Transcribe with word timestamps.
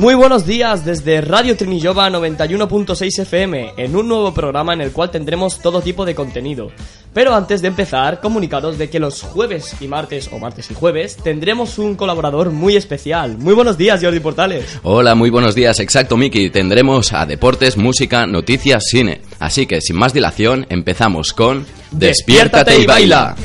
Muy 0.00 0.14
buenos 0.14 0.46
días 0.46 0.86
desde 0.86 1.20
Radio 1.20 1.58
Trinillova 1.58 2.08
91.6 2.08 3.18
FM 3.18 3.74
en 3.76 3.94
un 3.94 4.08
nuevo 4.08 4.32
programa 4.32 4.72
en 4.72 4.80
el 4.80 4.92
cual 4.92 5.10
tendremos 5.10 5.58
todo 5.58 5.82
tipo 5.82 6.06
de 6.06 6.14
contenido. 6.14 6.70
Pero 7.12 7.34
antes 7.34 7.60
de 7.60 7.68
empezar, 7.68 8.18
comunicados 8.22 8.78
de 8.78 8.88
que 8.88 8.98
los 8.98 9.20
jueves 9.20 9.76
y 9.78 9.88
martes, 9.88 10.30
o 10.32 10.38
martes 10.38 10.70
y 10.70 10.74
jueves, 10.74 11.18
tendremos 11.22 11.78
un 11.78 11.96
colaborador 11.96 12.50
muy 12.50 12.76
especial. 12.76 13.36
Muy 13.36 13.52
buenos 13.52 13.76
días, 13.76 14.00
Jordi 14.02 14.20
Portales. 14.20 14.78
Hola, 14.84 15.14
muy 15.14 15.28
buenos 15.28 15.54
días, 15.54 15.78
exacto, 15.80 16.16
Miki. 16.16 16.48
Tendremos 16.48 17.12
a 17.12 17.26
deportes, 17.26 17.76
música, 17.76 18.26
noticias, 18.26 18.84
cine. 18.86 19.20
Así 19.38 19.66
que, 19.66 19.82
sin 19.82 19.96
más 19.96 20.14
dilación, 20.14 20.64
empezamos 20.70 21.34
con... 21.34 21.66
¡Despiértate 21.90 22.80
y 22.80 22.86
baila! 22.86 23.36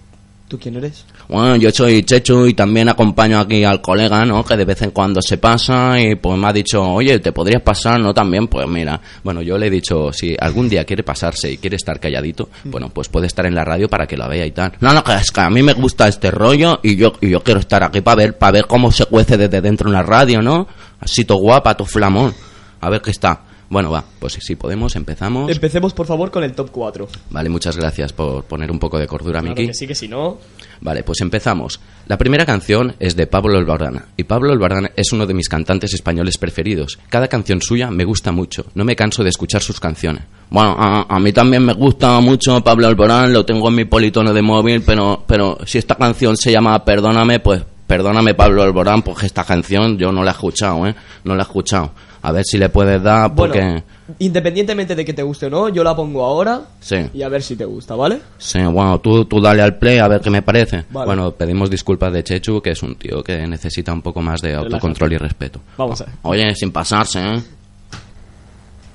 ¿Tú 0.49 0.57
quién 0.57 0.77
eres? 0.77 1.05
Bueno, 1.27 1.57
yo 1.57 1.69
soy 1.69 2.01
Chechu 2.01 2.47
y 2.47 2.55
también 2.55 2.89
acompaño 2.89 3.37
aquí 3.37 3.63
al 3.63 3.81
colega, 3.81 4.25
¿no? 4.25 4.43
Que 4.43 4.57
de 4.57 4.65
vez 4.65 4.81
en 4.81 4.89
cuando 4.89 5.21
se 5.21 5.37
pasa 5.37 6.01
y 6.01 6.15
pues 6.15 6.39
me 6.39 6.47
ha 6.47 6.51
dicho, 6.51 6.81
oye, 6.81 7.19
¿te 7.19 7.31
podrías 7.31 7.61
pasar? 7.61 7.99
¿No? 7.99 8.15
También, 8.15 8.47
pues 8.47 8.67
mira, 8.67 8.99
bueno, 9.23 9.43
yo 9.43 9.59
le 9.59 9.67
he 9.67 9.69
dicho, 9.69 10.11
si 10.11 10.35
algún 10.39 10.67
día 10.67 10.85
quiere 10.85 11.03
pasarse 11.03 11.51
y 11.51 11.57
quiere 11.59 11.75
estar 11.75 11.99
calladito, 11.99 12.49
bueno, 12.63 12.89
pues 12.89 13.09
puede 13.09 13.27
estar 13.27 13.45
en 13.45 13.53
la 13.53 13.63
radio 13.63 13.87
para 13.87 14.07
que 14.07 14.17
lo 14.17 14.27
vea 14.27 14.43
y 14.43 14.49
tal. 14.49 14.71
No, 14.79 14.91
no, 14.91 15.03
que 15.03 15.13
es 15.13 15.29
que 15.29 15.39
a 15.39 15.51
mí 15.51 15.61
me 15.61 15.73
gusta 15.73 16.07
este 16.07 16.31
rollo 16.31 16.79
y 16.81 16.95
yo, 16.95 17.13
y 17.21 17.29
yo 17.29 17.43
quiero 17.43 17.59
estar 17.59 17.83
aquí 17.83 18.01
para 18.01 18.15
ver, 18.15 18.35
para 18.39 18.53
ver 18.53 18.65
cómo 18.65 18.91
se 18.91 19.05
cuece 19.05 19.37
desde 19.37 19.61
dentro 19.61 19.87
en 19.87 19.93
la 19.93 20.01
radio, 20.01 20.41
¿no? 20.41 20.67
Así 20.99 21.25
to 21.25 21.35
guapa, 21.35 21.77
to 21.77 21.85
flamón. 21.85 22.33
A 22.81 22.89
ver 22.89 23.01
qué 23.01 23.11
está. 23.11 23.43
Bueno, 23.69 23.91
va, 23.91 24.03
pues 24.19 24.33
si 24.41 24.55
podemos, 24.55 24.95
empezamos. 24.95 25.51
Empecemos, 25.51 25.93
por 25.93 26.07
favor, 26.07 26.31
con 26.31 26.43
el 26.43 26.53
top 26.53 26.71
4. 26.71 27.07
Vale, 27.29 27.49
muchas 27.49 27.77
gracias 27.77 28.11
por 28.13 28.43
poner 28.45 28.71
un 28.71 28.79
poco 28.79 28.97
de 28.97 29.05
cordura, 29.05 29.41
Claro 29.41 29.55
Miki. 29.55 29.67
que 29.67 29.73
sí, 29.75 29.85
que 29.85 29.93
si 29.93 30.07
no... 30.07 30.37
Vale, 30.81 31.03
pues 31.03 31.21
empezamos. 31.21 31.79
La 32.07 32.17
primera 32.17 32.45
canción 32.45 32.95
es 32.99 33.15
de 33.15 33.27
Pablo 33.27 33.57
Albarrán. 33.57 34.05
Y 34.17 34.23
Pablo 34.23 34.51
Albarrán 34.53 34.89
es 34.95 35.11
uno 35.11 35.27
de 35.27 35.33
mis 35.35 35.49
cantantes 35.49 35.93
españoles 35.93 36.37
preferidos. 36.39 36.97
Cada 37.09 37.27
canción 37.27 37.61
suya 37.61 37.91
me 37.91 38.05
gusta 38.05 38.31
mucho. 38.31 38.65
No 38.73 38.85
me 38.85 38.95
canso 38.95 39.23
de 39.23 39.29
escuchar 39.29 39.61
sus 39.61 39.79
canciones. 39.79 40.23
Bueno, 40.49 40.75
a, 40.79 41.05
a 41.07 41.19
mí 41.19 41.31
también 41.31 41.63
me 41.63 41.73
gusta 41.73 42.19
mucho 42.21 42.61
Pablo 42.61 42.87
Albarrán, 42.87 43.31
lo 43.33 43.45
tengo 43.45 43.69
en 43.69 43.75
mi 43.75 43.85
politono 43.85 44.33
de 44.33 44.41
móvil, 44.41 44.81
pero, 44.81 45.23
pero 45.27 45.59
si 45.65 45.77
esta 45.77 45.93
canción 45.93 46.35
se 46.37 46.51
llama 46.51 46.83
Perdóname, 46.83 47.39
pues 47.39 47.61
perdóname 47.85 48.33
Pablo 48.35 48.61
Alborán, 48.63 49.01
porque 49.01 49.25
esta 49.25 49.43
canción 49.43 49.97
yo 49.97 50.11
no 50.11 50.23
la 50.23 50.31
he 50.31 50.33
escuchado, 50.33 50.85
¿eh? 50.87 50.95
No 51.23 51.35
la 51.35 51.41
he 51.41 51.45
escuchado. 51.45 51.91
A 52.21 52.31
ver 52.33 52.43
si 52.45 52.57
le 52.57 52.69
puedes 52.69 53.01
dar, 53.01 53.33
porque... 53.33 53.59
Bueno, 53.59 53.83
independientemente 54.19 54.93
de 54.95 55.05
que 55.05 55.13
te 55.13 55.23
guste 55.23 55.45
o 55.45 55.49
no, 55.49 55.69
yo 55.69 55.83
la 55.83 55.95
pongo 55.95 56.25
ahora 56.25 56.61
Sí. 56.81 56.97
y 57.13 57.21
a 57.21 57.29
ver 57.29 57.41
si 57.41 57.55
te 57.55 57.63
gusta, 57.65 57.95
¿vale? 57.95 58.19
Sí, 58.37 58.59
bueno, 58.63 58.99
tú, 58.99 59.23
tú 59.25 59.39
dale 59.39 59.61
al 59.61 59.77
play 59.77 59.99
a 59.99 60.07
ver 60.07 60.19
qué 60.19 60.29
me 60.29 60.41
parece. 60.41 60.83
Vale. 60.89 61.05
Bueno, 61.05 61.31
pedimos 61.31 61.69
disculpas 61.69 62.11
de 62.11 62.23
Chechu, 62.23 62.61
que 62.61 62.71
es 62.71 62.83
un 62.83 62.95
tío 62.95 63.23
que 63.23 63.47
necesita 63.47 63.93
un 63.93 64.01
poco 64.01 64.21
más 64.21 64.41
de 64.41 64.55
autocontrol 64.55 65.13
y 65.13 65.17
respeto. 65.17 65.61
Vamos 65.77 66.01
a 66.01 66.05
ver. 66.05 66.13
Oye, 66.23 66.55
sin 66.55 66.71
pasarse, 66.71 67.19
¿eh? 67.19 67.41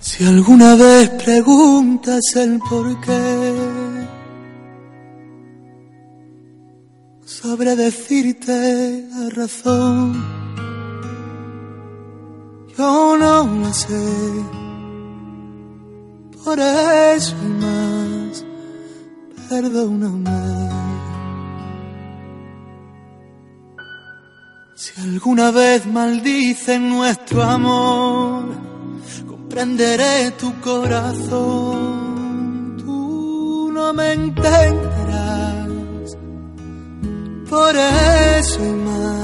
Si 0.01 0.23
alguna 0.27 0.75
vez 0.75 1.09
preguntas 1.25 2.21
el 2.37 2.59
por 2.69 3.01
qué, 3.01 3.63
sabré 7.25 7.75
decirte 7.77 9.05
la 9.11 9.31
razón. 9.31 10.23
Yo 12.77 13.17
no 13.17 13.45
lo 13.45 13.73
sé, 13.73 14.45
por 16.45 16.59
eso 16.59 17.37
y 17.45 17.49
más, 17.63 18.45
perdóname. 19.49 20.55
Si 24.75 25.01
alguna 25.01 25.53
vez 25.53 25.87
maldicen 25.87 26.89
nuestro 26.89 27.45
amor, 27.45 28.47
comprenderé 29.25 30.33
tu 30.33 30.53
corazón. 30.61 31.95
Tú 32.79 33.71
no 33.73 33.93
me 33.93 34.15
entenderás, 34.15 35.69
por 37.49 37.77
eso 37.77 38.65
y 38.65 38.73
más, 38.73 39.24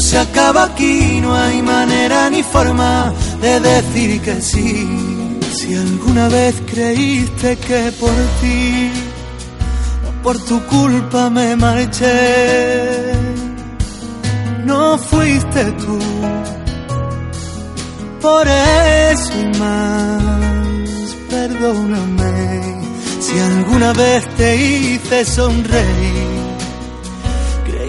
Se 0.00 0.18
acaba 0.18 0.64
aquí, 0.64 1.20
no 1.20 1.34
hay 1.34 1.62
manera 1.62 2.28
ni 2.30 2.42
forma 2.42 3.12
de 3.40 3.60
decir 3.60 4.20
que 4.20 4.40
sí. 4.40 4.88
Si 5.54 5.74
alguna 5.74 6.28
vez 6.28 6.54
creíste 6.66 7.56
que 7.56 7.92
por 8.00 8.14
ti 8.40 8.90
por 10.22 10.38
tu 10.38 10.60
culpa 10.66 11.28
me 11.30 11.56
marché. 11.56 13.12
No 14.64 14.96
fuiste 14.96 15.64
tú, 15.72 15.98
por 18.20 18.46
eso 18.46 19.32
y 19.40 19.58
más, 19.58 21.16
perdóname. 21.28 22.62
Si 23.20 23.38
alguna 23.38 23.92
vez 23.92 24.24
te 24.36 24.56
hice 24.56 25.24
sonreír, 25.24 26.31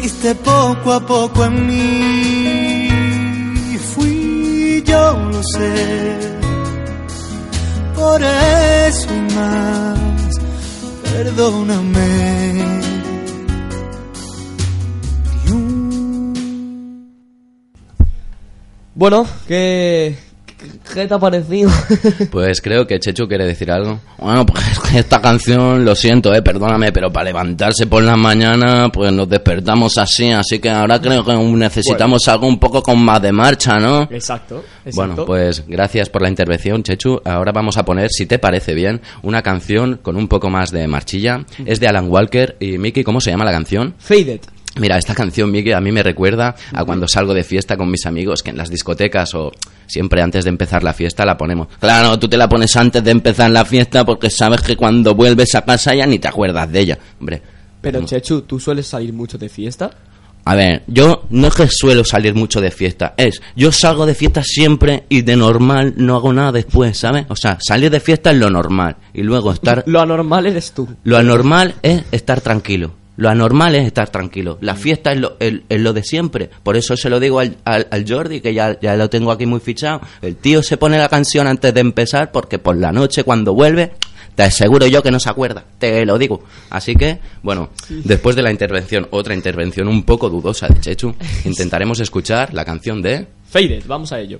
creíste 0.04 0.36
poco 0.36 0.92
a 0.92 1.00
poco 1.00 1.46
en 1.46 1.66
mí. 1.66 2.90
Fui 3.96 4.84
yo, 4.86 5.18
lo 5.32 5.42
sé, 5.44 6.18
por 7.96 8.22
eso 8.22 9.08
y 9.16 9.22
más 9.34 10.00
perdóname. 11.04 12.64
Bueno, 18.96 19.26
¿qué, 19.48 20.18
qué 20.94 21.08
te 21.08 21.14
ha 21.14 21.20
parecido? 21.20 21.70
Pues 22.32 22.62
creo 22.62 22.88
que 22.88 23.00
Chechu 23.00 23.28
quiere 23.28 23.46
decir 23.46 23.72
algo. 23.72 24.00
Bueno, 24.18 24.46
pues 24.46 24.64
esta 24.96 25.22
canción, 25.22 25.84
lo 25.84 25.96
siento, 25.96 26.34
eh, 26.34 26.42
perdóname, 26.42 26.92
pero 26.92 27.12
para 27.12 27.26
levantarse 27.26 27.88
por 27.88 28.04
la 28.04 28.16
mañana, 28.16 28.90
pues 28.90 29.12
nos 29.12 29.28
despertamos 29.30 29.98
así, 29.98 30.32
así 30.32 30.60
que 30.60 30.70
ahora 30.70 31.00
creo 31.00 31.24
que 31.24 31.36
necesitamos 31.36 32.28
algo 32.28 32.48
un 32.48 32.60
poco 32.60 32.82
con 32.82 33.04
más 33.04 33.22
de 33.22 33.32
marcha, 33.32 33.80
¿no? 33.80 34.04
exacto, 34.04 34.64
exacto. 34.86 34.94
Bueno, 34.96 35.26
pues 35.26 35.64
gracias 35.68 36.10
por 36.10 36.22
la 36.22 36.30
intervención, 36.30 36.84
Chechu. 36.84 37.22
Ahora 37.26 37.52
vamos 37.52 37.78
a 37.78 37.84
poner, 37.84 38.10
si 38.10 38.26
te 38.26 38.40
parece 38.40 38.74
bien, 38.74 39.02
una 39.22 39.42
canción 39.42 40.00
con 40.02 40.16
un 40.16 40.28
poco 40.28 40.50
más 40.50 40.72
de 40.72 40.88
marchilla. 40.88 41.46
Es 41.66 41.80
de 41.80 41.88
Alan 41.88 42.10
Walker 42.10 42.56
y 42.60 42.78
Mickey, 42.78 43.04
¿cómo 43.04 43.22
se 43.22 43.32
llama 43.32 43.46
la 43.46 43.52
canción? 43.52 43.96
Faded. 43.98 44.42
Mira, 44.80 44.98
esta 44.98 45.14
canción, 45.14 45.52
Miguel, 45.52 45.76
a 45.76 45.82
mí 45.82 45.92
me 45.92 46.02
recuerda 46.02 46.56
a 46.74 46.84
cuando 46.84 47.08
salgo 47.08 47.34
de 47.34 47.44
fiesta 47.44 47.78
con 47.78 47.92
mis 47.92 48.08
amigos, 48.08 48.42
que 48.42 48.50
en 48.50 48.58
las 48.58 48.70
discotecas 48.70 49.36
o 49.36 49.52
siempre 49.86 50.22
antes 50.22 50.46
de 50.46 50.50
empezar 50.50 50.84
la 50.84 50.94
fiesta 50.94 51.26
la 51.26 51.38
ponemos. 51.38 51.68
Claro, 51.80 52.18
tú 52.18 52.28
te 52.28 52.38
la 52.38 52.50
pones 52.50 52.76
antes 52.76 53.04
de 53.04 53.12
empezar 53.12 53.52
la 53.52 53.66
fiesta 53.66 54.04
porque 54.04 54.32
sabes 54.32 54.62
que 54.62 54.76
cuando 54.76 55.14
vuelves 55.14 55.54
a 55.54 55.62
casa 55.62 55.94
ya 55.94 56.08
ni 56.08 56.18
te 56.18 56.28
acuerdas 56.28 56.72
de 56.72 56.80
ella. 56.80 56.98
Hombre. 57.20 57.42
Pero, 57.82 58.00
¿cómo? 58.00 58.08
Chechu, 58.08 58.42
¿tú 58.42 58.60
sueles 58.60 58.88
salir 58.88 59.14
mucho 59.14 59.38
de 59.38 59.50
fiesta? 59.50 59.92
A 60.46 60.56
ver, 60.56 60.84
yo 60.88 61.24
no 61.30 61.48
es 61.48 61.56
que 61.56 61.68
suelo 61.70 62.04
salir 62.04 62.36
mucho 62.36 62.60
de 62.60 62.70
fiesta, 62.70 63.14
es, 63.16 63.42
yo 63.56 63.72
salgo 63.72 64.06
de 64.06 64.14
fiesta 64.14 64.44
siempre 64.44 65.06
y 65.08 65.22
de 65.22 65.38
normal 65.38 65.94
no 65.96 66.18
hago 66.18 66.34
nada 66.34 66.52
después, 66.52 66.98
¿sabes? 66.98 67.26
O 67.30 67.36
sea, 67.38 67.58
salir 67.62 67.90
de 67.90 68.02
fiesta 68.02 68.32
es 68.32 68.38
lo 68.38 68.50
normal 68.50 68.98
y 69.14 69.22
luego 69.22 69.54
estar... 69.54 69.84
Lo 69.88 70.02
anormal 70.02 70.46
eres 70.46 70.74
tú. 70.74 70.88
Lo 71.06 71.18
anormal 71.18 71.76
es 71.82 72.04
estar 72.12 72.42
tranquilo. 72.42 72.92
Lo 73.16 73.30
anormal 73.30 73.76
es 73.76 73.86
estar 73.86 74.10
tranquilo. 74.10 74.58
La 74.62 74.76
fiesta 74.76 75.12
es 75.12 75.20
lo, 75.20 75.38
el- 75.40 75.64
es 75.70 75.80
lo 75.80 75.94
de 75.94 76.04
siempre. 76.04 76.50
Por 76.64 76.76
eso 76.76 76.98
se 76.98 77.10
lo 77.10 77.20
digo 77.20 77.40
al, 77.40 77.58
al, 77.66 77.88
al 77.92 78.06
Jordi, 78.08 78.42
que 78.42 78.54
ya, 78.54 78.80
ya 78.80 78.96
lo 78.96 79.10
tengo 79.10 79.32
aquí 79.32 79.46
muy 79.46 79.60
fichado. 79.60 80.02
El 80.22 80.36
tío 80.36 80.64
se 80.64 80.78
pone 80.78 80.98
la 80.98 81.10
canción 81.10 81.46
antes 81.48 81.74
de 81.74 81.80
empezar 81.82 82.32
porque 82.32 82.58
por 82.60 82.76
la 82.76 82.92
noche 82.92 83.24
cuando 83.24 83.54
vuelve, 83.54 83.92
te 84.36 84.42
aseguro 84.42 84.88
yo 84.88 85.04
que 85.04 85.12
no 85.12 85.20
se 85.20 85.30
acuerda. 85.30 85.64
Te 85.78 86.06
lo 86.08 86.18
digo. 86.18 86.44
Así 86.72 86.96
que, 86.96 87.20
bueno, 87.44 87.70
después 87.90 88.36
de 88.36 88.42
la 88.42 88.50
intervención, 88.52 89.08
otra 89.12 89.36
intervención 89.36 89.88
un 89.88 90.02
poco 90.04 90.30
dudosa 90.30 90.68
de 90.68 90.80
Chechu, 90.80 91.14
intentaremos 91.46 92.00
escuchar 92.00 92.52
la 92.54 92.66
canción 92.66 93.02
de... 93.04 93.28
Faded, 93.48 93.84
vamos 93.86 94.12
a 94.12 94.20
ello. 94.20 94.40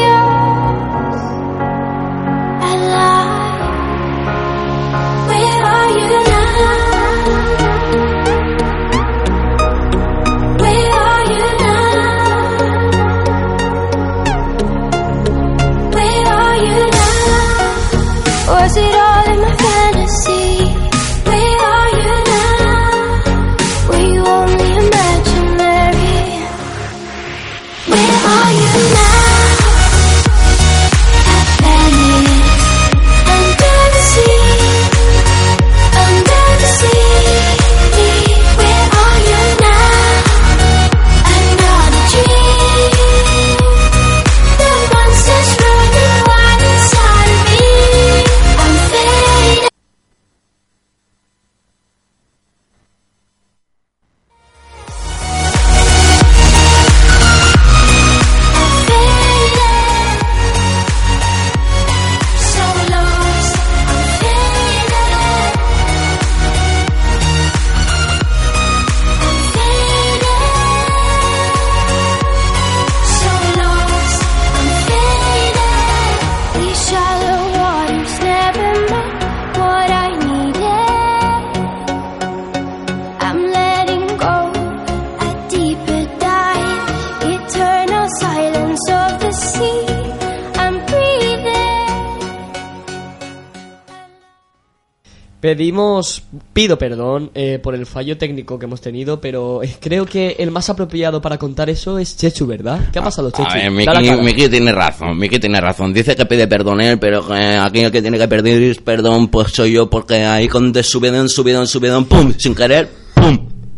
Pedimos, 95.41 96.21
pido 96.53 96.77
perdón 96.77 97.31
eh, 97.33 97.57
por 97.57 97.73
el 97.73 97.87
fallo 97.87 98.15
técnico 98.15 98.59
que 98.59 98.65
hemos 98.65 98.79
tenido, 98.79 99.19
pero 99.19 99.63
eh, 99.63 99.75
creo 99.79 100.05
que 100.05 100.35
el 100.37 100.51
más 100.51 100.69
apropiado 100.69 101.19
para 101.19 101.39
contar 101.39 101.67
eso 101.67 101.97
es 101.97 102.15
Chechu, 102.15 102.45
¿verdad? 102.45 102.91
¿Qué 102.93 102.99
ha 102.99 103.03
pasado, 103.03 103.31
Chechu? 103.31 103.49
A 103.49 103.55
ver, 103.55 103.71
Miki. 103.71 104.11
Miki 104.21 104.49
tiene 104.49 104.71
razón, 104.71 105.17
Miki 105.17 105.39
tiene 105.39 105.59
razón. 105.59 105.95
Dice 105.95 106.15
que 106.15 106.27
pide 106.27 106.47
perdón 106.47 106.79
él, 106.81 106.99
pero 106.99 107.27
que 107.27 107.33
aquí 107.33 107.79
el 107.79 107.91
que 107.91 108.03
tiene 108.03 108.19
que 108.19 108.27
pedir 108.27 108.83
perdón 108.83 109.29
pues 109.29 109.51
soy 109.51 109.71
yo, 109.71 109.89
porque 109.89 110.23
ahí 110.23 110.47
con 110.47 110.71
de 110.71 110.83
subidón, 110.83 111.27
subidón, 111.27 111.65
subidón, 111.65 112.05
pum, 112.05 112.33
sin 112.37 112.53
querer, 112.53 113.00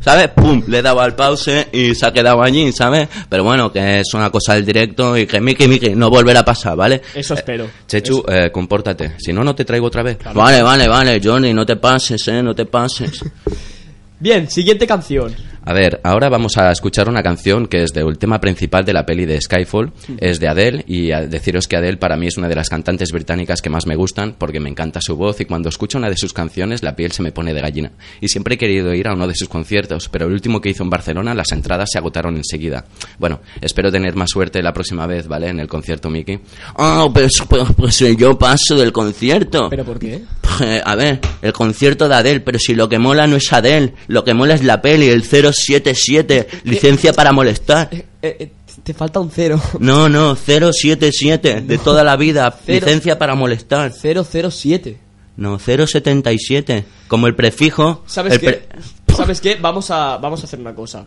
¿sabes? 0.03 0.29
Pum, 0.29 0.63
le 0.67 0.79
he 0.79 0.81
dado 0.81 0.99
al 1.01 1.15
pause 1.15 1.67
y 1.71 1.95
se 1.95 2.05
ha 2.05 2.11
quedado 2.11 2.41
allí, 2.41 2.71
¿sabes? 2.71 3.07
Pero 3.29 3.43
bueno, 3.43 3.71
que 3.71 4.01
es 4.01 4.13
una 4.13 4.29
cosa 4.29 4.55
del 4.55 4.65
directo 4.65 5.17
y 5.17 5.25
que 5.25 5.39
Miki, 5.39 5.67
Miki, 5.67 5.95
no 5.95 6.09
volverá 6.09 6.41
a 6.41 6.45
pasar, 6.45 6.75
¿vale? 6.75 7.01
Eso 7.13 7.33
espero. 7.33 7.69
Chechu, 7.87 8.23
eh, 8.27 8.49
compórtate. 8.51 9.15
Si 9.17 9.31
no, 9.31 9.43
no 9.43 9.55
te 9.55 9.65
traigo 9.65 9.87
otra 9.87 10.03
vez. 10.03 10.17
Vale, 10.33 10.61
vale, 10.61 10.87
vale, 10.87 11.21
Johnny, 11.23 11.53
no 11.53 11.65
te 11.65 11.77
pases, 11.77 12.27
eh, 12.27 12.43
no 12.43 12.53
te 12.53 12.65
pases. 12.65 13.23
Bien, 14.19 14.49
siguiente 14.49 14.87
canción. 14.87 15.35
A 15.65 15.71
ver, 15.71 16.01
ahora 16.03 16.27
vamos 16.27 16.57
a 16.57 16.71
escuchar 16.71 17.07
una 17.07 17.23
canción 17.23 17.67
que 17.67 17.83
es 17.83 17.93
del 17.93 18.17
tema 18.17 18.41
principal 18.41 18.83
de 18.83 18.91
la 18.91 19.05
peli 19.05 19.25
de 19.25 19.39
Skyfall, 19.39 19.93
es 20.17 20.41
de 20.41 20.49
Adele 20.49 20.83
y 20.87 21.11
a 21.11 21.21
deciros 21.21 21.69
que 21.69 21.77
Adele 21.77 21.95
para 21.95 22.17
mí 22.17 22.27
es 22.27 22.37
una 22.37 22.49
de 22.49 22.55
las 22.55 22.67
cantantes 22.67 23.13
británicas 23.13 23.61
que 23.61 23.69
más 23.69 23.87
me 23.87 23.95
gustan 23.95 24.35
porque 24.37 24.59
me 24.59 24.69
encanta 24.69 24.99
su 25.01 25.15
voz 25.15 25.39
y 25.39 25.45
cuando 25.45 25.69
escucho 25.69 25.97
una 25.97 26.09
de 26.09 26.17
sus 26.17 26.33
canciones 26.33 26.83
la 26.83 26.97
piel 26.97 27.13
se 27.13 27.21
me 27.23 27.31
pone 27.31 27.53
de 27.53 27.61
gallina. 27.61 27.93
Y 28.19 28.27
siempre 28.27 28.55
he 28.55 28.57
querido 28.57 28.93
ir 28.93 29.07
a 29.07 29.13
uno 29.13 29.25
de 29.25 29.35
sus 29.35 29.47
conciertos, 29.47 30.09
pero 30.09 30.27
el 30.27 30.33
último 30.33 30.59
que 30.59 30.69
hizo 30.69 30.83
en 30.83 30.89
Barcelona 30.89 31.33
las 31.33 31.53
entradas 31.53 31.89
se 31.93 31.97
agotaron 31.97 32.35
enseguida. 32.35 32.83
Bueno, 33.17 33.39
espero 33.61 33.89
tener 33.89 34.15
más 34.15 34.31
suerte 34.31 34.61
la 34.61 34.73
próxima 34.73 35.07
vez, 35.07 35.29
¿vale? 35.29 35.47
En 35.47 35.61
el 35.61 35.67
concierto 35.67 36.09
Mickey. 36.09 36.39
Ah, 36.75 37.07
pues, 37.13 37.41
pues, 37.47 37.63
pues 37.77 37.99
yo 38.17 38.37
paso 38.37 38.75
del 38.75 38.91
concierto. 38.91 39.69
¿Pero 39.69 39.85
por 39.85 39.97
qué? 39.97 40.23
Eh, 40.61 40.81
A 40.85 40.95
ver, 40.95 41.19
el 41.41 41.53
concierto 41.53 42.07
de 42.07 42.15
Adele, 42.15 42.41
pero 42.41 42.59
si 42.59 42.75
lo 42.75 42.87
que 42.87 42.99
mola 42.99 43.25
no 43.27 43.37
es 43.37 43.51
Adele, 43.51 43.93
lo 44.07 44.23
que 44.23 44.33
mola 44.33 44.53
es 44.53 44.63
la 44.63 44.81
peli, 44.81 45.07
el 45.07 45.23
077, 45.53 46.47
licencia 46.63 47.13
para 47.13 47.31
molestar. 47.31 47.89
Eh, 47.91 48.05
eh, 48.21 48.51
te 48.83 48.93
falta 48.93 49.19
un 49.19 49.29
cero. 49.31 49.61
No, 49.79 50.09
no, 50.09 50.35
077, 50.35 51.61
de 51.61 51.77
toda 51.77 52.03
la 52.03 52.15
vida, 52.15 52.53
Cero. 52.65 52.85
licencia 52.85 53.17
para 53.17 53.35
molestar. 53.35 53.91
007. 53.93 54.97
No, 55.37 55.57
077, 55.59 56.85
como 57.07 57.27
el 57.27 57.35
prefijo. 57.35 58.03
¿Sabes 58.07 58.33
el 58.33 58.39
qué? 58.39 58.45
pre- 58.47 58.67
¿Sabes 59.15 59.41
qué? 59.41 59.55
Vamos 59.55 59.91
a, 59.91 60.17
vamos 60.17 60.41
a 60.41 60.45
hacer 60.45 60.59
una 60.59 60.73
cosa. 60.73 61.05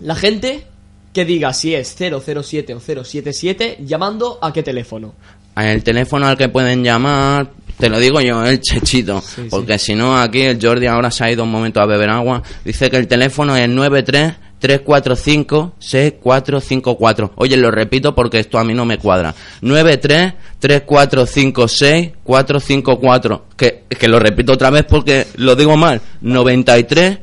La 0.00 0.14
gente 0.16 0.66
que 1.12 1.24
diga 1.24 1.52
si 1.52 1.74
es 1.74 1.94
007 1.96 2.74
o 2.74 2.80
077, 2.80 3.78
llamando 3.84 4.38
a 4.42 4.52
qué 4.52 4.62
teléfono. 4.62 5.14
El 5.56 5.84
teléfono 5.84 6.26
al 6.26 6.36
que 6.36 6.48
pueden 6.48 6.82
llamar, 6.82 7.48
te 7.78 7.88
lo 7.88 7.98
digo 7.98 8.20
yo, 8.20 8.44
el 8.44 8.60
chechito. 8.60 9.22
porque 9.50 9.78
si 9.78 9.94
no, 9.94 10.16
aquí 10.16 10.42
el 10.42 10.58
Jordi 10.60 10.86
ahora 10.86 11.10
se 11.10 11.24
ha 11.24 11.30
ido 11.30 11.44
un 11.44 11.50
momento 11.50 11.80
a 11.80 11.86
beber 11.86 12.10
agua. 12.10 12.42
Dice 12.64 12.90
que 12.90 12.96
el 12.96 13.06
teléfono 13.06 13.56
es 13.56 13.68
93 13.68 14.34
345 14.64 15.74
6454. 15.78 17.32
Oye, 17.36 17.56
lo 17.58 17.70
repito 17.70 18.14
porque 18.14 18.38
esto 18.38 18.58
a 18.58 18.64
mí 18.64 18.72
no 18.72 18.86
me 18.86 18.96
cuadra. 18.96 19.34
93 19.60 20.32
3456 20.58 22.12
454. 22.24 23.44
Que, 23.56 23.84
que 23.88 24.08
lo 24.08 24.18
repito 24.18 24.52
otra 24.54 24.70
vez 24.70 24.84
porque 24.84 25.26
lo 25.36 25.54
digo 25.54 25.76
mal. 25.76 26.00
93 26.22 27.18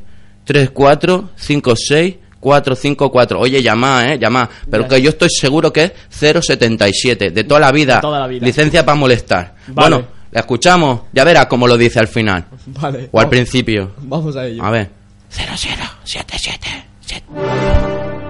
3456 0.46 2.16
454. 2.40 3.40
Oye, 3.40 3.64
llama, 3.64 4.14
eh, 4.14 4.20
llama. 4.20 4.50
Pero 4.70 4.88
que 4.88 5.02
yo 5.02 5.10
estoy 5.10 5.30
seguro 5.30 5.74
que 5.74 5.86
es 5.86 5.92
077. 6.12 7.32
De 7.32 7.44
toda 7.44 7.60
la 7.60 7.72
vida. 7.72 7.96
De 7.96 8.02
toda 8.02 8.20
la 8.20 8.28
vida. 8.28 8.46
Licencia 8.46 8.86
para 8.86 8.96
molestar. 8.96 9.56
Vale. 9.68 9.96
Bueno, 9.96 10.08
la 10.32 10.40
escuchamos. 10.42 11.02
Ya 11.14 11.24
verás 11.24 11.46
cómo 11.48 11.68
lo 11.68 11.78
dice 11.78 12.00
al 12.00 12.08
final. 12.08 12.46
Vale. 12.68 13.10
O 13.12 13.20
al 13.20 13.26
vamos- 13.26 13.30
principio. 13.30 13.92
Vamos 14.00 14.36
a 14.36 14.46
ello. 14.48 14.64
A 14.64 14.72
ver. 14.72 14.90
0077. 15.30 18.21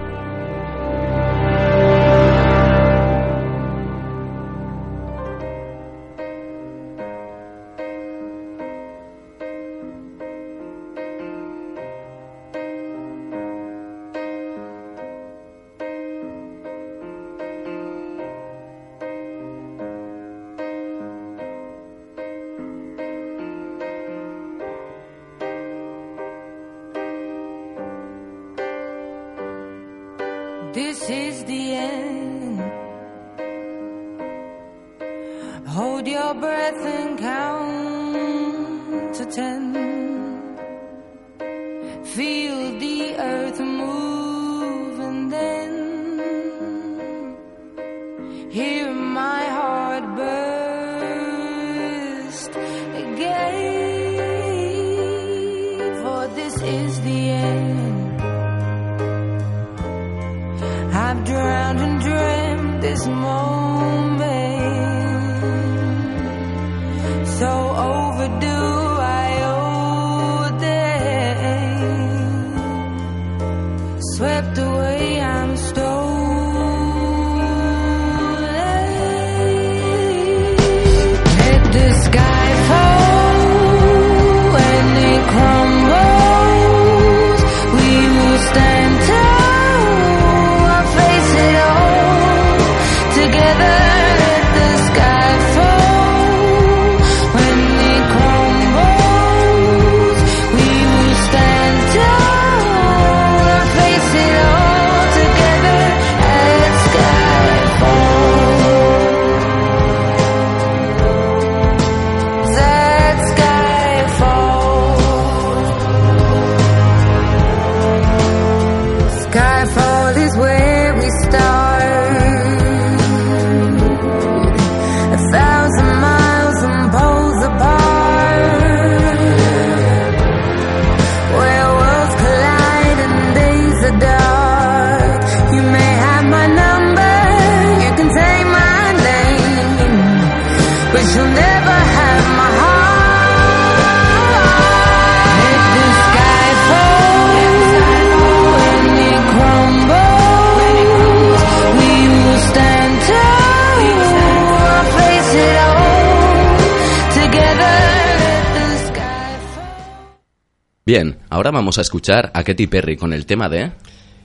Vamos 161.61 161.77
a 161.77 161.81
escuchar 161.81 162.31
a 162.33 162.43
Katy 162.43 162.65
Perry 162.67 162.97
con 162.97 163.13
el 163.13 163.25
tema 163.25 163.47
de... 163.47 163.71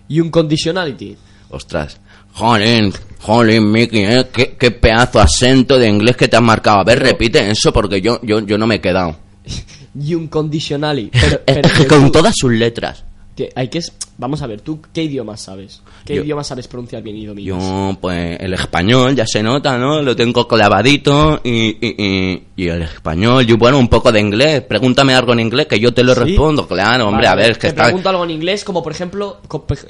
Y 0.08 0.20
un 0.20 0.30
conditionality. 0.30 1.16
Ostras. 1.50 2.00
Jolín, 2.32 2.92
jolín, 3.20 3.70
Mickey, 3.70 4.04
¿eh? 4.04 4.26
¿Qué, 4.32 4.56
qué 4.58 4.70
pedazo 4.70 5.20
acento 5.20 5.78
de 5.78 5.86
inglés 5.88 6.16
que 6.16 6.28
te 6.28 6.36
has 6.36 6.42
marcado. 6.42 6.78
A 6.80 6.84
ver, 6.84 6.98
repite 7.00 7.50
eso 7.50 7.72
porque 7.72 8.00
yo, 8.00 8.20
yo, 8.22 8.40
yo 8.40 8.56
no 8.58 8.66
me 8.66 8.76
he 8.76 8.80
quedado. 8.80 9.16
Y 9.98 10.14
un 10.14 10.28
conditionality. 10.28 11.18
Pero, 11.18 11.40
pero 11.46 11.68
con 11.88 12.04
tú- 12.06 12.12
todas 12.12 12.34
sus 12.36 12.52
letras. 12.52 13.02
Que 13.36 13.50
hay 13.54 13.68
que... 13.68 13.80
Vamos 14.18 14.40
a 14.40 14.46
ver, 14.46 14.62
¿tú 14.62 14.80
qué 14.94 15.04
idiomas 15.04 15.42
sabes? 15.42 15.82
¿Qué 16.06 16.16
Yo- 16.16 16.22
idiomas 16.24 16.46
sabes 16.46 16.66
pronunciar 16.66 17.02
bien 17.02 17.16
y 17.16 17.26
dominas? 17.26 17.62
Yo, 17.62 17.96
pues, 18.00 18.40
el 18.40 18.54
español 18.54 19.14
ya 19.14 19.26
se 19.26 19.42
nota, 19.42 19.76
¿no? 19.76 20.00
Lo 20.00 20.16
tengo 20.16 20.48
clavadito 20.48 21.40
y, 21.44 21.76
y, 21.86 21.94
y, 21.98 22.42
y 22.56 22.68
el 22.68 22.80
español, 22.82 23.44
y 23.48 23.52
bueno, 23.52 23.78
un 23.78 23.88
poco 23.88 24.10
de 24.10 24.20
inglés. 24.20 24.62
Pregúntame 24.62 25.14
algo 25.14 25.34
en 25.34 25.40
inglés 25.40 25.66
que 25.66 25.78
yo 25.78 25.92
te 25.92 26.02
lo 26.02 26.14
¿Sí? 26.14 26.20
respondo, 26.20 26.66
claro, 26.66 27.08
hombre, 27.08 27.26
Vale, 27.26 27.42
a 27.42 27.44
ver, 27.44 27.50
es 27.52 27.58
que 27.58 27.60
te 27.62 27.68
está... 27.68 27.84
pregunto 27.84 28.08
algo 28.08 28.24
en 28.24 28.30
inglés, 28.30 28.64
como 28.64 28.82
por 28.82 28.92
ejemplo, 28.92 29.36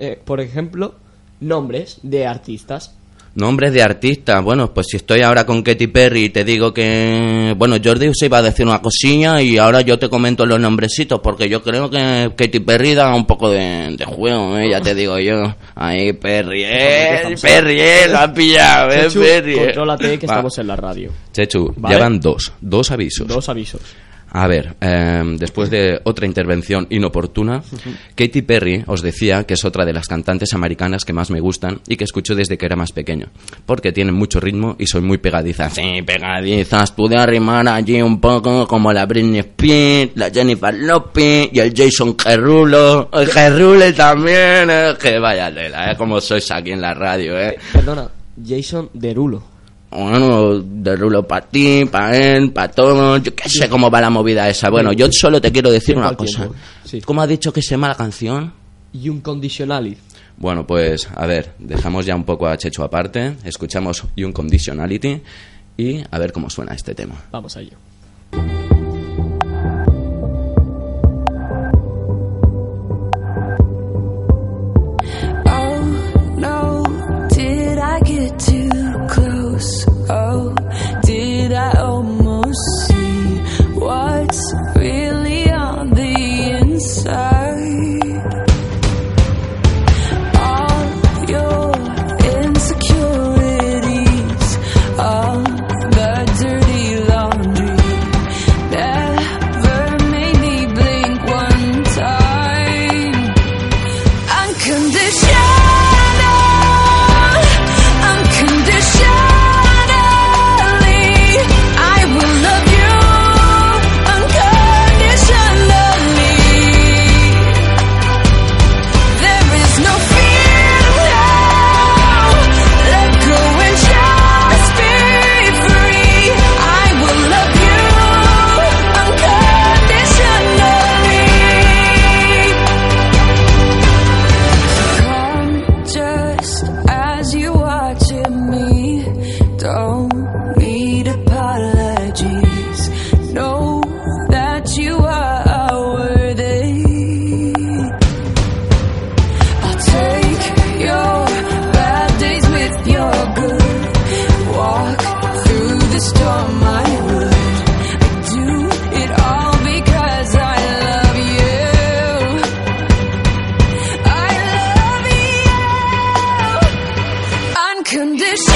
eh, 0.01 0.21
por 0.25 0.41
ejemplo, 0.41 0.95
nombres 1.41 1.99
de 2.03 2.27
artistas. 2.27 2.95
Nombres 3.37 3.73
de 3.75 3.83
artistas, 3.83 4.43
bueno, 4.43 4.73
pues 4.73 4.87
si 4.91 4.97
estoy 4.97 5.21
ahora 5.21 5.45
con 5.45 5.63
Katy 5.63 5.89
Perry 5.89 6.25
y 6.25 6.29
te 6.31 6.43
digo 6.43 6.73
que... 6.73 7.55
Bueno, 7.59 7.77
Jordi 7.85 8.11
se 8.15 8.27
iba 8.27 8.39
a 8.39 8.43
decir 8.43 8.65
una 8.67 8.81
cosilla 8.81 9.43
y 9.43 9.59
ahora 9.59 9.83
yo 9.83 9.99
te 9.99 10.09
comento 10.09 10.47
los 10.47 10.59
nombrecitos 10.59 11.21
porque 11.23 11.47
yo 11.47 11.63
creo 11.63 11.91
que 11.91 12.33
Katy 12.35 12.61
Perry 12.61 12.95
da 12.95 13.15
un 13.15 13.27
poco 13.27 13.51
de, 13.51 13.95
de 13.95 14.05
juego, 14.07 14.57
¿eh? 14.57 14.71
ya 14.71 14.81
te 14.81 14.95
digo 14.95 15.19
yo. 15.19 15.55
Ahí, 15.75 16.15
Perry, 16.15 16.63
eh, 16.65 17.35
Perry, 17.43 17.79
eh, 17.79 18.09
lo 18.09 18.19
has 18.19 18.31
pillado, 18.31 18.91
eh, 18.91 19.03
Chechu, 19.03 19.21
Perry. 19.21 19.53
eh. 19.55 19.65
contrólate 19.67 20.19
que 20.19 20.27
Va. 20.27 20.33
estamos 20.35 20.59
en 20.59 20.67
la 20.67 20.77
radio. 20.77 21.13
Chechu, 21.33 21.75
Vale. 21.77 21.95
ya 21.95 22.01
van 22.01 22.19
dos, 22.19 22.53
dos 22.63 22.91
avisos. 22.91 23.29
Dos 23.29 23.49
avisos. 23.51 23.83
A 24.31 24.47
ver, 24.49 24.77
eh, 24.81 25.23
después 25.39 25.71
de 25.71 26.01
otra 26.05 26.27
intervención 26.27 26.87
inoportuna, 26.91 27.63
Katy 28.15 28.43
Perry 28.43 28.85
os 28.87 29.01
decía 29.01 29.45
que 29.45 29.55
es 29.55 29.65
otra 29.65 29.85
de 29.85 29.93
las 29.93 30.09
cantantes 30.09 30.53
americanas 30.53 31.05
que 31.05 31.13
más 31.13 31.31
me 31.31 31.41
gustan 31.41 31.81
y 31.87 31.97
que 31.97 32.05
escucho 32.05 32.35
desde 32.35 32.59
que 32.59 32.67
era 32.67 32.77
más 32.77 32.93
pequeño, 32.93 33.29
porque 33.65 33.93
tienen 33.93 34.15
mucho 34.15 34.41
ritmo 34.41 34.77
y 34.79 34.87
son 34.87 35.07
muy 35.07 35.19
pegadizas. 35.19 35.75
Sí, 35.75 36.03
pegadizas, 36.05 36.93
pude 36.93 37.17
arrimar 37.17 37.67
allí 37.69 38.03
un 38.03 38.21
poco 38.21 38.67
como 38.67 38.93
la 38.93 39.07
Britney 39.07 39.41
Spears, 39.41 40.13
la 40.17 40.31
Jennifer 40.31 40.75
Lopez 40.75 41.49
y 41.53 41.61
el 41.61 41.73
Jason 41.75 42.17
Gerulo, 42.19 43.09
el 43.13 43.27
Gerule 43.29 43.93
también, 43.93 44.69
eh, 44.71 44.95
que 45.01 45.19
vaya 45.19 45.53
tela, 45.55 45.93
eh, 45.93 45.97
como 45.97 46.21
sois 46.21 46.51
aquí 46.51 46.73
en 46.73 46.81
la 46.81 46.93
radio, 46.95 47.39
eh. 47.41 47.57
Perdona, 47.73 48.09
Jason 48.45 48.91
Derulo. 48.93 49.56
Bueno, 49.91 50.59
de 50.61 50.97
rulo 50.97 51.27
para 51.27 51.47
ti, 51.47 51.85
para 51.87 52.17
él, 52.17 52.53
para 52.53 52.71
todos. 52.71 53.23
Yo 53.23 53.35
qué 53.35 53.49
sé 53.49 53.69
cómo 53.69 53.91
va 53.91 54.01
la 54.01 54.11
movida 54.11 54.49
esa. 54.49 54.69
Bueno, 54.69 54.93
yo 54.93 55.09
solo 55.11 55.41
te 55.41 55.53
quiero 55.53 55.71
decir 55.71 55.97
una 55.97 56.15
cosa. 56.15 56.49
sí. 56.85 57.01
¿Cómo 57.01 57.23
has 57.23 57.29
dicho 57.29 57.53
que 57.53 57.63
se 57.63 57.71
llama 57.71 57.89
la 57.89 57.95
canción? 57.95 58.53
Y 58.93 59.09
un 59.09 59.21
conditionality. 59.21 59.99
Bueno, 60.39 60.67
pues 60.67 61.09
a 61.15 61.27
ver, 61.27 61.55
dejamos 61.59 62.05
ya 62.05 62.15
un 62.15 62.25
poco 62.25 62.47
a 62.47 62.57
Checho 62.59 62.85
aparte, 62.85 63.37
escuchamos 63.45 64.05
un 64.19 64.33
Conditionality 64.33 65.23
y 65.79 66.03
a 66.11 66.19
ver 66.19 66.33
cómo 66.33 66.51
suena 66.51 66.75
este 66.75 66.95
tema. 66.95 67.15
Vamos 67.31 67.57
a 67.57 67.61
ello. 67.61 67.77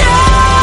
Yeah! 0.01 0.60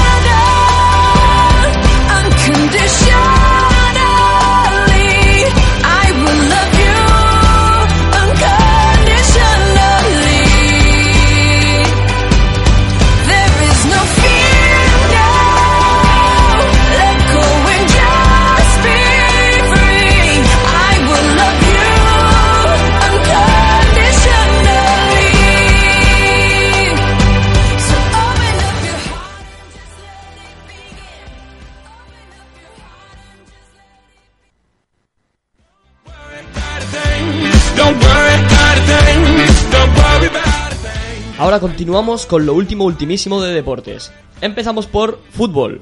Ahora 41.48 41.62
continuamos 41.62 42.26
con 42.26 42.46
lo 42.46 42.54
último 42.54 42.84
ultimísimo 42.84 43.42
de 43.42 43.54
deportes. 43.54 44.12
Empezamos 44.42 44.86
por 44.86 45.22
fútbol. 45.32 45.80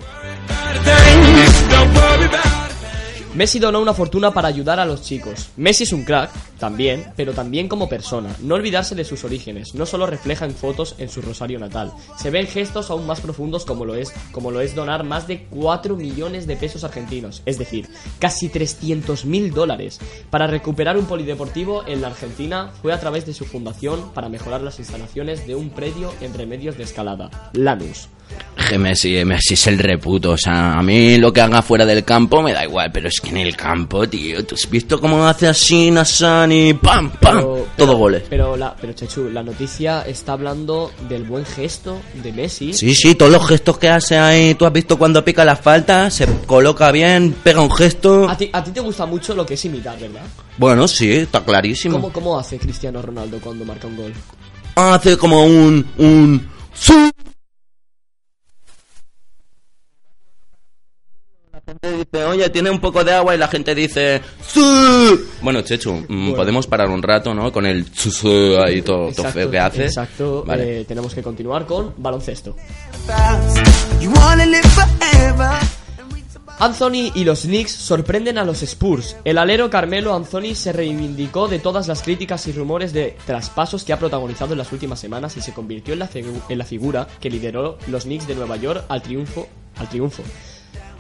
Messi 3.35 3.59
donó 3.59 3.81
una 3.81 3.93
fortuna 3.93 4.31
para 4.31 4.47
ayudar 4.47 4.79
a 4.79 4.85
los 4.85 5.01
chicos. 5.01 5.49
Messi 5.57 5.83
es 5.83 5.91
un 5.91 6.05
crack, 6.05 6.31
también, 6.57 7.11
pero 7.17 7.33
también 7.33 7.67
como 7.67 7.89
persona. 7.89 8.33
No 8.39 8.55
olvidarse 8.55 8.95
de 8.95 9.03
sus 9.03 9.25
orígenes. 9.25 9.75
No 9.75 9.85
solo 9.85 10.05
refleja 10.05 10.45
en 10.45 10.55
fotos 10.55 10.95
en 10.99 11.09
su 11.09 11.21
Rosario 11.21 11.59
natal. 11.59 11.91
Se 12.17 12.29
ven 12.29 12.47
gestos 12.47 12.89
aún 12.89 13.05
más 13.05 13.19
profundos 13.19 13.65
como 13.65 13.83
lo 13.83 13.95
es, 13.95 14.13
como 14.31 14.51
lo 14.51 14.61
es 14.61 14.73
donar 14.73 15.03
más 15.03 15.27
de 15.27 15.47
4 15.49 15.97
millones 15.97 16.47
de 16.47 16.55
pesos 16.55 16.85
argentinos, 16.85 17.41
es 17.45 17.57
decir, 17.57 17.89
casi 18.19 18.47
300 18.47 19.25
mil 19.25 19.51
dólares. 19.51 19.99
Para 20.29 20.47
recuperar 20.47 20.97
un 20.97 21.05
polideportivo 21.05 21.85
en 21.85 21.99
la 21.99 22.07
Argentina 22.07 22.71
fue 22.81 22.93
a 22.93 23.01
través 23.01 23.25
de 23.25 23.33
su 23.33 23.43
fundación 23.43 24.13
para 24.13 24.29
mejorar 24.29 24.61
las 24.61 24.79
instalaciones 24.79 25.45
de 25.45 25.55
un 25.55 25.71
predio 25.71 26.13
en 26.21 26.33
remedios 26.33 26.77
de 26.77 26.83
escalada, 26.83 27.51
Lanús. 27.51 28.07
Messi, 28.79 29.23
Messi 29.25 29.53
es 29.53 29.67
el 29.67 29.77
reputo. 29.77 30.31
O 30.31 30.37
sea, 30.37 30.73
a 30.79 30.81
mí 30.81 31.17
lo 31.17 31.31
que 31.31 31.39
haga 31.41 31.61
fuera 31.61 31.85
del 31.85 32.03
campo 32.03 32.41
me 32.41 32.51
da 32.51 32.63
igual, 32.63 32.89
pero 32.91 33.07
es 33.09 33.19
que 33.21 33.29
en 33.29 33.37
el 33.37 33.55
campo, 33.55 34.07
tío, 34.09 34.43
¿tú 34.45 34.55
has 34.55 34.67
visto 34.69 34.99
cómo 34.99 35.25
hace 35.27 35.47
así 35.47 35.91
Nasani? 35.91 36.73
¡Pam, 36.73 37.11
pam! 37.11 37.35
Pero- 37.37 37.43
Todo 37.45 37.67
pero- 37.75 37.97
goles. 37.97 38.23
Pero, 38.29 38.57
la, 38.57 38.75
pero 38.75 38.93
Chechu, 38.93 39.29
la 39.29 39.43
noticia 39.43 40.01
está 40.07 40.33
hablando 40.33 40.91
del 41.07 41.23
buen 41.23 41.45
gesto 41.45 42.01
de 42.23 42.31
Messi. 42.33 42.73
Sí, 42.73 42.95
sí, 42.95 43.13
todos 43.15 43.31
los 43.31 43.47
gestos 43.47 43.77
que 43.77 43.89
hace 43.89 44.17
ahí. 44.17 44.55
Tú 44.55 44.65
has 44.65 44.73
visto 44.73 44.97
cuando 44.97 45.23
pica 45.23 45.45
la 45.45 45.55
falta, 45.55 46.09
se 46.09 46.25
coloca 46.47 46.91
bien, 46.91 47.35
pega 47.43 47.61
un 47.61 47.71
gesto. 47.71 48.27
A 48.27 48.35
ti, 48.37 48.49
a 48.51 48.63
ti 48.63 48.71
te 48.71 48.79
gusta 48.79 49.05
mucho 49.05 49.35
lo 49.35 49.45
que 49.45 49.53
es 49.53 49.65
imitar, 49.65 49.99
¿verdad? 49.99 50.23
Bueno, 50.57 50.87
sí, 50.87 51.11
está 51.11 51.43
clarísimo. 51.43 51.95
¿Cómo, 51.97 52.11
¿Cómo 52.11 52.39
hace 52.39 52.57
Cristiano 52.57 53.01
Ronaldo 53.01 53.39
cuando 53.39 53.63
marca 53.63 53.85
un 53.87 53.97
gol? 53.97 54.13
Hace 54.75 55.17
como 55.17 55.45
un. 55.45 55.85
un. 55.97 56.49
¡Sí! 56.73 57.11
La 61.51 61.61
gente 61.65 61.94
dice, 62.11 62.25
oye, 62.25 62.49
tiene 62.49 62.69
un 62.69 62.79
poco 62.79 63.03
de 63.03 63.13
agua 63.13 63.35
y 63.35 63.37
la 63.37 63.47
gente 63.47 63.73
dice, 63.75 64.21
¡Sí! 64.45 64.61
Bueno, 65.41 65.61
Chechu, 65.61 65.93
mm, 65.93 66.05
Bueno. 66.07 66.35
podemos 66.35 66.67
parar 66.67 66.89
un 66.89 67.01
rato, 67.03 67.33
¿no? 67.33 67.51
Con 67.51 67.65
el 67.65 67.85
¡Sí, 67.93 68.11
sí! 68.11 68.55
ahí 68.65 68.81
todo, 68.81 69.11
todo 69.11 69.27
feo 69.31 69.49
que 69.51 69.59
hace. 69.59 69.85
Exacto. 69.85 70.43
Vale. 70.45 70.81
eh, 70.81 70.85
tenemos 70.85 71.13
que 71.13 71.21
continuar 71.23 71.65
con 71.65 71.93
baloncesto. 71.97 72.55
Anthony 76.57 77.11
y 77.13 77.25
los 77.25 77.41
Knicks 77.41 77.71
sorprenden 77.73 78.37
a 78.37 78.45
los 78.45 78.61
Spurs. 78.63 79.17
El 79.25 79.37
alero 79.37 79.69
Carmelo 79.69 80.15
Anthony 80.15 80.55
se 80.55 80.71
reivindicó 80.71 81.49
de 81.49 81.59
todas 81.59 81.87
las 81.89 82.01
críticas 82.01 82.47
y 82.47 82.53
rumores 82.53 82.93
de 82.93 83.17
traspasos 83.25 83.83
que 83.83 83.91
ha 83.91 83.99
protagonizado 83.99 84.53
en 84.53 84.59
las 84.59 84.71
últimas 84.71 84.99
semanas 84.99 85.35
y 85.35 85.41
se 85.41 85.51
convirtió 85.53 85.93
en 85.93 85.99
la, 85.99 86.09
en 86.13 86.57
la 86.57 86.63
figura 86.63 87.07
que 87.19 87.29
lideró 87.29 87.77
los 87.87 88.03
Knicks 88.05 88.27
de 88.27 88.35
Nueva 88.35 88.55
York 88.55 88.85
al 88.87 89.01
triunfo. 89.01 89.47
Al 89.77 89.89
triunfo. 89.89 90.23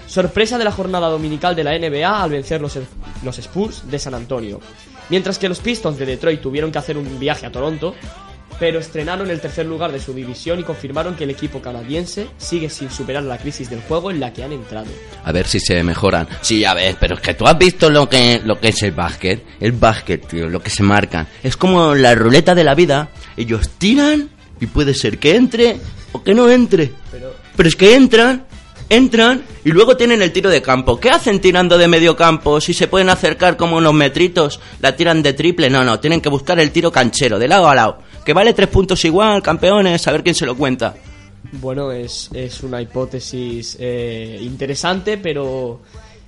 Sorpresa 0.07 0.57
de 0.57 0.63
la 0.63 0.71
jornada 0.71 1.07
dominical 1.09 1.55
de 1.55 1.63
la 1.63 1.77
NBA 1.77 2.23
al 2.23 2.29
vencer 2.29 2.61
los, 2.61 2.77
los 3.23 3.37
Spurs 3.39 3.89
de 3.89 3.99
San 3.99 4.13
Antonio. 4.13 4.59
Mientras 5.09 5.37
que 5.37 5.49
los 5.49 5.59
Pistons 5.59 5.97
de 5.97 6.05
Detroit 6.05 6.41
tuvieron 6.41 6.71
que 6.71 6.79
hacer 6.79 6.97
un 6.97 7.19
viaje 7.19 7.45
a 7.45 7.51
Toronto, 7.51 7.95
pero 8.59 8.79
estrenaron 8.79 9.29
el 9.29 9.41
tercer 9.41 9.65
lugar 9.65 9.91
de 9.91 9.99
su 9.99 10.13
división 10.13 10.59
y 10.59 10.63
confirmaron 10.63 11.15
que 11.15 11.25
el 11.25 11.29
equipo 11.29 11.61
canadiense 11.61 12.27
sigue 12.37 12.69
sin 12.69 12.89
superar 12.89 13.23
la 13.23 13.37
crisis 13.37 13.69
del 13.69 13.81
juego 13.81 14.11
en 14.11 14.19
la 14.19 14.31
que 14.31 14.43
han 14.43 14.53
entrado. 14.53 14.87
A 15.23 15.31
ver 15.31 15.47
si 15.47 15.59
se 15.59 15.83
mejoran. 15.83 16.27
Sí, 16.41 16.61
ya 16.61 16.73
ves, 16.73 16.95
pero 16.99 17.15
es 17.15 17.21
que 17.21 17.33
tú 17.33 17.45
has 17.45 17.57
visto 17.57 17.89
lo 17.89 18.07
que, 18.07 18.41
lo 18.43 18.59
que 18.59 18.69
es 18.69 18.81
el 18.83 18.91
básquet. 18.91 19.43
El 19.59 19.73
básquet, 19.73 20.27
tío, 20.27 20.47
lo 20.47 20.61
que 20.61 20.69
se 20.69 20.83
marcan. 20.83 21.27
Es 21.43 21.57
como 21.57 21.93
la 21.95 22.15
ruleta 22.15 22.55
de 22.55 22.63
la 22.63 22.75
vida. 22.75 23.09
Ellos 23.35 23.71
tiran 23.77 24.29
y 24.59 24.67
puede 24.67 24.93
ser 24.93 25.17
que 25.17 25.35
entre 25.35 25.77
o 26.13 26.23
que 26.23 26.33
no 26.33 26.49
entre. 26.49 26.91
Pero 27.11 27.33
Pero 27.55 27.69
es 27.69 27.75
que 27.75 27.95
entran, 27.95 28.45
entran 28.89 29.43
y 29.63 29.71
luego 29.71 29.97
tienen 29.97 30.21
el 30.21 30.31
tiro 30.31 30.49
de 30.49 30.61
campo. 30.61 30.99
¿Qué 30.99 31.09
hacen 31.09 31.39
tirando 31.39 31.77
de 31.77 31.87
medio 31.87 32.15
campo? 32.15 32.61
Si 32.61 32.73
se 32.73 32.87
pueden 32.87 33.09
acercar 33.09 33.57
como 33.57 33.77
unos 33.77 33.93
metritos, 33.93 34.59
la 34.81 34.95
tiran 34.95 35.23
de 35.23 35.33
triple. 35.33 35.69
No, 35.69 35.83
no, 35.83 35.99
tienen 35.99 36.21
que 36.21 36.29
buscar 36.29 36.59
el 36.59 36.71
tiro 36.71 36.91
canchero, 36.91 37.39
de 37.39 37.47
lado 37.47 37.67
a 37.67 37.75
lado. 37.75 37.99
Que 38.23 38.33
vale 38.33 38.53
tres 38.53 38.69
puntos 38.69 39.03
igual, 39.05 39.41
campeones, 39.41 40.07
a 40.07 40.11
ver 40.11 40.23
quién 40.23 40.35
se 40.35 40.45
lo 40.45 40.55
cuenta. 40.55 40.95
bueno, 41.53 41.91
es, 41.91 42.29
es 42.33 42.63
una 42.63 42.81
hipótesis 42.81 43.77
eh, 43.79 44.39
interesante, 44.41 45.17
pero 45.17 45.81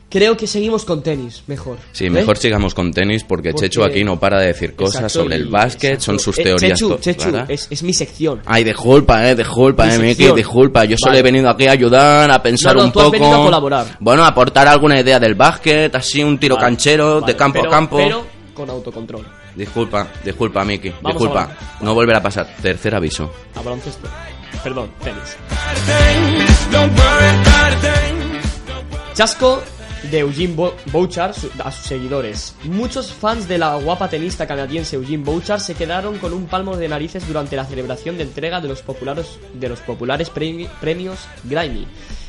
creo 0.10 0.38
que 0.38 0.48
seguimos 0.48 0.86
con 0.86 1.04
tenis, 1.04 1.44
mejor. 1.48 1.78
Sí, 1.92 2.06
¿Eh? 2.06 2.10
mejor 2.10 2.38
sigamos 2.38 2.74
con 2.74 2.92
tenis 2.94 3.24
porque, 3.24 3.52
Porque- 3.52 3.70
Chechu 3.70 3.84
aquí 3.84 4.04
no 4.04 4.20
para 4.20 4.40
de 4.40 4.48
decir 4.48 4.76
cosas 4.76 5.02
Exacto, 5.04 5.24
sobre 5.24 5.36
el 5.36 5.48
básquet, 5.48 5.94
exacto. 5.96 6.06
son 6.06 6.20
sus 6.20 6.40
Eh, 6.40 6.44
teorías 6.44 6.80
Chechu, 6.80 6.98
Chechu, 7.00 7.30
es, 7.48 7.68
es 7.70 7.84
mi 7.84 7.94
sección. 7.94 8.42
Ay, 8.46 8.64
disculpa, 8.64 9.28
eh, 9.30 9.36
disculpa, 9.36 9.86
Mi 9.86 9.94
eh, 9.94 10.00
Miki, 10.00 10.32
disculpa. 10.32 10.86
Yo 10.86 10.96
solo 10.98 11.12
Vale. 11.12 11.20
he 11.20 11.24
venido 11.24 11.50
aquí 11.50 11.68
a 11.68 11.72
ayudar, 11.72 12.32
a 12.32 12.42
pensar 12.42 12.74
No, 12.76 12.80
no, 12.82 12.86
un 12.88 12.92
tú 12.94 13.00
has 13.00 13.06
poco. 13.06 13.18
venido 13.20 13.36
a 13.42 13.44
colaborar. 13.44 13.98
Bueno, 14.00 14.24
a 14.24 14.28
aportar 14.28 14.68
alguna 14.68 15.00
idea 15.00 15.20
del 15.20 15.36
básquet, 15.36 15.94
así 15.96 16.24
un 16.24 16.38
tiro 16.40 16.56
Vale, 16.56 16.66
canchero, 16.68 17.22
vale, 17.22 17.34
de 17.34 17.38
campo 17.38 17.60
pero- 17.60 17.70
a 17.70 17.74
campo. 17.74 17.98
Pero 17.98 18.26
con 18.54 18.70
autocontrol. 18.70 19.26
Disculpa, 19.56 20.08
disculpa, 20.24 20.64
Miki, 20.64 20.94
disculpa. 21.04 21.50
a 21.80 21.84
No 21.84 21.94
volverá 21.96 22.20
a 22.20 22.22
pasar. 22.22 22.48
Tercer 22.62 22.94
aviso. 22.96 23.32
A 23.56 23.62
baloncesto. 23.62 24.08
Perdón, 24.64 24.90
tenis. 25.04 25.36
Chasco 29.14 29.62
de 30.12 30.20
Eugene 30.20 30.54
Bo- 30.56 30.74
Bouchard 30.92 31.36
a 31.64 31.72
sus 31.72 31.86
seguidores. 31.86 32.56
Muchos 32.66 33.12
fans 33.12 33.48
de 33.48 33.58
la 33.58 33.76
guapa 33.78 34.10
tenista 34.10 34.48
canadiense 34.48 34.96
Eugene 34.96 35.24
Bouchard 35.24 35.60
se 35.60 35.76
quedaron 35.76 36.18
con 36.20 36.34
un 36.34 36.46
palmo 36.48 36.78
de 36.78 36.88
narices 36.88 37.28
durante 37.28 37.56
la 37.56 37.66
celebración 37.66 38.18
de 38.18 38.24
entrega 38.24 38.62
de 38.62 38.68
los 38.68 38.82
populares, 38.82 39.40
de 39.54 39.70
los 39.70 39.80
populares 39.82 40.32
premi- 40.34 40.70
premios 40.80 41.20
Grammy. 41.44 41.88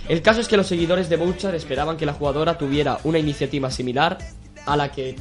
El 0.09 0.23
caso 0.23 0.41
es 0.41 0.49
que 0.49 0.57
los 0.57 0.67
seguidores 0.67 1.09
de 1.09 1.17
Bouchard 1.17 1.55
esperaban 1.55 1.97
que 1.97 2.07
la 2.07 2.15
jugadora 2.15 2.57
tuviera 2.59 2.99
una 3.05 3.19
iniciativa 3.19 3.71
similar 3.71 4.19
a 4.67 4.77
la 4.77 4.91
que, 4.91 5.15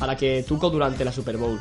a 0.00 0.06
la 0.06 0.16
que 0.16 0.44
tuvo 0.46 0.70
durante 0.70 1.04
la 1.04 1.12
Super 1.12 1.36
Bowl, 1.36 1.60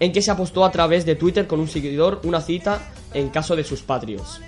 en 0.00 0.12
que 0.12 0.20
se 0.22 0.30
apostó 0.30 0.64
a 0.64 0.70
través 0.72 1.06
de 1.06 1.14
Twitter 1.14 1.46
con 1.46 1.60
un 1.60 1.68
seguidor 1.68 2.20
una 2.24 2.40
cita 2.40 2.80
en 3.14 3.28
caso 3.30 3.56
de 3.56 3.64
sus 3.64 3.80
patrios. 3.82 4.40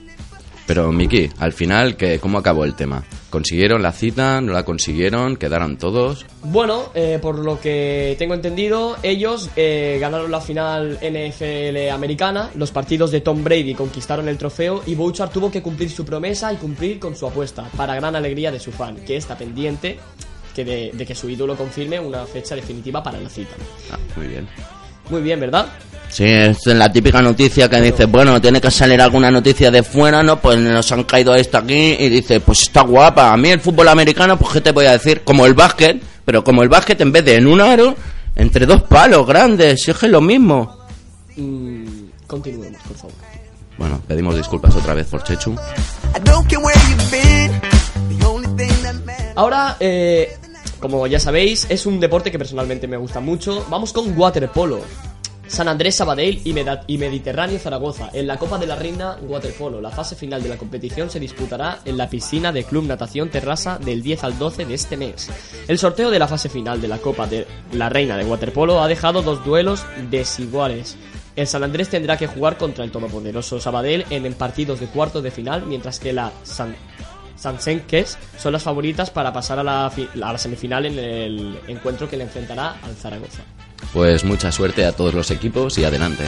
Pero, 0.68 0.92
Miki, 0.92 1.30
al 1.38 1.54
final, 1.54 1.96
¿qué, 1.96 2.20
¿cómo 2.20 2.36
acabó 2.36 2.66
el 2.66 2.74
tema? 2.74 3.02
¿Consiguieron 3.30 3.82
la 3.82 3.90
cita? 3.90 4.42
¿No 4.42 4.52
la 4.52 4.66
consiguieron? 4.66 5.36
¿Quedaron 5.36 5.78
todos? 5.78 6.26
Bueno, 6.42 6.90
eh, 6.94 7.18
por 7.22 7.38
lo 7.38 7.58
que 7.58 8.16
tengo 8.18 8.34
entendido, 8.34 8.98
ellos 9.02 9.48
eh, 9.56 9.96
ganaron 9.98 10.30
la 10.30 10.42
final 10.42 10.98
NFL 11.00 11.88
americana, 11.90 12.50
los 12.54 12.70
partidos 12.70 13.10
de 13.10 13.22
Tom 13.22 13.42
Brady 13.42 13.72
conquistaron 13.74 14.28
el 14.28 14.36
trofeo 14.36 14.82
y 14.84 14.94
Bouchard 14.94 15.30
tuvo 15.30 15.50
que 15.50 15.62
cumplir 15.62 15.88
su 15.88 16.04
promesa 16.04 16.52
y 16.52 16.56
cumplir 16.56 17.00
con 17.00 17.16
su 17.16 17.26
apuesta, 17.26 17.64
para 17.74 17.94
gran 17.94 18.14
alegría 18.14 18.52
de 18.52 18.60
su 18.60 18.70
fan, 18.70 18.96
que 18.96 19.16
está 19.16 19.38
pendiente 19.38 19.98
que 20.54 20.66
de, 20.66 20.90
de 20.92 21.06
que 21.06 21.14
su 21.14 21.30
ídolo 21.30 21.56
confirme 21.56 21.98
una 21.98 22.26
fecha 22.26 22.54
definitiva 22.54 23.02
para 23.02 23.18
la 23.18 23.30
cita. 23.30 23.54
Ah, 23.90 23.98
muy 24.16 24.26
bien. 24.26 24.46
Muy 25.08 25.22
bien, 25.22 25.40
¿verdad? 25.40 25.66
Sí, 26.08 26.24
es 26.24 26.66
la 26.66 26.90
típica 26.90 27.20
noticia 27.20 27.68
que 27.68 27.80
dices, 27.80 28.10
bueno, 28.10 28.40
tiene 28.40 28.60
que 28.60 28.70
salir 28.70 29.00
alguna 29.00 29.30
noticia 29.30 29.70
de 29.70 29.82
fuera, 29.82 30.22
¿no? 30.22 30.40
Pues 30.40 30.58
nos 30.58 30.90
han 30.90 31.04
caído 31.04 31.34
esto 31.34 31.58
aquí 31.58 31.96
y 31.98 32.08
dice, 32.08 32.40
pues 32.40 32.62
está 32.62 32.82
guapa. 32.82 33.32
A 33.32 33.36
mí 33.36 33.50
el 33.50 33.60
fútbol 33.60 33.88
americano, 33.88 34.38
pues 34.38 34.54
qué 34.54 34.60
te 34.60 34.72
voy 34.72 34.86
a 34.86 34.92
decir, 34.92 35.22
como 35.22 35.46
el 35.46 35.54
básquet, 35.54 36.00
pero 36.24 36.42
como 36.42 36.62
el 36.62 36.68
básquet 36.68 37.00
en 37.00 37.12
vez 37.12 37.24
de 37.24 37.36
en 37.36 37.46
un 37.46 37.60
aro, 37.60 37.94
entre 38.34 38.66
dos 38.66 38.82
palos 38.84 39.26
grandes, 39.26 39.82
si 39.82 39.90
es 39.90 39.98
que 39.98 40.06
es 40.06 40.12
lo 40.12 40.20
mismo. 40.20 40.78
Mm, 41.36 41.86
continuemos, 42.26 42.80
por 42.82 42.96
favor. 42.96 43.16
Bueno, 43.76 44.02
pedimos 44.08 44.36
disculpas 44.36 44.74
otra 44.74 44.94
vez 44.94 45.06
por 45.06 45.22
Chechu. 45.22 45.54
Ahora, 49.36 49.76
eh, 49.78 50.36
como 50.80 51.06
ya 51.06 51.20
sabéis, 51.20 51.66
es 51.68 51.86
un 51.86 52.00
deporte 52.00 52.32
que 52.32 52.38
personalmente 52.38 52.88
me 52.88 52.96
gusta 52.96 53.20
mucho. 53.20 53.64
Vamos 53.70 53.92
con 53.92 54.18
waterpolo. 54.18 54.80
San 55.48 55.66
Andrés 55.66 55.96
Sabadell 55.96 56.40
y, 56.44 56.98
Mediterráneo 56.98 57.58
Zaragoza. 57.58 58.10
En 58.12 58.26
la 58.26 58.36
Copa 58.36 58.58
de 58.58 58.66
la 58.66 58.76
Reina 58.76 59.16
Waterpolo, 59.22 59.80
la 59.80 59.90
fase 59.90 60.14
final 60.14 60.42
de 60.42 60.50
la 60.50 60.58
competición 60.58 61.10
se 61.10 61.18
disputará 61.18 61.80
en 61.84 61.96
la 61.96 62.08
piscina 62.08 62.52
de 62.52 62.64
Club 62.64 62.84
Natación 62.84 63.30
Terrassa 63.30 63.78
del 63.78 64.02
10 64.02 64.24
al 64.24 64.38
12 64.38 64.66
de 64.66 64.74
este 64.74 64.96
mes. 64.96 65.30
El 65.66 65.78
sorteo 65.78 66.10
de 66.10 66.18
la 66.18 66.28
fase 66.28 66.48
final 66.48 66.80
de 66.80 66.88
la 66.88 66.98
Copa 66.98 67.26
de 67.26 67.46
la 67.72 67.88
Reina 67.88 68.16
de 68.16 68.24
Waterpolo 68.24 68.82
ha 68.82 68.88
dejado 68.88 69.22
dos 69.22 69.44
duelos 69.44 69.84
desiguales. 70.10 70.96
El 71.34 71.46
San 71.46 71.64
Andrés 71.64 71.88
tendrá 71.88 72.16
que 72.16 72.26
jugar 72.26 72.58
contra 72.58 72.84
el 72.84 72.90
todopoderoso 72.90 73.58
Sabadell 73.58 74.04
en, 74.10 74.32
partidos 74.34 74.80
de 74.80 74.86
cuartos 74.86 75.22
de 75.22 75.30
final, 75.30 75.64
mientras 75.66 75.98
que 75.98 76.12
la 76.12 76.30
San 76.42 76.76
son 78.36 78.52
las 78.52 78.62
favoritas 78.62 79.10
para 79.10 79.32
pasar 79.32 79.60
a 79.60 79.62
la, 79.62 79.86
a 79.86 80.32
la 80.32 80.38
semifinal 80.38 80.86
en 80.86 80.98
el 80.98 81.58
encuentro 81.68 82.08
que 82.08 82.16
le 82.16 82.24
enfrentará 82.24 82.76
al 82.82 82.94
Zaragoza. 82.96 83.44
Pues 83.92 84.24
mucha 84.24 84.52
suerte 84.52 84.84
a 84.84 84.92
todos 84.92 85.14
los 85.14 85.30
equipos 85.30 85.78
y 85.78 85.84
adelante. 85.84 86.24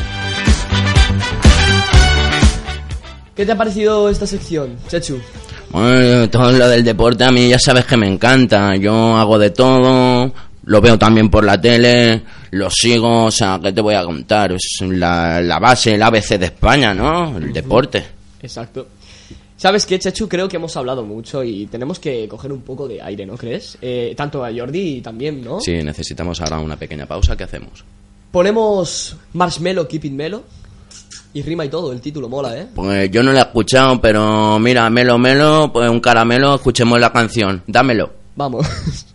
¿Qué 3.35 3.47
te 3.47 3.53
ha 3.53 3.57
parecido 3.57 4.09
esta 4.11 4.27
sección, 4.27 4.77
Chechu? 4.89 5.19
Bueno, 5.71 6.29
todo 6.29 6.53
lo 6.53 6.69
del 6.69 6.85
deporte 6.85 7.25
a 7.25 7.31
mí 7.31 7.49
ya 7.49 7.59
sabes 7.59 7.85
que 7.85 7.97
me 7.97 8.09
encanta. 8.09 8.75
Yo 8.77 9.17
hago 9.17 9.39
de 9.39 9.51
todo. 9.51 10.33
lo 10.65 10.81
veo 10.81 10.99
también 10.99 11.31
por 11.31 11.45
la 11.45 11.61
tele, 11.61 12.23
lo 12.51 12.69
sigo, 12.71 13.25
o 13.27 13.31
sea, 13.31 13.59
¿qué 13.63 13.73
te 13.73 13.81
voy 13.81 13.95
a 13.95 14.05
contar? 14.05 14.53
Es 14.53 14.79
la, 14.83 15.41
la 15.41 15.59
base, 15.59 15.95
el 15.95 16.03
ABC 16.03 16.39
de 16.39 16.47
España, 16.47 16.93
¿no? 16.95 17.37
El 17.39 17.53
deporte. 17.53 18.05
Exacto. 18.43 18.87
¿Sabes 19.61 19.85
qué, 19.85 19.99
Chechu? 19.99 20.27
Creo 20.27 20.49
que 20.49 20.57
hemos 20.57 20.75
hablado 20.79 21.05
mucho 21.05 21.45
y 21.45 21.67
tenemos 21.67 22.01
que 22.01 22.27
coger 22.29 22.51
un 22.51 22.63
poco 22.63 22.89
de 22.89 23.03
aire, 23.03 23.27
¿no 23.27 23.37
crees? 23.37 23.77
Eh, 23.83 24.15
tanto 24.17 24.43
a 24.43 24.51
Jordi 24.51 24.97
y 24.97 25.01
también, 25.03 25.45
¿no? 25.45 25.61
Sí, 25.61 25.83
necesitamos 25.83 26.41
ahora 26.41 26.61
una 26.61 26.77
pequeña 26.77 27.05
pausa, 27.05 27.37
¿qué 27.37 27.45
hacemos? 27.45 27.85
Ponemos 28.33 29.19
Marshmello, 29.35 29.87
Keep 29.87 30.07
It 30.07 30.13
Melo. 30.15 30.45
Y 31.35 31.43
rima 31.43 31.67
y 31.67 31.69
todo, 31.69 31.93
el 31.93 32.01
título 32.01 32.27
mola, 32.31 32.57
¿eh? 32.57 32.69
Pues 32.75 33.11
yo 33.11 33.23
no 33.23 33.33
la 33.33 33.41
he 33.41 33.43
escuchado, 33.43 34.01
pero 34.01 34.59
mira, 34.59 34.89
melo, 34.89 35.19
melo, 35.19 35.71
pues 35.71 35.91
un 35.91 36.01
caramelo, 36.01 36.55
escuchemos 36.55 36.99
la 36.99 37.13
canción, 37.13 37.63
dámelo. 37.67 38.11
Vamos. 38.37 38.67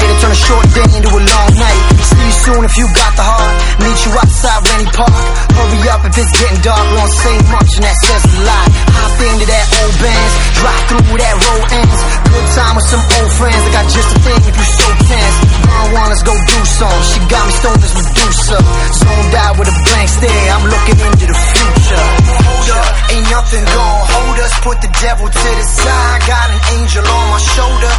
airtight. 0.00 0.16
I 0.16 0.20
turn 0.20 0.32
a 0.32 0.34
short 0.34 0.66
day 0.72 0.88
into 0.96 1.10
a 1.10 1.20
long 1.20 1.50
night. 1.56 1.80
See 2.00 2.24
you 2.24 2.32
soon 2.32 2.64
if 2.64 2.74
you 2.76 2.86
got 2.96 3.12
the 3.16 3.24
heart. 3.24 3.52
Meet 3.80 3.98
you 4.06 4.12
outside 4.16 4.60
Rennie 4.68 4.90
Park. 4.92 5.12
Hurry 5.56 5.80
up 5.88 6.02
if 6.04 6.16
it's 6.16 6.32
getting 6.40 6.60
dark. 6.64 6.80
We 6.90 6.96
don't 6.96 7.16
say 7.20 7.34
much 7.52 7.70
and 7.76 7.84
that 7.84 7.96
says 8.04 8.24
a 8.24 8.40
lot. 8.44 8.66
Hop 8.96 9.20
into 9.20 9.46
that 9.46 9.66
old 9.80 9.94
bands. 10.00 10.32
Drive 10.56 10.84
through 10.88 11.18
that 11.20 11.34
road 11.36 11.64
ends. 11.76 12.00
Good 12.30 12.48
time 12.56 12.74
with 12.76 12.88
some 12.88 13.04
old 13.20 13.30
friends. 13.36 13.60
I 13.60 13.70
got 13.72 13.86
just 13.90 14.08
a 14.16 14.18
thing 14.20 14.40
if 14.48 14.54
you 14.56 14.66
so 14.66 14.86
tense. 15.04 15.59
Marijuana, 15.70 16.10
let's 16.10 16.22
go 16.26 16.34
do 16.34 16.58
some. 16.66 17.00
She 17.10 17.18
got 17.30 17.42
me 17.46 17.52
stoned 17.54 17.82
as 17.86 17.94
Medusa. 17.94 18.58
Zoned 19.00 19.34
out 19.34 19.54
with 19.58 19.68
a 19.70 19.76
blank 19.86 20.08
stare. 20.10 20.46
I'm 20.54 20.64
looking 20.66 20.98
into 20.98 21.24
the 21.30 21.38
future. 21.38 22.04
Hold 22.42 22.68
up, 22.74 22.92
ain't 23.14 23.28
nothing 23.30 23.64
gon' 23.64 24.00
hold 24.10 24.38
us. 24.42 24.52
Put 24.66 24.76
the 24.82 24.90
devil 25.00 25.26
to 25.30 25.50
the 25.60 25.66
side. 25.80 26.18
Got 26.26 26.46
an 26.50 26.60
angel 26.78 27.04
on 27.06 27.24
my 27.30 27.40
shoulder. 27.54 27.94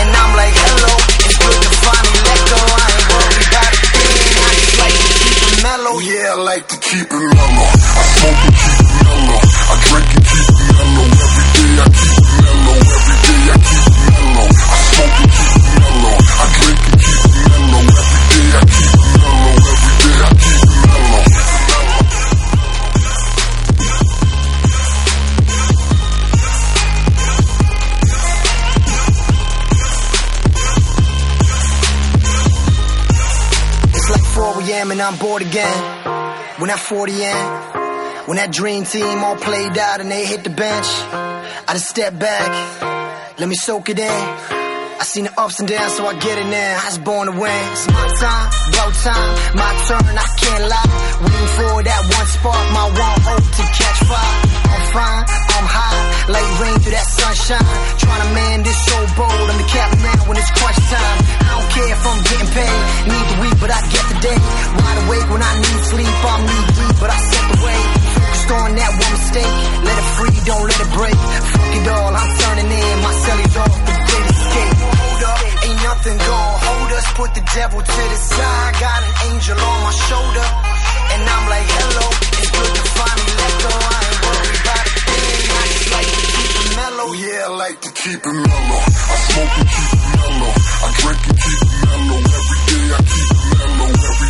And 0.00 0.08
I'm 0.10 0.32
like, 0.38 0.54
hello. 0.54 0.94
It's 1.26 1.38
good 1.38 1.58
to 1.60 1.70
finally 1.82 2.22
let 2.30 2.40
go. 2.50 2.60
I 2.60 2.86
ain't 2.90 3.06
worried 3.10 3.46
about 3.50 3.70
a 3.70 3.80
thing. 3.90 4.16
I 4.40 4.50
just 4.54 4.74
like 4.80 4.96
to 4.96 5.08
keep 5.20 5.38
it 5.50 5.56
mellow. 5.66 5.96
Yeah, 6.00 6.30
I 6.30 6.38
like 6.40 6.64
to 6.70 6.76
keep 6.78 7.08
it 7.10 7.24
mellow. 7.34 7.68
I 7.70 8.04
smoke 8.14 8.40
and 8.46 8.54
keep 8.54 8.78
it 8.80 8.94
mellow. 9.04 9.40
I 9.40 9.74
drink 9.90 10.08
and 10.14 10.24
keep 10.30 10.46
it 10.46 10.62
mellow. 10.70 11.06
Every 11.10 11.46
day 11.50 11.70
I 11.74 11.86
keep 11.90 12.16
it 12.16 12.38
mellow. 12.40 12.78
Every 12.80 13.16
day 13.26 13.40
I 13.50 13.56
keep 13.60 13.84
it 13.90 13.98
mellow. 14.08 14.46
I 14.50 14.78
smoke 14.90 15.16
and 15.20 15.30
keep 15.30 15.54
it 15.58 15.74
mellow. 15.80 16.16
I 16.16 16.46
drink 16.60 16.80
a.m. 34.80 34.90
and 34.90 35.00
I'm 35.02 35.16
bored 35.16 35.42
again. 35.42 35.78
When 36.58 36.68
that 36.68 36.78
40 36.78 37.12
in, 37.12 38.28
when 38.28 38.36
that 38.36 38.50
dream 38.52 38.84
team 38.84 39.18
all 39.24 39.36
played 39.36 39.76
out 39.78 40.00
and 40.00 40.10
they 40.10 40.26
hit 40.26 40.44
the 40.44 40.50
bench, 40.50 40.86
I 41.68 41.72
just 41.72 41.88
step 41.88 42.18
back, 42.18 42.48
let 43.38 43.48
me 43.48 43.54
soak 43.54 43.88
it 43.88 43.98
in. 43.98 44.20
I 45.00 45.02
seen 45.04 45.24
the 45.24 45.40
ups 45.40 45.60
and 45.60 45.68
downs, 45.68 45.94
so 45.94 46.06
I 46.06 46.14
get 46.18 46.36
it 46.38 46.46
now. 46.46 46.80
I 46.82 46.86
was 46.86 46.98
born 46.98 47.26
to 47.32 47.32
win. 47.32 47.64
It's 47.72 47.86
my 47.88 48.06
time, 48.20 48.48
about 48.68 48.92
time, 49.00 49.30
my 49.56 49.72
turn, 49.88 50.16
I 50.16 50.28
can't 50.36 50.64
lie. 50.68 50.90
Waiting 51.24 51.52
for 51.56 51.82
that 51.88 52.02
one 52.16 52.28
spark, 52.36 52.64
my 52.76 52.86
one 53.04 53.20
hope 53.28 53.48
to 53.56 53.64
catch 53.78 54.00
fire. 54.08 54.69
I'm 54.90 54.98
fine, 54.98 55.22
I'm 55.22 55.66
high, 55.70 56.34
like 56.34 56.48
rain 56.58 56.74
through 56.82 56.98
that 56.98 57.06
sunshine. 57.06 57.62
Trying 58.02 58.22
to 58.26 58.30
man 58.34 58.66
this 58.66 58.74
so 58.74 58.98
bold, 59.14 59.46
I'm 59.46 59.54
the 59.54 59.68
captain 59.70 60.02
when 60.26 60.34
it's 60.34 60.50
crunch 60.50 60.82
time. 60.90 61.18
I 61.46 61.62
don't 61.62 61.70
care 61.70 61.90
if 61.94 62.02
I'm 62.02 62.20
getting 62.26 62.50
paid, 62.50 62.78
need 63.06 63.26
the 63.30 63.36
week, 63.38 63.56
but 63.62 63.70
I 63.70 63.78
get 63.86 64.04
the 64.10 64.18
day. 64.18 64.34
Wide 64.34 64.98
awake 65.06 65.28
when 65.30 65.42
I 65.46 65.52
need 65.62 65.80
sleep, 65.94 66.10
I'm 66.10 66.42
knee 66.42 66.66
deep, 66.74 66.94
but 66.98 67.06
I 67.06 67.18
set 67.22 67.44
the 67.54 67.58
way. 67.62 67.80
Focused 68.18 68.50
on 68.50 68.68
that 68.82 68.90
one 68.98 69.12
mistake, 69.14 69.54
let 69.86 69.94
it 69.94 70.08
free, 70.18 70.36
don't 70.42 70.66
let 70.66 70.78
it 70.82 70.90
break. 70.90 71.18
Fuck 71.54 71.70
it 71.70 71.86
all, 71.86 72.10
I'm 72.10 72.30
turning 72.42 72.70
in, 72.74 72.94
my 72.98 73.14
cellies 73.14 73.56
off, 73.62 73.76
the 73.86 73.94
great 73.94 74.26
escape. 74.26 74.74
Hold 74.74 75.22
up, 75.22 75.38
ain't 75.70 75.80
nothing 75.86 76.18
gon' 76.18 76.54
hold 76.66 76.90
us, 76.98 77.06
put 77.14 77.30
the 77.38 77.44
devil 77.54 77.78
to 77.78 78.02
the 78.10 78.18
side. 78.26 78.72
Got 78.82 79.00
an 79.06 79.14
angel 79.30 79.54
on 79.54 79.78
my 79.86 79.94
shoulder, 79.94 80.46
and 81.14 81.22
I'm 81.28 81.44
like, 81.48 81.68
hello. 81.68 82.06
I 83.00 83.16
ain't 84.00 84.24
a 84.70 85.00
thing, 85.10 85.42
I 85.50 85.64
just 85.70 85.88
like 85.90 86.10
to 86.10 86.22
keep 86.30 86.52
it 86.60 86.68
mellow. 86.76 87.08
Yeah, 87.12 87.46
I 87.46 87.52
like 87.64 87.78
to 87.80 87.90
keep 87.90 88.20
it 88.20 88.36
mellow. 88.48 88.80
I 88.80 89.16
smoke 89.26 89.54
and 89.60 89.68
keep 89.74 89.90
it 89.90 90.02
mellow. 90.14 90.52
I 90.54 90.88
drink 91.00 91.22
and 91.30 91.38
keep 91.40 91.60
it 91.60 91.72
mellow. 91.84 92.18
Every 92.38 92.60
day 92.70 92.84
I 92.90 93.00
keep 93.10 93.30
it 93.30 93.44
mellow. 93.58 93.90
Every 93.90 94.29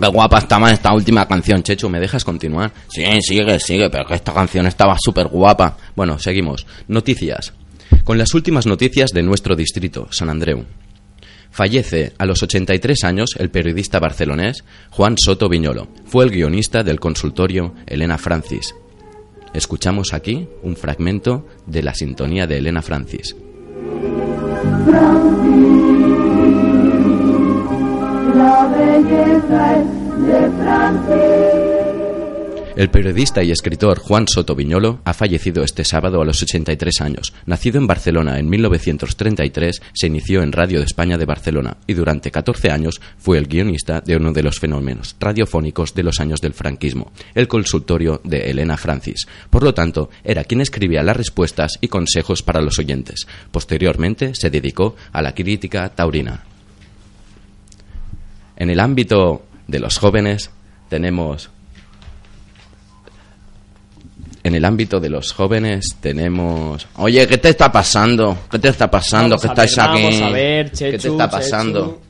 qué 0.00 0.08
guapa 0.08 0.38
estaba 0.38 0.70
esta 0.70 0.92
última 0.92 1.26
canción, 1.26 1.62
Chechu, 1.62 1.88
¿me 1.88 2.00
dejas 2.00 2.24
continuar? 2.24 2.72
Sí, 2.88 3.04
sigue, 3.22 3.58
sigue, 3.60 3.90
pero 3.90 4.06
que 4.06 4.14
esta 4.14 4.32
canción 4.32 4.66
estaba 4.66 4.96
súper 4.98 5.28
guapa. 5.28 5.76
Bueno, 5.94 6.18
seguimos. 6.18 6.66
Noticias. 6.88 7.52
Con 8.04 8.18
las 8.18 8.34
últimas 8.34 8.66
noticias 8.66 9.10
de 9.10 9.22
nuestro 9.22 9.54
distrito, 9.54 10.08
San 10.10 10.30
Andreu. 10.30 10.64
Fallece 11.50 12.12
a 12.18 12.26
los 12.26 12.42
83 12.42 13.04
años 13.04 13.34
el 13.38 13.50
periodista 13.50 13.98
barcelonés 13.98 14.64
Juan 14.90 15.16
Soto 15.18 15.48
Viñolo. 15.48 15.88
Fue 16.06 16.24
el 16.24 16.30
guionista 16.30 16.82
del 16.82 17.00
consultorio 17.00 17.74
Elena 17.86 18.18
Francis. 18.18 18.74
Escuchamos 19.52 20.14
aquí 20.14 20.46
un 20.62 20.76
fragmento 20.76 21.46
de 21.66 21.82
la 21.82 21.94
sintonía 21.94 22.46
de 22.46 22.58
Elena 22.58 22.82
Francis. 22.82 23.34
El 32.80 32.88
periodista 32.88 33.42
y 33.42 33.50
escritor 33.50 33.98
Juan 33.98 34.26
Soto 34.26 34.54
Viñolo 34.54 35.02
ha 35.04 35.12
fallecido 35.12 35.62
este 35.62 35.84
sábado 35.84 36.22
a 36.22 36.24
los 36.24 36.42
83 36.42 37.02
años. 37.02 37.34
Nacido 37.44 37.78
en 37.78 37.86
Barcelona 37.86 38.38
en 38.38 38.48
1933, 38.48 39.82
se 39.92 40.06
inició 40.06 40.42
en 40.42 40.52
Radio 40.52 40.78
de 40.78 40.86
España 40.86 41.18
de 41.18 41.26
Barcelona 41.26 41.76
y 41.86 41.92
durante 41.92 42.30
14 42.30 42.70
años 42.70 43.02
fue 43.18 43.36
el 43.36 43.48
guionista 43.48 44.00
de 44.00 44.16
uno 44.16 44.32
de 44.32 44.42
los 44.42 44.58
fenómenos 44.60 45.14
radiofónicos 45.20 45.94
de 45.94 46.04
los 46.04 46.20
años 46.20 46.40
del 46.40 46.54
franquismo, 46.54 47.12
el 47.34 47.48
consultorio 47.48 48.22
de 48.24 48.50
Elena 48.50 48.78
Francis. 48.78 49.26
Por 49.50 49.62
lo 49.62 49.74
tanto, 49.74 50.08
era 50.24 50.44
quien 50.44 50.62
escribía 50.62 51.02
las 51.02 51.18
respuestas 51.18 51.72
y 51.82 51.88
consejos 51.88 52.42
para 52.42 52.62
los 52.62 52.78
oyentes. 52.78 53.26
Posteriormente 53.50 54.34
se 54.34 54.48
dedicó 54.48 54.96
a 55.12 55.20
la 55.20 55.34
crítica 55.34 55.90
taurina. 55.90 56.44
En 58.60 58.68
el 58.68 58.78
ámbito 58.78 59.42
de 59.66 59.80
los 59.80 59.98
jóvenes 59.98 60.50
tenemos 60.90 61.50
en 64.42 64.54
el 64.54 64.64
ámbito 64.66 65.00
de 65.00 65.08
los 65.08 65.32
jóvenes 65.32 65.96
tenemos... 66.00 66.86
Oye, 66.96 67.26
¿qué 67.26 67.38
te 67.38 67.48
está 67.48 67.72
pasando? 67.72 68.36
¿Qué 68.50 68.58
te 68.58 68.68
está 68.68 68.90
pasando? 68.90 69.36
Vamos 69.36 69.42
¿Qué 69.42 69.48
estáis 69.48 69.76
ver, 69.76 69.86
aquí? 69.86 70.02
vamos 70.02 70.20
a 70.20 70.30
ver, 70.30 70.70
¿Qué 70.70 70.76
te 70.76 70.98
Chechu, 70.98 71.12
está 71.12 71.30
pasando? 71.30 72.00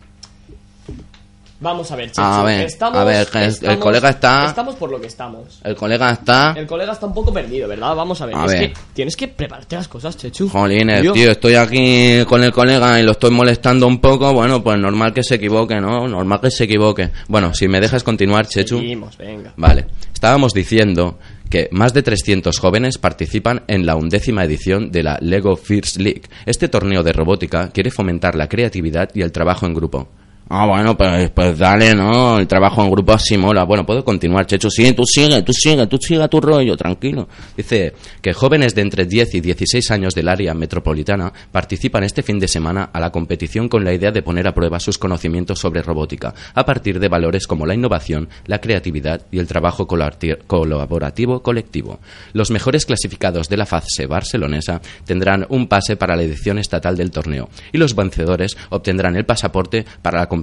Vamos 1.60 1.90
a 1.92 1.96
ver, 1.96 2.06
Chechu. 2.10 2.22
A 2.22 2.42
ver, 2.42 2.62
estamos, 2.66 2.98
a 2.98 3.04
ver, 3.04 3.26
que 3.26 3.38
el 3.38 3.44
estamos- 3.50 3.76
colega 3.80 4.08
está- 4.08 4.46
Estamos 4.46 4.74
por 4.76 4.90
lo 4.90 4.98
que 4.98 5.08
estamos. 5.08 5.60
El 5.62 5.76
colega 5.76 6.10
está... 6.10 6.54
El 6.56 6.66
colega 6.66 6.92
está 6.92 7.04
un 7.06 7.12
poco 7.12 7.32
perdido, 7.34 7.68
¿verdad? 7.68 7.94
Vamos 7.94 8.18
a 8.22 8.26
ver. 8.26 8.34
A 8.34 8.46
es 8.46 8.52
ver. 8.52 8.60
que 8.72 8.78
tienes 8.94 9.14
que 9.14 9.28
prepararte 9.28 9.76
las 9.76 9.86
cosas, 9.86 10.16
Chechu. 10.16 10.48
Jolines, 10.48 11.02
Tío, 11.02 11.12
tío, 11.12 11.30
estoy 11.30 11.56
aquí 11.56 12.24
con 12.26 12.42
el 12.42 12.50
colega 12.52 12.98
y 12.98 13.02
lo 13.02 13.12
estoy 13.12 13.30
molestando 13.30 13.86
un 13.86 14.00
poco. 14.00 14.32
Bueno, 14.32 14.62
pues 14.62 14.78
normal 14.78 15.12
que 15.12 15.22
se 15.22 15.34
equivoque, 15.34 15.78
¿no? 15.80 16.08
Normal 16.08 16.40
que 16.40 16.50
se 16.50 16.64
equivoque. 16.64 17.10
Bueno, 17.28 17.52
si 17.52 17.68
me 17.68 17.78
dejas 17.78 18.02
continuar, 18.02 18.46
Chechu. 18.46 18.78
Seguimos, 18.78 19.18
venga. 19.18 19.52
Vale. 19.56 19.84
Estábamos 20.14 20.54
diciendo 20.54 21.18
que 21.50 21.68
más 21.72 21.92
de 21.92 22.02
300 22.02 22.58
jóvenes 22.58 22.96
participan 22.96 23.64
en 23.66 23.84
la 23.84 23.96
undécima 23.96 24.44
edición 24.44 24.90
de 24.90 25.02
la 25.02 25.18
Lego 25.20 25.56
First 25.56 25.98
League. 25.98 26.22
Este 26.46 26.68
torneo 26.68 27.02
de 27.02 27.12
robótica 27.12 27.68
quiere 27.68 27.90
fomentar 27.90 28.34
la 28.34 28.48
creatividad 28.48 29.10
y 29.14 29.20
el 29.22 29.32
trabajo 29.32 29.66
en 29.66 29.74
grupo. 29.74 30.08
Ah, 30.52 30.66
bueno, 30.66 30.96
pues, 30.96 31.30
pues 31.30 31.56
dale, 31.56 31.94
¿no? 31.94 32.36
El 32.40 32.48
trabajo 32.48 32.82
en 32.82 32.90
grupo 32.90 33.12
así 33.12 33.38
mola. 33.38 33.62
Bueno, 33.62 33.86
puedo 33.86 34.04
continuar, 34.04 34.46
Chechu. 34.46 34.68
Sí, 34.68 34.92
tú 34.94 35.04
sigue, 35.06 35.42
tú 35.42 35.52
sigue, 35.52 35.86
tú 35.86 35.96
sigue 35.96 36.24
a 36.24 36.26
tu 36.26 36.40
rollo, 36.40 36.76
tranquilo. 36.76 37.28
Dice 37.56 37.94
que 38.20 38.32
jóvenes 38.32 38.74
de 38.74 38.82
entre 38.82 39.04
10 39.04 39.36
y 39.36 39.40
16 39.42 39.88
años 39.92 40.12
del 40.12 40.28
área 40.28 40.52
metropolitana 40.52 41.32
participan 41.52 42.02
este 42.02 42.24
fin 42.24 42.40
de 42.40 42.48
semana 42.48 42.90
a 42.92 42.98
la 42.98 43.12
competición 43.12 43.68
con 43.68 43.84
la 43.84 43.94
idea 43.94 44.10
de 44.10 44.22
poner 44.22 44.48
a 44.48 44.52
prueba 44.52 44.80
sus 44.80 44.98
conocimientos 44.98 45.60
sobre 45.60 45.82
robótica, 45.82 46.34
a 46.52 46.64
partir 46.64 46.98
de 46.98 47.06
valores 47.06 47.46
como 47.46 47.64
la 47.64 47.74
innovación, 47.74 48.28
la 48.46 48.60
creatividad 48.60 49.22
y 49.30 49.38
el 49.38 49.46
trabajo 49.46 49.86
colaborativo 49.86 51.44
colectivo. 51.44 52.00
Los 52.32 52.50
mejores 52.50 52.86
clasificados 52.86 53.48
de 53.48 53.56
la 53.56 53.66
fase 53.66 54.06
barcelonesa 54.06 54.80
tendrán 55.04 55.46
un 55.48 55.68
pase 55.68 55.94
para 55.94 56.16
la 56.16 56.24
edición 56.24 56.58
estatal 56.58 56.96
del 56.96 57.12
torneo 57.12 57.48
y 57.70 57.78
los 57.78 57.94
vencedores 57.94 58.56
obtendrán 58.70 59.14
el 59.14 59.24
pasaporte 59.24 59.86
para 60.02 60.18
la 60.18 60.26
competición 60.26 60.39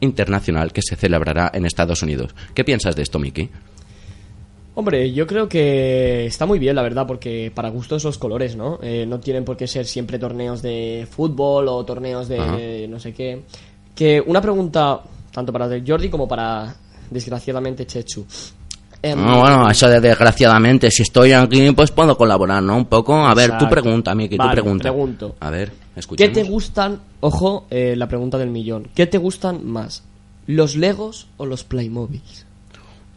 internacional 0.00 0.72
que 0.72 0.82
se 0.82 0.96
celebrará 0.96 1.50
en 1.54 1.66
Estados 1.66 2.02
Unidos. 2.02 2.34
¿Qué 2.54 2.64
piensas 2.64 2.94
de 2.96 3.02
esto, 3.02 3.18
Miki? 3.18 3.48
Hombre, 4.74 5.12
yo 5.12 5.26
creo 5.26 5.48
que 5.48 6.26
está 6.26 6.46
muy 6.46 6.60
bien, 6.60 6.76
la 6.76 6.82
verdad, 6.82 7.04
porque 7.04 7.50
para 7.52 7.68
gustos 7.68 8.04
los 8.04 8.16
colores, 8.16 8.54
¿no? 8.54 8.78
Eh, 8.80 9.06
no 9.08 9.18
tienen 9.18 9.44
por 9.44 9.56
qué 9.56 9.66
ser 9.66 9.86
siempre 9.86 10.20
torneos 10.20 10.62
de 10.62 11.06
fútbol 11.10 11.66
o 11.66 11.84
torneos 11.84 12.28
de, 12.28 12.38
Ajá. 12.38 12.56
no 12.88 13.00
sé 13.00 13.12
qué. 13.12 13.42
Que 13.92 14.22
una 14.24 14.40
pregunta, 14.40 15.00
tanto 15.32 15.52
para 15.52 15.68
Jordi 15.84 16.08
como 16.08 16.28
para, 16.28 16.72
desgraciadamente, 17.10 17.86
Chechu. 17.86 18.24
Em, 19.02 19.18
Ah, 19.18 19.36
bueno, 19.38 19.68
eso 19.70 19.88
de 19.88 20.00
desgraciadamente, 20.00 20.92
si 20.92 21.02
estoy 21.02 21.32
aquí, 21.32 21.72
pues 21.72 21.90
puedo 21.90 22.16
colaborar, 22.16 22.62
¿no? 22.62 22.76
Un 22.76 22.86
poco. 22.86 23.16
A 23.16 23.34
ver, 23.34 23.48
tú 23.50 23.54
Exacto. 23.64 23.70
pregunta, 23.70 24.14
Miki, 24.14 24.36
tú 24.36 24.42
Vale, 24.44 24.52
pregunta. 24.52 24.82
pregunto. 24.82 25.36
A 25.40 25.50
ver, 25.50 25.72
¿Qué 26.16 26.28
te 26.28 26.44
gustan? 26.44 27.00
Ojo, 27.20 27.66
eh, 27.70 27.94
la 27.96 28.08
pregunta 28.08 28.38
del 28.38 28.50
millón. 28.50 28.88
¿Qué 28.94 29.06
te 29.06 29.18
gustan 29.18 29.66
más? 29.66 30.04
¿Los 30.46 30.76
Legos 30.76 31.26
o 31.36 31.46
los 31.46 31.64
Playmobiles? 31.64 32.46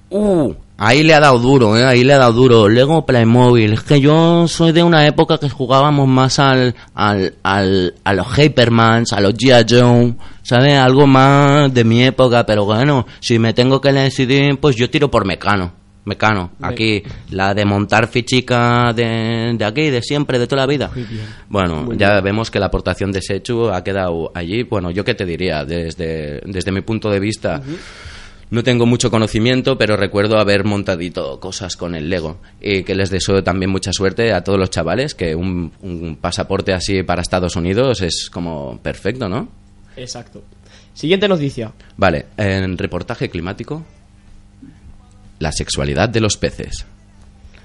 Uh, 0.10 0.54
ahí 0.78 1.04
le 1.04 1.14
ha 1.14 1.22
dado 1.22 1.40
duro, 1.40 1.78
¿eh? 1.78 1.86
Ahí 1.86 2.04
le 2.04 2.14
ha 2.14 2.18
dado 2.18 2.34
duro. 2.34 2.68
Lego 2.68 3.06
Playmobil. 3.06 3.72
Es 3.72 3.84
que 3.84 4.02
yo 4.02 4.46
soy 4.48 4.74
de 4.74 4.84
una 4.84 5.08
época 5.08 5.38
que 5.38 5.50
jugábamos 5.50 6.08
más 6.08 6.38
al, 6.40 6.76
al, 6.94 7.36
al, 7.44 7.94
a 8.04 8.14
los 8.14 8.28
Hypermans, 8.38 9.14
a 9.14 9.22
los 9.22 9.36
G.I. 9.36 9.66
Joe, 9.70 10.14
¿sabes? 10.42 10.78
Algo 10.78 11.08
más 11.08 11.74
de 11.74 11.86
mi 11.86 12.04
época, 12.04 12.46
pero 12.46 12.66
bueno, 12.66 13.06
si 13.22 13.40
me 13.40 13.54
tengo 13.54 13.80
que 13.80 13.94
decidir, 13.94 14.60
pues 14.60 14.76
yo 14.76 14.90
tiro 14.90 15.10
por 15.10 15.26
Mecano. 15.26 15.81
Mecano, 16.04 16.52
aquí, 16.62 17.04
la 17.30 17.54
de 17.54 17.64
montar 17.64 18.08
fichica 18.08 18.92
de, 18.94 19.54
de 19.56 19.66
aquí, 19.66 19.90
de 19.92 20.02
siempre, 20.02 20.40
de 20.40 20.48
toda 20.48 20.64
la 20.64 20.68
vida. 20.68 20.90
Bueno, 21.48 21.84
Muy 21.84 21.98
ya 21.98 22.14
bien. 22.14 22.24
vemos 22.24 22.50
que 22.50 22.60
la 22.60 22.66
aportación 22.68 23.12
de 23.12 23.22
Sechu 23.22 23.70
ha 23.70 23.84
quedado 23.84 24.32
allí. 24.34 24.64
Bueno, 24.64 24.90
yo 24.90 25.06
qué 25.06 25.14
te 25.14 25.26
diría, 25.26 25.64
desde, 25.64 26.42
desde 26.46 26.72
mi 26.72 26.82
punto 26.82 27.12
de 27.12 27.20
vista, 27.20 27.62
no 28.50 28.64
tengo 28.64 28.88
mucho 28.88 29.12
conocimiento, 29.12 29.78
pero 29.78 29.96
recuerdo 29.96 30.40
haber 30.40 30.64
montadito 30.64 31.40
cosas 31.40 31.78
con 31.78 31.94
el 31.94 32.10
Lego. 32.10 32.38
Y 32.60 32.82
que 32.84 32.96
les 32.96 33.12
deseo 33.12 33.44
también 33.44 33.70
mucha 33.70 33.94
suerte 33.94 34.34
a 34.34 34.44
todos 34.44 34.58
los 34.58 34.72
chavales, 34.72 35.14
que 35.14 35.36
un, 35.36 35.72
un 35.84 36.18
pasaporte 36.20 36.74
así 36.74 37.04
para 37.04 37.22
Estados 37.22 37.56
Unidos 37.56 38.02
es 38.02 38.30
como 38.32 38.80
perfecto, 38.82 39.30
¿no? 39.30 39.48
Exacto. 39.96 40.42
Siguiente 40.96 41.28
noticia. 41.28 41.72
Vale, 41.96 42.26
en 42.38 42.78
reportaje 42.78 43.30
climático, 43.30 43.84
la 45.42 45.52
sexualidad 45.52 46.08
de 46.08 46.22
los 46.22 46.38
peces. 46.38 46.86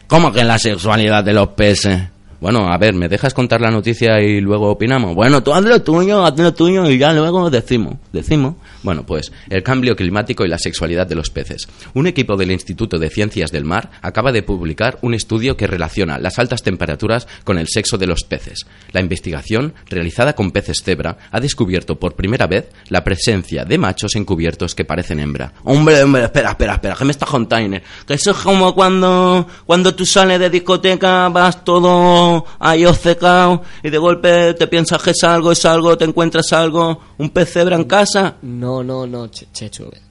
¿Cómo 0.07 0.33
que 0.33 0.45
la 0.45 0.59
sexualidad 0.59 1.23
de 1.23 1.35
los 1.35 1.49
peces? 1.49 2.03
Bueno, 2.41 2.71
a 2.71 2.77
ver, 2.79 2.95
¿me 2.95 3.09
dejas 3.09 3.35
contar 3.35 3.61
la 3.61 3.71
noticia 3.71 4.21
y 4.21 4.41
luego 4.41 4.71
opinamos? 4.71 5.15
Bueno, 5.15 5.43
tú 5.43 5.55
haz 5.55 5.63
lo 5.65 5.83
tuyo, 5.83 6.25
haz 6.25 6.39
lo 6.39 6.53
tuyo 6.53 6.89
y 6.91 6.99
ya 6.99 7.13
luego 7.13 7.51
decimos, 7.51 7.95
decimos. 8.13 8.55
Bueno, 8.83 9.05
pues 9.05 9.33
el 9.49 9.63
cambio 9.63 9.97
climático 9.97 10.45
y 10.45 10.49
la 10.49 10.59
sexualidad 10.59 11.07
de 11.07 11.15
los 11.15 11.31
peces. 11.31 11.67
Un 11.95 12.07
equipo 12.07 12.37
del 12.37 12.53
Instituto 12.53 12.99
de 12.99 13.11
Ciencias 13.11 13.51
del 13.51 13.65
Mar 13.65 13.91
acaba 14.03 14.33
de 14.33 14.43
publicar 14.43 14.99
un 15.03 15.15
estudio 15.15 15.57
que 15.57 15.67
relaciona 15.67 16.19
las 16.19 16.39
altas 16.39 16.63
temperaturas 16.63 17.27
con 17.45 17.59
el 17.59 17.69
sexo 17.69 17.99
de 17.99 18.07
los 18.07 18.23
peces. 18.25 18.67
La 18.93 19.01
investigación, 19.01 19.75
realizada 19.89 20.35
con 20.35 20.51
peces 20.51 20.83
cebra, 20.85 21.17
ha 21.31 21.41
descubierto 21.41 21.99
por 21.99 22.15
primera 22.15 22.47
vez 22.47 22.69
la 22.89 23.03
presencia 23.03 23.65
de 23.65 23.79
machos 23.79 24.15
encubiertos 24.15 24.75
que 24.75 24.85
parecen 24.85 25.21
hembra. 25.21 25.53
Hombre, 25.65 26.03
hombre, 26.03 26.25
espera, 26.25 26.51
espera, 26.51 26.75
espera, 26.75 26.95
que 26.95 27.05
me 27.05 27.13
está 27.13 27.27
contando. 27.27 27.79
Que 28.07 28.15
eso 28.15 28.33
es 28.33 28.37
como 28.37 28.75
cuando, 28.75 29.47
cuando 29.65 29.95
tú 29.95 30.05
sales 30.05 30.39
de 30.39 30.51
discoteca, 30.51 31.29
vas 31.29 31.65
todo 31.65 32.26
ahí 32.59 32.85
obcecado 32.87 33.63
y 33.83 33.91
de 33.91 33.99
golpe 33.99 34.55
te 34.55 34.67
piensas 34.67 35.03
que 35.03 35.11
es 35.11 35.23
algo, 35.25 35.53
es 35.53 35.65
algo, 35.65 35.97
te 35.97 36.05
encuentras 36.05 36.53
algo, 36.53 37.01
un 37.19 37.31
pez 37.31 37.53
cebra 37.53 37.77
en 37.77 37.85
casa. 37.85 38.37
No, 38.43 38.83
no, 38.83 39.07
no, 39.07 39.29
Che- 39.29 39.47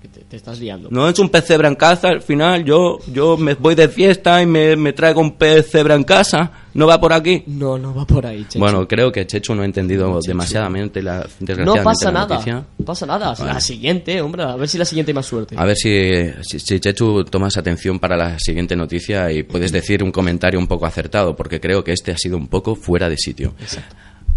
que 0.02 0.08
te, 0.08 0.22
te 0.22 0.36
estás 0.38 0.60
liando. 0.60 0.90
No 0.92 1.08
es 1.10 1.18
un 1.20 1.30
pez 1.30 1.46
cebra 1.46 1.68
en 1.68 1.76
casa, 1.76 2.10
al 2.10 2.22
final 2.22 2.64
yo, 2.64 3.00
yo 3.12 3.38
me 3.38 3.54
voy 3.56 3.76
de 3.76 3.90
fiesta 3.90 4.42
y 4.42 4.46
me, 4.46 4.76
me 4.76 4.94
traigo 4.94 5.22
un 5.22 5.32
pez 5.38 5.70
cebra 5.72 5.96
en 5.96 6.04
casa. 6.04 6.52
¿No 6.76 6.88
va 6.88 7.00
por 7.00 7.14
aquí? 7.14 7.42
No, 7.48 7.78
no 7.78 7.96
va 7.96 8.06
por 8.06 8.26
ahí, 8.26 8.44
Chechu. 8.44 8.60
Bueno, 8.60 8.86
creo 8.86 9.10
que 9.10 9.26
Chechu 9.26 9.56
no 9.56 9.62
ha 9.62 9.66
entendido 9.66 10.20
demasiadamente 10.28 11.02
la, 11.02 11.26
desgraciadamente 11.40 11.80
no 11.80 11.84
pasa 11.86 12.06
la 12.12 12.12
nada. 12.12 12.28
noticia. 12.36 12.66
No 12.78 12.86
pasa 12.86 13.06
nada. 13.06 13.34
Vale. 13.34 13.54
La 13.54 13.62
siguiente, 13.62 14.20
hombre, 14.22 14.44
a 14.44 14.58
ver 14.58 14.68
si 14.68 14.78
la 14.78 14.84
siguiente 14.84 15.12
hay 15.12 15.16
más 15.16 15.26
suerte. 15.26 15.56
A 15.58 15.64
ver 15.64 15.78
si, 15.78 16.26
si, 16.42 16.60
si, 16.60 16.80
Chechu 16.82 17.24
tomas 17.24 17.56
atención 17.56 17.98
para 17.98 18.18
la 18.18 18.38
siguiente 18.40 18.76
noticia 18.76 19.32
y 19.32 19.44
puedes 19.44 19.72
decir 19.72 20.04
un 20.04 20.12
comentario 20.12 20.60
un 20.60 20.68
poco 20.68 20.86
acertado, 20.86 21.34
porque 21.34 21.62
creo 21.62 21.82
que 21.82 21.94
este 22.06 22.12
ha 22.12 22.18
sido 22.18 22.38
un 22.38 22.48
poco 22.48 22.76
fuera 22.76 23.10
de 23.10 23.18
sitio. 23.18 23.56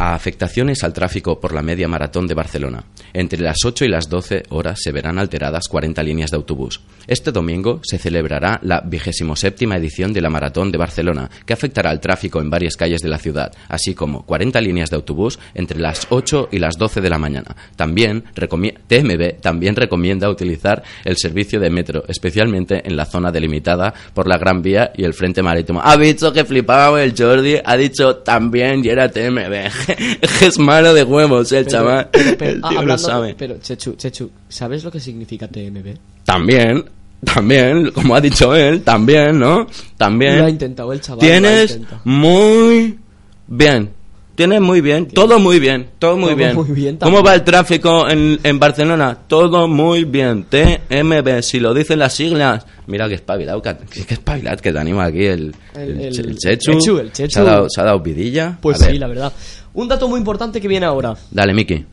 A 0.01 0.15
afectaciones 0.15 0.85
al 0.85 0.93
tráfico 0.93 1.41
por 1.41 1.53
la 1.53 1.61
media 1.61 1.89
maratón 1.89 2.29
de 2.29 2.35
Barcelona. 2.35 2.85
Entre 3.13 3.41
las 3.41 3.65
8 3.65 3.85
y 3.85 3.89
las 3.89 4.09
12 4.09 4.45
horas 4.51 4.79
se 4.81 4.93
verán 4.93 5.19
alteradas 5.19 5.67
40 5.67 6.01
líneas 6.05 6.31
de 6.31 6.37
autobús. 6.37 6.81
Este 7.09 7.33
domingo 7.33 7.81
se 7.83 7.99
celebrará 7.99 8.61
la 8.63 8.81
27 8.81 9.65
edición 9.65 10.13
de 10.13 10.21
la 10.21 10.31
Maratón 10.31 10.71
de 10.71 10.79
Barcelona, 10.79 11.29
que 11.45 11.53
afectará 11.53 11.91
al 11.91 12.01
tráfico 12.01 12.41
en 12.41 12.49
varias 12.49 12.77
calles 12.77 13.01
de 13.01 13.09
la 13.09 13.19
ciudad, 13.19 13.53
así 13.69 13.95
como 13.95 14.25
40 14.25 14.61
líneas 14.61 14.91
de 14.91 14.97
autobús 14.97 15.39
entre 15.55 15.81
las 15.81 16.07
8 16.11 16.51
y 16.53 16.61
las 16.61 16.77
12 16.79 17.01
de 17.01 17.11
la 17.11 17.19
mañana. 17.19 17.57
También 17.75 18.23
TMB 18.35 19.41
también 19.41 19.75
recomienda 19.75 20.31
utilizar 20.31 20.83
el 21.05 21.17
servicio 21.17 21.59
de 21.59 21.71
metro, 21.71 22.05
especialmente 22.07 22.87
en 22.87 22.97
la 22.97 23.05
zona 23.05 23.33
delimitada 23.33 23.93
por 24.15 24.29
la 24.29 24.39
Gran 24.39 24.63
Vía 24.63 24.93
y 24.97 25.03
el 25.03 25.15
Frente 25.15 25.43
Marítimo. 25.43 25.81
Ha 25.83 25.97
visto 25.97 26.33
que 26.33 26.45
flipaba 26.45 27.03
el 27.03 27.15
Jordi, 27.17 27.57
ha 27.65 27.77
dicho 27.77 28.19
también 28.19 28.85
y 28.85 28.91
era 28.91 29.11
TMB. 29.11 29.88
es 30.41 30.59
malo 30.59 30.93
de 30.95 31.03
huevos 31.05 31.51
el 31.53 31.65
Pero- 31.65 31.71
chaval. 31.79 32.09
pero- 32.13 32.39
pero- 32.39 32.53
el 32.53 32.63
tío 32.87 32.99
sabe. 32.99 33.35
Pero, 33.39 33.59
Chechu, 33.59 33.95
Chechu, 33.97 34.31
¿sabes 34.49 34.85
lo 34.85 34.91
que 34.91 35.01
significa 35.01 35.47
TMB? 35.49 35.97
También, 36.25 36.85
también, 37.25 37.91
como 37.93 38.15
ha 38.15 38.21
dicho 38.21 38.55
él, 38.55 38.83
también, 38.83 39.39
¿no? 39.39 39.67
También. 39.97 40.39
Lo 40.39 40.45
ha 40.47 40.51
intentado 40.51 40.93
el 40.93 41.01
chaval. 41.01 41.21
Tienes 41.21 41.79
muy 42.05 42.99
bien. 43.47 43.91
Tienes 44.39 44.61
muy 44.61 44.81
bien. 44.81 45.09
Todo 45.09 45.41
muy 45.41 45.59
bien. 45.59 45.89
Todo 45.99 46.17
muy 46.17 46.27
Todo 46.29 46.37
bien. 46.37 46.55
muy 46.55 46.71
bien 46.71 46.97
¿Cómo 46.97 47.25
va 47.25 47.35
el 47.35 47.43
tráfico 47.43 48.09
en, 48.09 48.39
en 48.45 48.59
Barcelona? 48.61 49.19
Todo 49.27 49.67
muy 49.67 50.05
bien. 50.05 50.45
TMB, 50.45 51.43
si 51.43 51.59
lo 51.59 51.75
dicen 51.75 51.99
las 51.99 52.15
siglas. 52.15 52.65
Mira 52.87 53.09
que 53.09 53.15
espabilado, 53.17 53.61
que, 53.61 53.75
que 54.07 54.15
espabilado 54.15 54.57
que 54.59 54.73
te 54.73 54.79
anima 54.79 55.07
aquí 55.07 55.25
el, 55.25 55.53
El- 55.75 56.01
el- 56.01 56.19
el 56.21 56.39
Chechu. 56.39 56.73
Chechu, 56.79 56.99
el 56.99 57.11
Chechu. 57.13 57.33
Se 57.33 57.41
ha 57.41 57.43
dado, 57.43 57.67
se 57.69 57.81
ha 57.81 57.85
dado 57.85 57.99
vidilla. 57.99 58.57
Pues 58.63 58.79
sí, 58.79 58.97
la 58.97 59.09
verdad. 59.09 59.33
Un 59.75 59.89
dato 59.89 60.07
muy 60.07 60.19
importante 60.21 60.61
que 60.61 60.69
viene 60.69 60.87
ahora. 60.87 61.17
Dale, 61.33 61.53
Miki. 61.53 61.85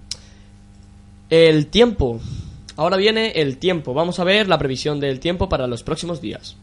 El 1.32 1.66
tiempo. 1.66 2.20
Ahora 2.78 2.96
viene 2.98 3.32
el 3.32 3.58
tiempo. 3.58 3.96
Vamos 3.96 4.20
a 4.20 4.24
ver 4.24 4.48
la 4.48 4.60
previsión 4.60 5.00
del 5.00 5.20
tiempo 5.20 5.50
para 5.50 5.66
los 5.66 5.82
próximos 5.82 6.22
días. 6.22 6.56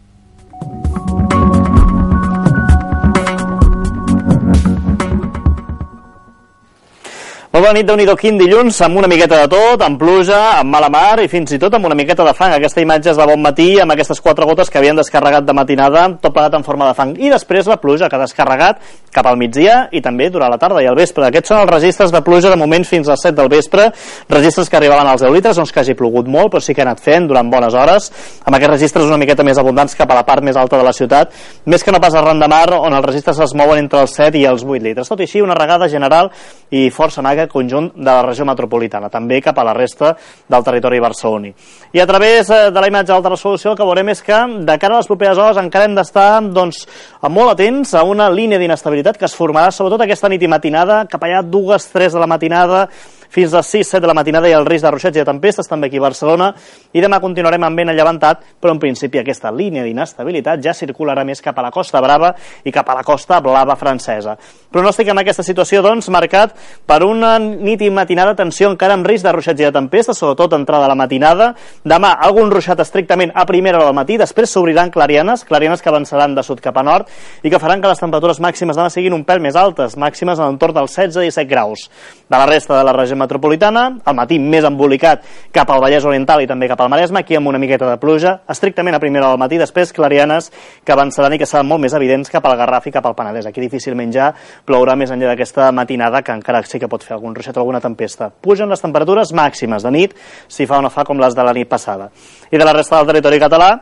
Molt 7.63 7.77
bona 7.77 7.79
nit, 7.79 7.87
déu 7.87 7.95
nhi 7.95 8.15
quin 8.19 8.39
dilluns, 8.41 8.81
amb 8.83 8.99
una 8.99 9.07
miqueta 9.07 9.37
de 9.39 9.47
tot, 9.47 9.83
amb 9.87 9.95
pluja, 9.95 10.59
amb 10.59 10.73
mala 10.75 10.89
mar 10.91 11.21
i 11.23 11.29
fins 11.31 11.53
i 11.55 11.61
tot 11.63 11.77
amb 11.77 11.87
una 11.87 11.95
miqueta 11.95 12.25
de 12.27 12.33
fang. 12.35 12.57
Aquesta 12.57 12.83
imatge 12.83 13.13
és 13.13 13.21
de 13.21 13.27
bon 13.29 13.39
matí, 13.39 13.77
amb 13.79 13.95
aquestes 13.95 14.19
quatre 14.19 14.49
gotes 14.51 14.67
que 14.67 14.81
havien 14.81 14.99
descarregat 14.99 15.47
de 15.47 15.55
matinada, 15.55 16.09
tot 16.19 16.35
plegat 16.35 16.57
en 16.59 16.67
forma 16.67 16.89
de 16.89 16.97
fang. 16.99 17.13
I 17.23 17.31
després 17.31 17.71
la 17.71 17.77
pluja 17.79 18.09
que 18.11 18.19
ha 18.19 18.21
descarregat 18.25 18.81
cap 19.15 19.29
al 19.31 19.39
migdia 19.39 19.85
i 19.95 20.01
també 20.03 20.27
durant 20.35 20.51
la 20.51 20.59
tarda 20.59 20.83
i 20.83 20.89
al 20.91 20.99
vespre. 20.99 21.29
Aquests 21.29 21.53
són 21.53 21.61
els 21.61 21.71
registres 21.71 22.11
de 22.11 22.23
pluja 22.27 22.51
de 22.51 22.57
moment 22.59 22.83
fins 22.89 23.07
a 23.07 23.15
les 23.15 23.23
7 23.29 23.37
del 23.39 23.53
vespre, 23.53 23.93
registres 24.33 24.67
que 24.67 24.81
arribaven 24.81 25.13
als 25.13 25.23
10 25.23 25.31
litres, 25.37 25.63
és 25.63 25.71
que 25.71 25.85
hagi 25.85 25.95
plogut 25.95 26.27
molt, 26.27 26.51
però 26.57 26.65
sí 26.65 26.75
que 26.75 26.83
ha 26.83 26.89
anat 26.89 27.05
fent 27.05 27.31
durant 27.31 27.47
bones 27.47 27.79
hores, 27.79 28.11
amb 28.43 28.59
aquests 28.59 28.73
registres 28.73 29.07
una 29.07 29.21
miqueta 29.23 29.47
més 29.47 29.63
abundants 29.63 29.95
cap 29.95 30.11
a 30.11 30.19
la 30.19 30.27
part 30.27 30.43
més 30.43 30.59
alta 30.59 30.81
de 30.81 30.89
la 30.89 30.97
ciutat, 30.97 31.31
més 31.67 31.87
que 31.87 31.95
no 31.95 32.03
pas 32.03 32.19
arran 32.19 32.43
de 32.43 32.51
mar, 32.51 32.67
on 32.81 32.91
els 32.91 33.07
registres 33.07 33.39
es 33.39 33.55
mouen 33.55 33.85
entre 33.85 34.03
els 34.03 34.19
7 34.19 34.41
i 34.41 34.49
els 34.51 34.67
8 34.67 34.83
litres. 34.83 35.15
Tot 35.15 35.23
i 35.23 35.29
així, 35.31 35.45
una 35.47 35.55
regada 35.55 35.87
general 35.93 36.33
i 36.73 36.89
força 36.91 37.23
maga 37.23 37.52
conjunt 37.53 37.93
de 37.95 38.09
la 38.09 38.23
regió 38.25 38.47
metropolitana, 38.49 39.11
també 39.13 39.41
cap 39.45 39.59
a 39.59 39.67
la 39.69 39.75
resta 39.77 40.15
del 40.49 40.65
territori 40.65 41.01
barceloní. 41.01 41.53
I 41.93 42.01
a 42.01 42.07
través 42.09 42.51
eh, 42.51 42.71
de 42.73 42.81
la 42.81 42.89
imatge 42.91 43.13
d'alta 43.13 43.35
resolució 43.35 43.73
el 43.73 43.79
que 43.79 43.87
veurem 43.87 44.13
és 44.15 44.23
que 44.25 44.41
de 44.67 44.79
cara 44.79 44.97
a 44.97 45.03
les 45.03 45.11
properes 45.11 45.39
hores 45.39 45.61
encara 45.61 45.89
hem 45.89 45.97
d'estar 45.99 46.29
doncs, 46.53 46.87
molt 47.29 47.55
atents 47.55 47.95
a 47.95 48.05
una 48.09 48.31
línia 48.33 48.61
d'inestabilitat 48.61 49.21
que 49.21 49.29
es 49.29 49.37
formarà 49.37 49.71
sobretot 49.71 50.05
aquesta 50.05 50.31
nit 50.33 50.43
i 50.43 50.51
matinada, 50.51 51.05
cap 51.11 51.23
allà 51.23 51.43
dues, 51.45 51.91
tres 51.93 52.17
de 52.17 52.23
la 52.23 52.31
matinada, 52.31 52.89
fins 53.33 53.55
a 53.57 53.63
6-7 53.65 54.03
de 54.05 54.11
la 54.11 54.17
matinada 54.17 54.51
i 54.51 54.57
el 54.57 54.67
risc 54.69 54.85
de 54.85 54.93
ruixats 54.93 55.17
i 55.17 55.23
de 55.23 55.29
tempestes 55.29 55.69
també 55.69 55.89
aquí 55.89 56.01
a 56.01 56.05
Barcelona 56.05 56.51
i 56.93 57.01
demà 57.01 57.21
continuarem 57.23 57.65
amb 57.65 57.81
vent 57.81 57.93
allevantat 57.93 58.45
però 58.61 58.75
en 58.77 58.81
principi 58.83 59.23
aquesta 59.23 59.51
línia 59.51 59.87
d'inestabilitat 59.87 60.61
ja 60.65 60.77
circularà 60.77 61.25
més 61.25 61.41
cap 61.41 61.59
a 61.59 61.65
la 61.65 61.71
Costa 61.73 62.03
Brava 62.05 62.35
i 62.65 62.73
cap 62.75 62.89
a 62.89 62.99
la 62.99 63.05
Costa 63.07 63.41
Blava 63.41 63.77
francesa. 63.81 64.37
Pronòstic 64.73 65.09
en 65.13 65.21
aquesta 65.23 65.45
situació 65.47 65.83
doncs 65.85 66.11
marcat 66.13 66.55
per 66.89 67.03
una 67.07 67.39
nit 67.41 67.83
i 67.83 67.91
matinada 67.91 68.37
tensió 68.37 68.71
encara 68.71 68.97
amb 68.99 69.09
risc 69.09 69.25
de 69.27 69.33
ruixats 69.33 69.61
i 69.61 69.67
de 69.67 69.73
tempestes, 69.75 70.19
sobretot 70.19 70.57
entrada 70.57 70.87
a 70.87 70.93
la 70.93 70.99
matinada. 70.99 71.53
Demà 71.85 72.13
algun 72.27 72.51
ruixat 72.53 72.81
estrictament 72.85 73.33
a 73.35 73.47
primera 73.49 73.79
hora 73.79 73.91
del 73.91 73.97
matí, 73.97 74.19
després 74.21 74.53
s'obriran 74.53 74.93
clarianes, 74.93 75.45
clarianes 75.49 75.83
que 75.83 75.91
avançaran 75.93 76.37
de 76.37 76.45
sud 76.47 76.61
cap 76.65 76.77
a 76.77 76.85
nord 76.87 77.09
i 77.43 77.51
que 77.51 77.61
faran 77.63 77.83
que 77.83 77.91
les 77.91 78.01
temperatures 78.01 78.41
màximes 78.45 78.77
demà 78.79 78.91
siguin 78.93 79.17
un 79.17 79.25
pèl 79.29 79.41
més 79.45 79.57
altes, 79.57 79.97
màximes 79.97 80.39
en 80.39 80.53
l'entorn 80.53 80.77
dels 80.81 80.99
16-17 80.99 81.49
graus. 81.49 81.89
De 82.29 82.39
la 82.39 82.47
resta 82.47 82.79
de 82.79 82.85
la 82.85 82.97
regió 82.97 83.17
metropolitana, 83.23 83.85
al 84.05 84.17
matí 84.19 84.39
més 84.43 84.67
embolicat 84.69 85.25
cap 85.55 85.71
al 85.71 85.81
Vallès 85.83 86.05
Oriental 86.09 86.43
i 86.43 86.49
també 86.51 86.69
cap 86.71 86.81
al 86.83 86.91
Maresme, 86.93 87.23
aquí 87.23 87.39
amb 87.39 87.49
una 87.49 87.61
miqueta 87.63 87.89
de 87.89 87.99
pluja, 88.03 88.41
estrictament 88.51 88.99
a 88.99 89.01
primera 89.03 89.31
del 89.31 89.41
matí, 89.41 89.61
després 89.61 89.95
clarianes 89.95 90.51
que 90.85 90.93
avançaran 90.93 91.37
i 91.37 91.41
que 91.41 91.49
seran 91.49 91.71
molt 91.71 91.85
més 91.85 91.95
evidents 91.97 92.31
cap 92.33 92.47
al 92.47 92.59
Garraf 92.59 92.91
i 92.91 92.95
cap 92.95 93.07
al 93.07 93.17
Penedès. 93.19 93.47
Aquí 93.49 93.63
difícilment 93.63 94.13
ja 94.15 94.33
plourà 94.67 94.97
més 94.99 95.15
enllà 95.15 95.33
d'aquesta 95.33 95.71
matinada, 95.73 96.23
que 96.27 96.35
encara 96.35 96.63
sí 96.67 96.83
que 96.83 96.91
pot 96.91 97.05
fer 97.07 97.17
algun 97.17 97.35
ruixat 97.35 97.57
o 97.57 97.63
alguna 97.63 97.81
tempesta. 97.81 98.31
Pugen 98.31 98.71
les 98.73 98.83
temperatures 98.83 99.33
màximes 99.33 99.87
de 99.87 99.95
nit, 99.95 100.19
si 100.49 100.67
fa 100.67 100.83
o 100.83 100.85
no 100.85 100.91
fa 100.91 101.07
com 101.09 101.21
les 101.23 101.39
de 101.39 101.47
la 101.47 101.55
nit 101.57 101.71
passada. 101.71 102.11
I 102.51 102.59
de 102.59 102.65
la 102.67 102.75
resta 102.77 102.99
del 102.99 103.15
territori 103.15 103.41
català, 103.43 103.73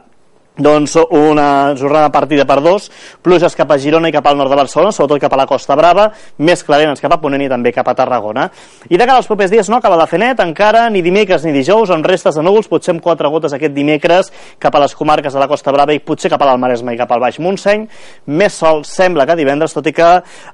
doncs 0.61 0.96
una 1.11 1.75
jornada 1.77 2.11
partida 2.12 2.44
per 2.46 2.61
dos, 2.61 2.90
pluges 3.23 3.57
cap 3.57 3.70
a 3.73 3.79
Girona 3.81 4.11
i 4.11 4.14
cap 4.14 4.27
al 4.29 4.37
nord 4.38 4.53
de 4.53 4.59
Barcelona, 4.61 4.92
sobretot 4.92 5.23
cap 5.25 5.35
a 5.35 5.40
la 5.40 5.46
Costa 5.49 5.77
Brava, 5.79 6.11
més 6.38 6.62
clarenes 6.64 7.01
cap 7.01 7.14
a 7.16 7.20
Ponent 7.20 7.44
i 7.44 7.49
també 7.49 7.73
cap 7.73 7.88
a 7.88 7.94
Tarragona. 7.96 8.46
I 8.88 8.96
de 8.96 9.07
cara 9.07 9.18
als 9.20 9.29
propers 9.31 9.51
dies 9.53 9.70
no 9.73 9.79
acaba 9.81 9.99
de 10.01 10.07
fer 10.11 10.20
net, 10.20 10.40
encara 10.44 10.87
ni 10.92 11.03
dimecres 11.03 11.44
ni 11.46 11.55
dijous, 11.57 11.90
amb 11.90 12.07
restes 12.07 12.37
de 12.37 12.44
núvols, 12.44 12.68
potser 12.68 12.94
amb 12.94 13.05
quatre 13.05 13.29
gotes 13.33 13.57
aquest 13.57 13.75
dimecres 13.75 14.31
cap 14.61 14.77
a 14.77 14.85
les 14.85 14.94
comarques 14.94 15.33
de 15.33 15.40
la 15.40 15.49
Costa 15.49 15.73
Brava 15.73 15.96
i 15.96 16.03
potser 16.05 16.31
cap 16.33 16.42
a 16.42 16.51
l'Almaresme 16.51 16.94
i 16.94 17.01
cap 17.01 17.12
al 17.12 17.25
Baix 17.25 17.40
Montseny. 17.40 17.87
Més 18.27 18.61
sol 18.61 18.85
sembla 18.88 19.27
que 19.27 19.38
divendres, 19.38 19.75
tot 19.77 19.87
i 19.88 19.94
que 19.96 20.11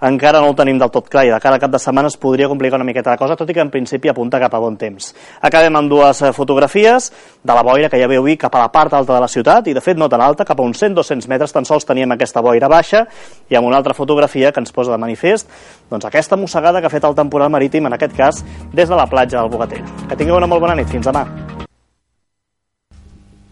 encara 0.06 0.40
no 0.40 0.52
el 0.52 0.58
tenim 0.58 0.78
del 0.78 0.92
tot 0.94 1.10
clar 1.10 1.26
i 1.26 1.34
de 1.34 1.40
cara 1.42 1.60
cap 1.62 1.72
de 1.72 1.82
setmana 1.82 2.12
es 2.12 2.18
podria 2.20 2.48
complicar 2.48 2.78
una 2.80 2.86
miqueta 2.86 3.14
la 3.14 3.20
cosa, 3.20 3.36
tot 3.36 3.50
i 3.50 3.56
que 3.56 3.64
en 3.64 3.72
principi 3.74 4.10
apunta 4.12 4.40
cap 4.42 4.54
a 4.54 4.62
bon 4.62 4.78
temps. 4.78 5.12
Acabem 5.42 5.76
amb 5.76 5.90
dues 5.90 6.22
fotografies 6.36 7.10
de 7.42 7.54
la 7.54 7.64
boira 7.66 7.90
que 7.90 8.00
ja 8.00 8.08
veu 8.10 8.26
cap 8.36 8.54
a 8.54 8.64
la 8.64 8.70
part 8.72 8.92
alta 8.92 9.14
de 9.14 9.20
la 9.20 9.28
ciutat 9.28 9.68
i 9.70 9.74
de 9.74 9.80
fet 9.80 9.95
no 9.96 10.08
tan 10.08 10.20
alta, 10.20 10.44
cap 10.44 10.60
a 10.60 10.62
uns 10.62 10.80
100-200 10.82 11.28
metres 11.28 11.52
tan 11.52 11.64
sols 11.64 11.84
teníem 11.86 12.12
aquesta 12.12 12.42
boira 12.44 12.68
baixa 12.68 13.06
i 13.50 13.56
amb 13.56 13.66
una 13.66 13.76
altra 13.76 13.94
fotografia 13.94 14.52
que 14.52 14.60
ens 14.60 14.72
posa 14.72 14.92
de 14.92 14.98
manifest 14.98 15.48
doncs 15.90 16.06
aquesta 16.08 16.36
mossegada 16.36 16.80
que 16.80 16.86
ha 16.86 16.92
fet 16.92 17.04
el 17.04 17.14
temporal 17.14 17.50
marítim, 17.50 17.86
en 17.86 17.94
aquest 17.96 18.16
cas 18.16 18.44
des 18.72 18.88
de 18.88 18.96
la 18.96 19.06
platja 19.06 19.40
del 19.40 19.50
Bogatell. 19.50 19.84
Que 20.08 20.16
tingueu 20.16 20.36
una 20.36 20.46
molt 20.50 20.60
bona 20.60 20.74
nit, 20.78 20.88
fins 20.90 21.06
demà. 21.06 21.26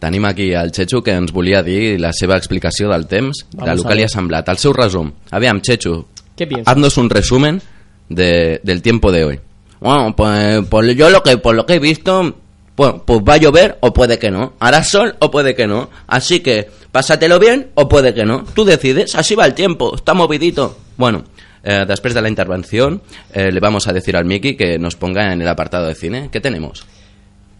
Tenim 0.04 0.24
aquí 0.28 0.50
el 0.52 0.70
Chechu 0.72 1.00
que 1.02 1.14
ens 1.16 1.32
volia 1.32 1.62
dir 1.64 1.98
la 2.00 2.12
seva 2.12 2.36
explicació 2.36 2.90
del 2.90 3.06
temps, 3.08 3.46
Vamos 3.54 3.70
de 3.70 3.76
lo 3.76 3.88
que 3.88 3.94
li 3.96 4.04
ha 4.04 4.08
semblat. 4.12 4.48
El 4.52 4.58
seu 4.60 4.74
resum. 4.76 5.10
Aviam, 5.30 5.62
Chechu, 5.62 6.04
¿Qué 6.36 6.46
piensas? 6.46 6.70
haznos 6.70 6.98
un 6.98 7.08
resumen 7.08 7.62
de, 8.08 8.60
del 8.62 8.82
tiempo 8.82 9.12
de 9.12 9.24
hoy. 9.24 9.40
Bueno, 9.80 10.14
pues, 10.16 10.66
pues 10.68 10.96
yo 10.96 11.08
lo 11.10 11.22
que, 11.22 11.38
por 11.38 11.54
lo 11.54 11.64
que 11.64 11.74
he 11.74 11.78
visto, 11.78 12.34
pues, 12.74 12.94
pues 13.04 13.20
va 13.20 13.34
a 13.34 13.38
llover 13.38 13.78
o 13.80 13.92
puede 13.92 14.18
que 14.18 14.30
no. 14.30 14.54
Hará 14.58 14.82
sol 14.82 15.16
o 15.20 15.30
puede 15.30 15.54
que 15.54 15.66
no. 15.66 15.90
Así 16.06 16.40
que 16.40 16.68
pásatelo 16.90 17.38
bien 17.38 17.70
o 17.74 17.88
puede 17.88 18.14
que 18.14 18.24
no. 18.24 18.44
Tú 18.54 18.64
decides, 18.64 19.14
así 19.14 19.34
va 19.34 19.46
el 19.46 19.54
tiempo, 19.54 19.94
está 19.94 20.14
movidito. 20.14 20.76
Bueno, 20.96 21.24
eh, 21.62 21.84
después 21.86 22.14
de 22.14 22.22
la 22.22 22.28
intervención, 22.28 23.02
eh, 23.32 23.50
le 23.50 23.60
vamos 23.60 23.86
a 23.88 23.92
decir 23.92 24.16
al 24.16 24.24
Miki 24.24 24.56
que 24.56 24.78
nos 24.78 24.96
ponga 24.96 25.32
en 25.32 25.40
el 25.40 25.48
apartado 25.48 25.86
de 25.86 25.94
cine. 25.94 26.28
¿Qué 26.30 26.40
tenemos? 26.40 26.84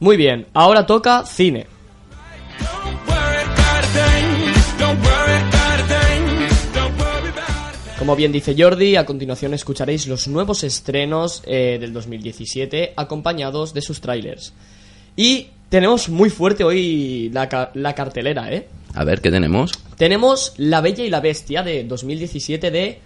Muy 0.01 0.17
bien, 0.17 0.47
ahora 0.53 0.85
toca 0.85 1.25
cine. 1.25 1.67
Como 7.99 8.17
bien 8.17 8.33
dice 8.33 8.55
Jordi, 8.59 8.97
a 8.97 9.07
continuación 9.07 9.55
escucharéis 9.55 10.07
los 10.07 10.29
nuevos 10.29 10.63
estrenos 10.63 11.43
eh, 11.47 11.79
del 11.81 11.95
2017 11.95 12.93
acompañados 12.97 13.73
de 13.73 13.81
sus 13.81 14.03
trailers. 14.03 14.53
Y 15.17 15.49
tenemos 15.69 16.09
muy 16.09 16.31
fuerte 16.31 16.65
hoy 16.65 17.31
la, 17.33 17.71
la 17.75 17.95
cartelera, 17.95 18.53
¿eh? 18.53 18.67
A 18.95 19.05
ver, 19.05 19.21
¿qué 19.21 19.31
tenemos? 19.31 19.73
Tenemos 19.97 20.55
La 20.57 20.81
Bella 20.81 21.05
y 21.05 21.11
la 21.11 21.21
Bestia 21.21 21.63
de 21.63 21.85
2017 21.85 22.71
de... 22.71 22.99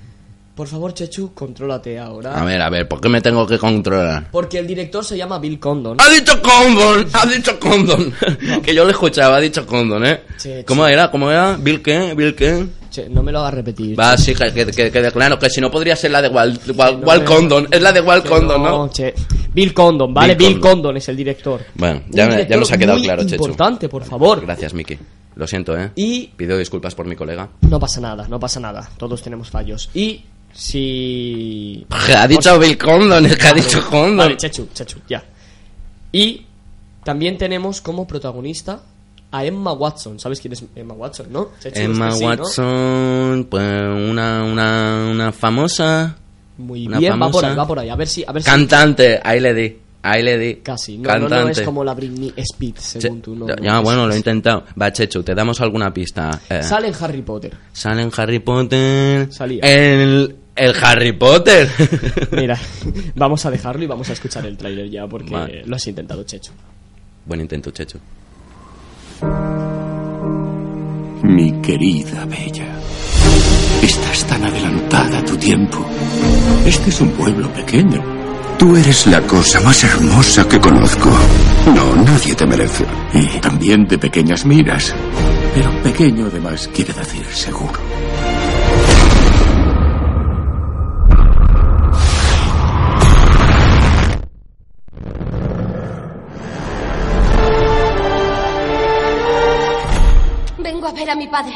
Por 0.58 0.66
favor, 0.66 0.92
Chechu, 0.92 1.32
contrólate 1.34 2.00
ahora. 2.00 2.34
A 2.34 2.44
ver, 2.44 2.60
a 2.60 2.68
ver, 2.68 2.88
¿por 2.88 3.00
qué 3.00 3.08
me 3.08 3.20
tengo 3.20 3.46
que 3.46 3.56
controlar? 3.58 4.28
Porque 4.32 4.58
el 4.58 4.66
director 4.66 5.04
se 5.04 5.16
llama 5.16 5.38
Bill 5.38 5.60
Condon. 5.60 5.96
¡Ha 6.00 6.10
dicho 6.10 6.42
Condon! 6.42 7.06
¡Ha 7.12 7.26
dicho 7.26 7.60
Condon! 7.60 8.12
que 8.64 8.74
yo 8.74 8.84
lo 8.84 8.90
escuchaba, 8.90 9.36
ha 9.36 9.40
dicho 9.40 9.64
Condon, 9.64 10.04
¿eh? 10.04 10.22
Che, 10.36 10.64
¿Cómo 10.64 10.84
era? 10.88 11.12
¿Cómo 11.12 11.30
era? 11.30 11.56
¿Bill 11.56 11.80
qué? 11.80 12.12
¿Bill 12.16 12.34
qué? 12.34 12.66
Che, 12.90 13.08
no 13.08 13.22
me 13.22 13.30
lo 13.30 13.38
hagas 13.38 13.54
repetir. 13.54 13.96
Va, 13.96 14.18
sí, 14.18 14.34
que, 14.34 14.52
que, 14.52 14.66
que 14.66 14.90
quede 14.90 15.12
claro, 15.12 15.38
que 15.38 15.48
si 15.48 15.60
no 15.60 15.70
podría 15.70 15.94
ser 15.94 16.10
la 16.10 16.20
de 16.20 16.28
Wal, 16.28 16.58
Wal, 16.74 17.00
no 17.02 17.06
Wal 17.06 17.20
me- 17.20 17.24
Condon. 17.24 17.68
Es 17.70 17.80
la 17.80 17.92
de 17.92 18.00
Wal 18.00 18.24
Que 18.24 18.28
Condon, 18.28 18.60
¿no? 18.60 18.90
che. 18.90 19.14
Bill 19.54 19.72
Condon, 19.72 20.12
¿vale? 20.12 20.34
Bill 20.34 20.48
Bill, 20.48 20.60
Condon. 20.60 20.72
Condon. 20.82 20.96
es 20.96 21.08
el 21.08 21.16
director. 21.16 21.60
Bueno, 21.76 22.02
ya, 22.10 22.26
me- 22.26 22.44
ya 22.48 22.56
nos 22.56 22.72
ha 22.72 22.76
quedado 22.76 22.98
muy 22.98 23.06
claro, 23.06 23.22
Chechu. 23.22 23.44
importante, 23.44 23.88
por 23.88 24.02
favor. 24.02 24.40
Gracias, 24.40 24.74
Miki. 24.74 24.98
Lo 25.36 25.46
siento, 25.46 25.78
¿eh? 25.78 25.92
Y 25.94 26.26
Pido 26.36 26.58
disculpas 26.58 26.96
por 26.96 27.06
mi 27.06 27.14
colega. 27.14 27.48
no 27.60 27.78
pasa 27.78 28.00
nada, 28.00 28.26
no 28.26 28.40
pasa 28.40 28.58
nada. 28.58 28.90
Todos 28.98 29.22
tenemos 29.22 29.48
fallos. 29.50 29.88
Y 29.94 30.24
si... 30.52 31.86
Ha 32.16 32.26
dicho 32.26 32.58
Bill 32.58 32.76
Condon, 32.78 33.26
que 33.28 33.46
ha 33.46 33.52
dicho 33.52 33.84
Condon. 33.88 34.16
Vale, 34.16 34.36
Chechu, 34.36 34.68
Chechu, 34.72 35.00
ya. 35.08 35.22
Y 36.12 36.44
también 37.04 37.38
tenemos 37.38 37.80
como 37.80 38.06
protagonista 38.06 38.82
a 39.30 39.44
Emma 39.44 39.72
Watson. 39.72 40.18
¿Sabes 40.18 40.40
quién 40.40 40.52
es 40.52 40.64
Emma 40.74 40.94
Watson, 40.94 41.26
no? 41.30 41.50
Chechu, 41.60 41.78
Emma 41.80 42.08
es 42.08 42.14
que 42.14 42.18
sí, 42.18 42.24
¿no? 42.24 42.30
Watson, 42.30 43.46
pues 43.50 43.82
una, 44.10 44.44
una, 44.44 45.08
una 45.10 45.32
famosa 45.32 46.16
Muy 46.56 46.86
una 46.86 46.98
bien, 46.98 47.20
va 47.20 47.30
por 47.30 47.44
ahí, 47.44 47.54
va 47.54 47.66
por 47.66 47.78
ahí. 47.78 47.88
A 47.88 47.96
ver 47.96 48.08
si... 48.08 48.24
A 48.26 48.32
ver 48.32 48.42
si 48.42 48.48
cantante. 48.48 49.20
Ahí 49.22 49.40
le 49.40 49.54
di, 49.54 49.78
ahí 50.02 50.22
le 50.22 50.38
di. 50.38 50.54
Casi. 50.56 50.96
No, 50.98 51.02
no, 51.04 51.08
cantante. 51.28 51.44
no 51.44 51.50
es 51.50 51.60
como 51.62 51.84
la 51.84 51.94
Britney 51.94 52.32
Spears, 52.36 52.82
según 52.82 53.20
tú. 53.22 53.34
No, 53.34 53.46
Ya, 53.60 53.72
no, 53.74 53.82
bueno, 53.82 54.06
lo 54.06 54.14
he 54.14 54.16
intentado. 54.16 54.64
Va, 54.80 54.92
Chechu, 54.92 55.22
te 55.22 55.34
damos 55.34 55.60
alguna 55.60 55.92
pista. 55.92 56.40
Eh, 56.48 56.62
Sale 56.62 56.88
en 56.88 56.94
Harry 57.00 57.22
Potter. 57.22 57.54
sale 57.72 58.02
en 58.02 58.10
Harry 58.16 58.38
Potter. 58.40 59.32
Salía. 59.32 59.60
El, 59.62 60.36
el 60.56 60.74
Harry 60.82 61.12
Potter. 61.12 61.68
Mira, 62.32 62.58
vamos 63.16 63.44
a 63.46 63.50
dejarlo 63.50 63.84
y 63.84 63.86
vamos 63.86 64.08
a 64.10 64.12
escuchar 64.12 64.44
el 64.46 64.56
tráiler 64.56 64.88
ya 64.90 65.06
porque 65.06 65.30
Vale. 65.32 65.62
lo 65.66 65.76
has 65.76 65.86
intentado, 65.86 66.22
Checho. 66.24 66.52
Buen 67.26 67.40
intento, 67.40 67.70
Chechu. 67.70 67.98
Mi 71.22 71.52
querida 71.60 72.24
Bella, 72.26 72.68
estás 73.82 74.24
tan 74.26 74.44
adelantada 74.44 75.18
a 75.18 75.24
tu 75.24 75.36
tiempo. 75.36 75.84
Este 76.64 76.90
es 76.90 77.00
un 77.00 77.10
pueblo 77.10 77.52
pequeño. 77.52 78.17
Tú 78.58 78.74
eres 78.74 79.06
la 79.06 79.20
cosa 79.22 79.60
más 79.60 79.84
hermosa 79.84 80.48
que 80.48 80.58
conozco. 80.58 81.08
No, 81.76 81.94
nadie 82.02 82.34
te 82.34 82.44
merece. 82.44 82.84
Y 83.14 83.38
también 83.38 83.86
de 83.86 83.96
pequeñas 83.98 84.44
miras. 84.44 84.92
Pero 85.54 85.70
pequeño 85.84 86.26
además 86.26 86.68
quiere 86.74 86.92
decir 86.92 87.24
seguro. 87.26 87.78
Vengo 100.58 100.88
a 100.88 100.92
ver 100.92 101.10
a 101.10 101.14
mi 101.14 101.28
padre. 101.28 101.54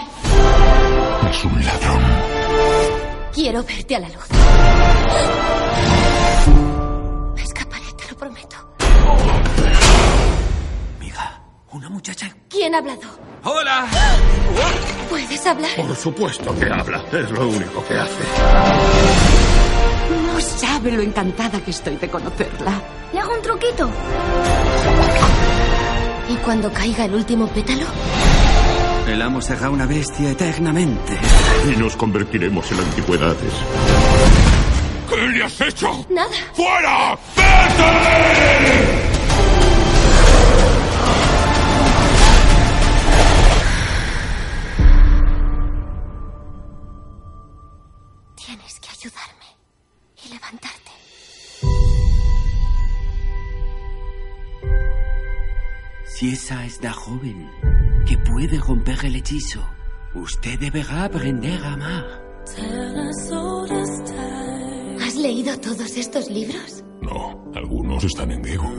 Es 1.29 1.45
un 1.45 1.65
ladrón. 1.65 2.01
Quiero 3.35 3.65
verte 3.65 3.97
a 3.97 3.99
la 3.99 4.09
luz. 4.09 4.29
¿Quién 12.51 12.75
ha 12.75 12.79
hablado? 12.79 13.01
¡Hola! 13.45 13.87
¿Puedes 15.09 15.47
hablar? 15.47 15.71
Por 15.77 15.97
supuesto 15.97 16.55
que 16.59 16.67
habla. 16.67 17.03
Es 17.11 17.31
lo 17.31 17.49
único 17.49 17.83
que 17.87 17.95
hace. 17.95 18.23
No 20.27 20.41
sabe 20.41 20.93
lo 20.93 21.01
encantada 21.01 21.59
que 21.65 21.71
estoy 21.71 21.97
de 21.97 22.11
conocerla. 22.11 22.75
¿Le 23.15 23.21
hago 23.21 23.35
un 23.35 23.43
truquito? 23.43 23.91
¿Y 26.29 26.35
cuando 26.37 26.71
caiga 26.71 27.07
el 27.07 27.15
último 27.15 27.47
pétalo? 27.49 27.87
El 29.09 29.23
amo 29.23 29.41
será 29.41 29.71
una 29.71 29.87
bestia 29.87 30.31
eternamente. 30.31 31.19
Y 31.73 31.77
nos 31.77 31.97
convertiremos 31.97 32.71
en 32.71 32.81
antigüedades. 32.81 33.53
¿Qué 35.09 35.17
le 35.17 35.45
has 35.45 35.61
hecho? 35.61 36.07
Nada. 36.11 36.29
¡Fuera! 36.53 37.19
¡Vete! 37.35 39.02
Si 56.23 56.29
esa 56.29 56.65
es 56.65 56.81
la 56.81 56.93
joven 56.93 57.51
que 58.07 58.17
puede 58.17 58.57
romper 58.61 59.07
el 59.07 59.17
hechizo, 59.17 59.61
usted 60.15 60.57
deberá 60.57 61.07
aprender 61.07 61.61
a 61.65 61.73
amar. 61.73 62.05
¿Has 65.05 65.17
leído 65.17 65.59
todos 65.59 65.97
estos 65.97 66.31
libros? 66.31 66.85
No, 67.01 67.51
algunos 67.57 68.05
están 68.05 68.31
en 68.31 68.41
griego. 68.41 68.71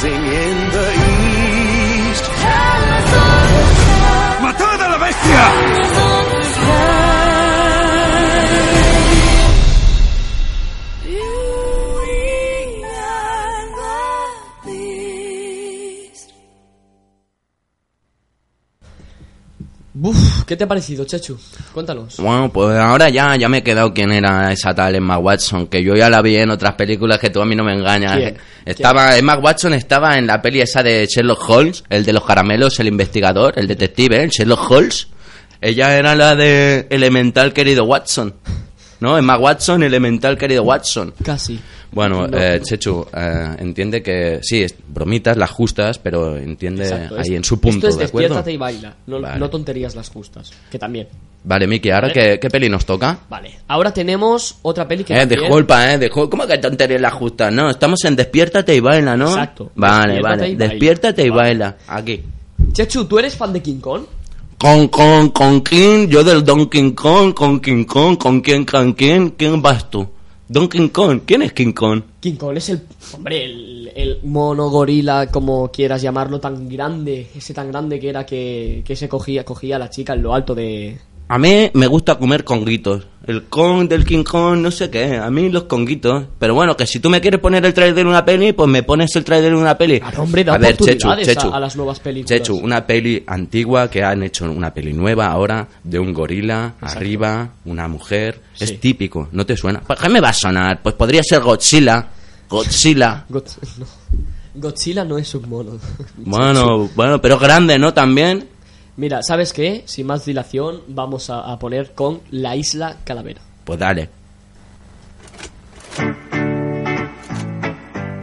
Rising 0.00 0.14
in 0.14 0.56
the 0.70 0.88
east. 2.10 2.24
¡Matad 4.40 4.80
a 4.80 4.88
la 4.90 4.98
bestia! 4.98 5.87
¿Qué 20.48 20.56
te 20.56 20.64
ha 20.64 20.66
parecido, 20.66 21.04
Chechu? 21.04 21.38
Cuéntanos. 21.74 22.16
Bueno, 22.16 22.50
pues 22.50 22.76
ahora 22.78 23.10
ya, 23.10 23.36
ya 23.36 23.48
me 23.50 23.58
he 23.58 23.62
quedado 23.62 23.92
quién 23.92 24.10
era 24.10 24.50
esa 24.50 24.74
tal 24.74 24.94
Emma 24.94 25.18
Watson, 25.18 25.66
que 25.66 25.84
yo 25.84 25.94
ya 25.94 26.08
la 26.08 26.22
vi 26.22 26.36
en 26.36 26.50
otras 26.50 26.74
películas 26.74 27.18
que 27.18 27.28
tú 27.28 27.42
a 27.42 27.44
mí 27.44 27.54
no 27.54 27.62
me 27.62 27.74
engañas. 27.74 28.16
¿Quién? 28.16 28.38
Estaba, 28.64 29.16
Emma 29.18 29.36
Watson 29.36 29.74
estaba 29.74 30.16
en 30.16 30.26
la 30.26 30.40
peli 30.40 30.62
esa 30.62 30.82
de 30.82 31.06
Sherlock 31.06 31.48
Holmes, 31.48 31.84
el 31.90 32.04
de 32.04 32.14
los 32.14 32.24
caramelos, 32.24 32.80
el 32.80 32.88
investigador, 32.88 33.58
el 33.58 33.68
detective, 33.68 34.22
el 34.22 34.30
Sherlock 34.30 34.70
Holmes. 34.70 35.08
Ella 35.60 35.96
era 35.96 36.14
la 36.14 36.34
de 36.34 36.86
Elemental 36.88 37.52
querido 37.52 37.84
Watson. 37.84 38.34
¿No? 39.00 39.16
Emma 39.16 39.38
Watson, 39.38 39.82
Elemental 39.82 40.36
querido 40.36 40.62
Watson. 40.64 41.14
Casi. 41.22 41.58
Bueno, 41.92 42.26
No. 42.26 42.36
eh, 42.36 42.60
Chechu, 42.62 43.06
eh, 43.16 43.56
entiende 43.60 44.02
que 44.02 44.40
sí, 44.42 44.62
es- 44.62 44.74
bromitas 44.88 45.36
las 45.36 45.50
justas, 45.50 45.98
pero 45.98 46.36
entiende 46.36 46.82
Exacto, 46.84 47.14
ahí 47.14 47.20
es- 47.22 47.30
en 47.30 47.44
su 47.44 47.60
punto, 47.60 47.86
Esto 47.86 47.88
es 47.88 47.96
¿de 47.98 48.04
acuerdo? 48.04 48.28
despiértate 48.34 48.52
y 48.52 48.56
baila. 48.56 48.94
No, 49.06 49.20
Vale. 49.20 49.38
no 49.38 49.48
tonterías 49.48 49.94
las 49.94 50.10
justas. 50.10 50.50
Que 50.70 50.78
también. 50.78 51.08
Vale, 51.44 51.66
Miki, 51.66 51.90
¿ahora 51.90 52.08
Vale. 52.08 52.14
qué, 52.32 52.40
qué 52.40 52.50
peli 52.50 52.68
nos 52.68 52.84
toca? 52.84 53.20
Vale. 53.30 53.52
Ahora 53.68 53.92
tenemos 53.94 54.56
otra 54.62 54.86
peli 54.86 55.04
que 55.04 55.14
Eh, 55.18 55.24
disculpa, 55.26 55.92
eh, 55.94 55.98
disculpa. 55.98 56.30
¿Cómo 56.30 56.46
que 56.46 56.58
tontería 56.58 56.98
la 56.98 57.10
justa? 57.10 57.50
No, 57.50 57.70
estamos 57.70 58.04
en 58.04 58.16
Despiértate 58.16 58.74
y 58.74 58.80
baila, 58.80 59.16
¿no? 59.16 59.28
Exacto. 59.30 59.70
Vale, 59.76 60.14
Despiértate 60.14 60.40
vale. 60.40 60.48
y. 60.52 60.56
Despiértate 60.56 61.24
y 61.24 61.30
baila. 61.30 61.76
Aquí. 61.86 62.22
Chechu, 62.72 63.04
¿tú 63.06 63.18
eres 63.18 63.34
fan 63.36 63.52
de 63.52 63.62
King 63.62 63.78
Kong? 63.80 64.02
Con, 64.58 64.88
con, 64.88 65.28
con 65.30 65.60
quién, 65.60 66.08
yo 66.08 66.24
del 66.24 66.44
Don 66.44 66.68
King 66.68 66.90
Kong, 66.90 67.32
con 67.32 67.60
King 67.60 67.84
Kong, 67.84 68.18
con 68.18 68.40
quién, 68.40 68.64
con 68.64 68.92
quién, 68.92 69.30
¿quién 69.30 69.62
vas 69.62 69.88
tú? 69.88 70.04
Don 70.48 70.68
King 70.68 70.88
Kong, 70.88 71.20
¿quién 71.24 71.42
es 71.42 71.52
King 71.52 71.72
Kong? 71.72 72.02
King 72.18 72.34
Kong 72.34 72.56
es 72.56 72.70
el, 72.70 72.80
hombre, 73.14 73.44
el, 73.44 73.92
el 73.94 74.18
mono 74.24 74.68
gorila, 74.68 75.28
como 75.30 75.70
quieras 75.70 76.02
llamarlo, 76.02 76.40
tan 76.40 76.68
grande, 76.68 77.30
ese 77.36 77.54
tan 77.54 77.68
grande 77.68 78.00
que 78.00 78.08
era 78.08 78.26
que, 78.26 78.82
que 78.84 78.96
se 78.96 79.08
cogía, 79.08 79.44
cogía 79.44 79.76
a 79.76 79.78
la 79.78 79.90
chica 79.90 80.14
en 80.14 80.22
lo 80.22 80.34
alto 80.34 80.56
de... 80.56 80.98
A 81.30 81.36
mí 81.38 81.70
me 81.74 81.86
gusta 81.86 82.18
comer 82.18 82.42
conguitos. 82.44 83.06
El 83.26 83.44
Kong 83.44 83.86
del 83.86 84.06
King 84.06 84.24
Kong, 84.24 84.60
no 84.60 84.70
sé 84.70 84.88
qué. 84.88 85.18
A 85.18 85.30
mí 85.30 85.50
los 85.50 85.64
conguitos. 85.64 86.24
Pero 86.38 86.54
bueno, 86.54 86.74
que 86.74 86.86
si 86.86 86.98
tú 87.00 87.10
me 87.10 87.20
quieres 87.20 87.38
poner 87.40 87.66
el 87.66 87.74
trailer 87.74 87.96
de 87.96 88.04
una 88.06 88.24
peli, 88.24 88.54
pues 88.54 88.66
me 88.70 88.82
pones 88.82 89.14
el 89.16 89.24
trailer 89.24 89.50
de 89.52 89.56
una 89.58 89.76
peli. 89.76 90.00
hombre, 90.16 90.42
da 90.44 90.54
a 90.54 90.58
ver, 90.58 90.70
Chechu, 90.78 90.84
oportunidades 90.84 91.28
a- 91.28 91.34
Chechu. 91.34 91.52
a 91.54 91.60
las 91.60 91.76
nuevas 91.76 92.00
películas. 92.00 92.28
Chechu, 92.40 92.56
una 92.56 92.86
peli 92.86 93.22
antigua 93.26 93.90
que 93.90 94.02
han 94.02 94.22
hecho 94.22 94.50
una 94.50 94.72
peli 94.72 94.94
nueva 94.94 95.26
ahora 95.26 95.68
de 95.84 95.98
un 95.98 96.14
gorila 96.14 96.72
Exacto. 96.80 96.98
arriba, 96.98 97.50
una 97.66 97.86
mujer. 97.88 98.40
Sí. 98.54 98.64
Es 98.64 98.80
típico, 98.80 99.28
¿no 99.32 99.44
te 99.44 99.54
suena? 99.54 99.82
Pues, 99.86 99.98
¿Qué 99.98 100.08
me 100.08 100.20
va 100.22 100.30
a 100.30 100.32
sonar? 100.32 100.80
Pues 100.82 100.94
podría 100.94 101.22
ser 101.22 101.40
Godzilla. 101.42 102.08
Godzilla. 102.48 103.26
God- 103.28 103.44
no. 103.78 103.86
Godzilla 104.54 105.04
no 105.04 105.18
es 105.18 105.34
un 105.34 105.46
mono. 105.50 105.72
Bueno, 106.16 106.88
bueno, 106.96 107.20
pero 107.20 107.38
grande, 107.38 107.78
¿no? 107.78 107.92
También. 107.92 108.48
Mira, 108.98 109.22
¿sabes 109.22 109.52
qué? 109.52 109.84
Sin 109.86 110.08
más 110.08 110.24
dilación, 110.24 110.82
vamos 110.88 111.30
a, 111.30 111.52
a 111.52 111.56
poner 111.60 111.92
con 111.94 112.20
La 112.32 112.56
Isla 112.56 112.96
Calavera. 113.04 113.40
Pues 113.64 113.78
dale. 113.78 114.10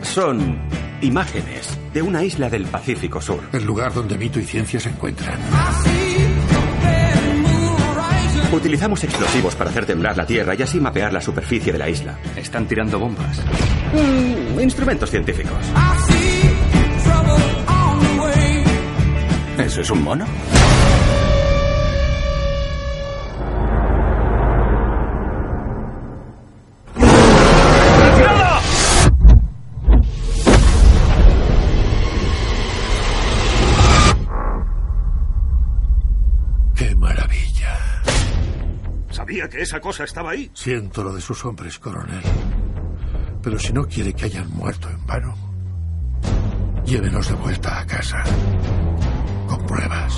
Son 0.01 0.59
imágenes 1.01 1.77
de 1.93 2.01
una 2.01 2.25
isla 2.25 2.49
del 2.49 2.65
Pacífico 2.65 3.21
Sur. 3.21 3.39
El 3.53 3.63
lugar 3.63 3.93
donde 3.93 4.17
mito 4.17 4.37
y 4.37 4.43
ciencia 4.43 4.77
se 4.77 4.89
encuentran. 4.89 5.39
Utilizamos 8.51 9.01
explosivos 9.03 9.55
para 9.55 9.69
hacer 9.69 9.85
temblar 9.85 10.17
la 10.17 10.25
Tierra 10.25 10.55
y 10.55 10.61
así 10.61 10.81
mapear 10.81 11.13
la 11.13 11.21
superficie 11.21 11.71
de 11.71 11.79
la 11.79 11.89
isla. 11.89 12.17
Están 12.35 12.67
tirando 12.67 12.99
bombas. 12.99 13.39
Mm, 13.93 14.59
instrumentos 14.59 15.09
científicos. 15.09 15.55
¿Eso 19.57 19.81
es 19.81 19.89
un 19.89 20.03
mono? 20.03 20.25
que 39.49 39.61
esa 39.61 39.79
cosa 39.79 40.03
estaba 40.03 40.31
ahí. 40.31 40.51
Siento 40.53 41.03
lo 41.03 41.13
de 41.13 41.21
sus 41.21 41.43
hombres, 41.45 41.79
coronel. 41.79 42.23
Pero 43.41 43.59
si 43.59 43.73
no 43.73 43.85
quiere 43.85 44.13
que 44.13 44.25
hayan 44.25 44.49
muerto 44.51 44.89
en 44.89 45.05
vano, 45.05 45.35
llévenos 46.85 47.27
de 47.27 47.35
vuelta 47.35 47.79
a 47.79 47.85
casa. 47.85 48.23
Con 49.47 49.65
pruebas. 49.65 50.13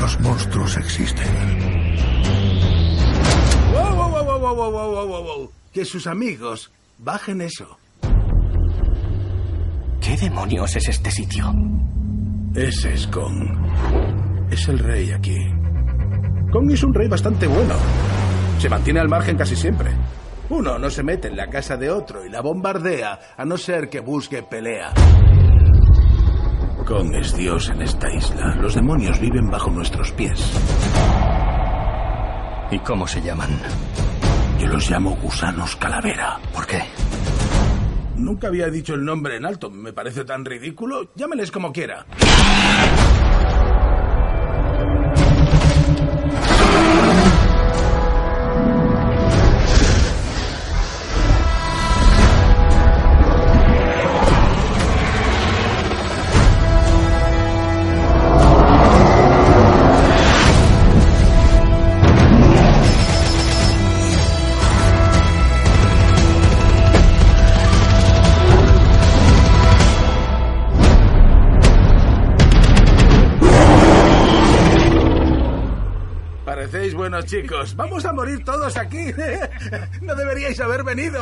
Los 0.00 0.18
monstruos 0.20 0.76
existen. 0.76 1.26
¡Wow, 3.72 3.94
wow, 3.94 4.10
wow, 4.10 4.38
wow, 4.38 4.54
wow, 4.56 4.72
wow, 4.72 5.06
wow, 5.06 5.22
wow! 5.22 5.52
Que 5.72 5.84
sus 5.84 6.06
amigos 6.06 6.70
bajen 6.98 7.40
eso. 7.40 7.78
¿Qué 10.00 10.16
demonios 10.16 10.74
es 10.74 10.88
este 10.88 11.10
sitio? 11.10 11.54
Ese 12.54 12.92
es 12.94 13.06
Kong. 13.06 13.38
Es 14.50 14.68
el 14.68 14.80
rey 14.80 15.12
aquí. 15.12 15.38
Kong 16.52 16.70
es 16.72 16.82
un 16.82 16.92
rey 16.92 17.08
bastante 17.08 17.46
bueno. 17.46 17.74
Se 18.62 18.68
mantiene 18.68 19.00
al 19.00 19.08
margen 19.08 19.36
casi 19.36 19.56
siempre. 19.56 19.90
Uno 20.48 20.78
no 20.78 20.88
se 20.88 21.02
mete 21.02 21.26
en 21.26 21.36
la 21.36 21.48
casa 21.48 21.76
de 21.76 21.90
otro 21.90 22.24
y 22.24 22.28
la 22.28 22.40
bombardea 22.40 23.18
a 23.36 23.44
no 23.44 23.58
ser 23.58 23.90
que 23.90 23.98
busque 23.98 24.44
pelea. 24.44 24.92
Kong 26.86 27.12
es 27.16 27.36
Dios 27.36 27.70
en 27.70 27.82
esta 27.82 28.08
isla. 28.14 28.54
Los 28.60 28.76
demonios 28.76 29.18
viven 29.18 29.50
bajo 29.50 29.68
nuestros 29.68 30.12
pies. 30.12 30.52
¿Y 32.70 32.78
cómo 32.78 33.04
se 33.08 33.20
llaman? 33.20 33.50
Yo 34.60 34.68
los 34.68 34.88
llamo 34.88 35.16
gusanos 35.20 35.74
calavera. 35.74 36.38
¿Por 36.54 36.64
qué? 36.64 36.82
Nunca 38.14 38.46
había 38.46 38.68
dicho 38.68 38.94
el 38.94 39.04
nombre 39.04 39.38
en 39.38 39.44
alto. 39.44 39.70
Me 39.70 39.92
parece 39.92 40.24
tan 40.24 40.44
ridículo. 40.44 41.10
Llámeles 41.16 41.50
como 41.50 41.72
quiera. 41.72 42.06
Chicos. 77.26 77.74
Vamos 77.76 78.04
a 78.04 78.12
morir 78.12 78.44
todos 78.44 78.76
aquí. 78.76 79.12
No 80.02 80.14
deberíais 80.14 80.58
haber 80.60 80.82
venido. 80.84 81.20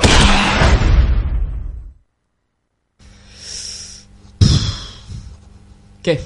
¿Qué? 6.02 6.20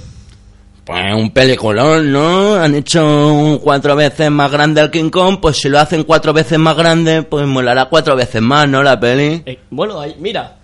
Pues 0.84 1.14
un 1.14 1.30
peliculón, 1.30 2.12
¿no? 2.12 2.54
Han 2.56 2.74
hecho 2.74 3.58
cuatro 3.62 3.96
veces 3.96 4.30
más 4.30 4.50
grande 4.50 4.82
el 4.82 4.90
King 4.90 5.08
Kong, 5.10 5.38
pues 5.40 5.56
si 5.56 5.68
lo 5.70 5.78
hacen 5.80 6.04
cuatro 6.04 6.32
veces 6.34 6.58
más 6.58 6.76
grande, 6.76 7.22
pues 7.22 7.46
molará 7.46 7.86
cuatro 7.86 8.14
veces 8.14 8.42
más, 8.42 8.68
¿no? 8.68 8.82
La 8.82 9.00
peli. 9.00 9.42
Eh, 9.46 9.58
bueno, 9.70 9.98
ahí- 9.98 10.14
mira, 10.18 10.56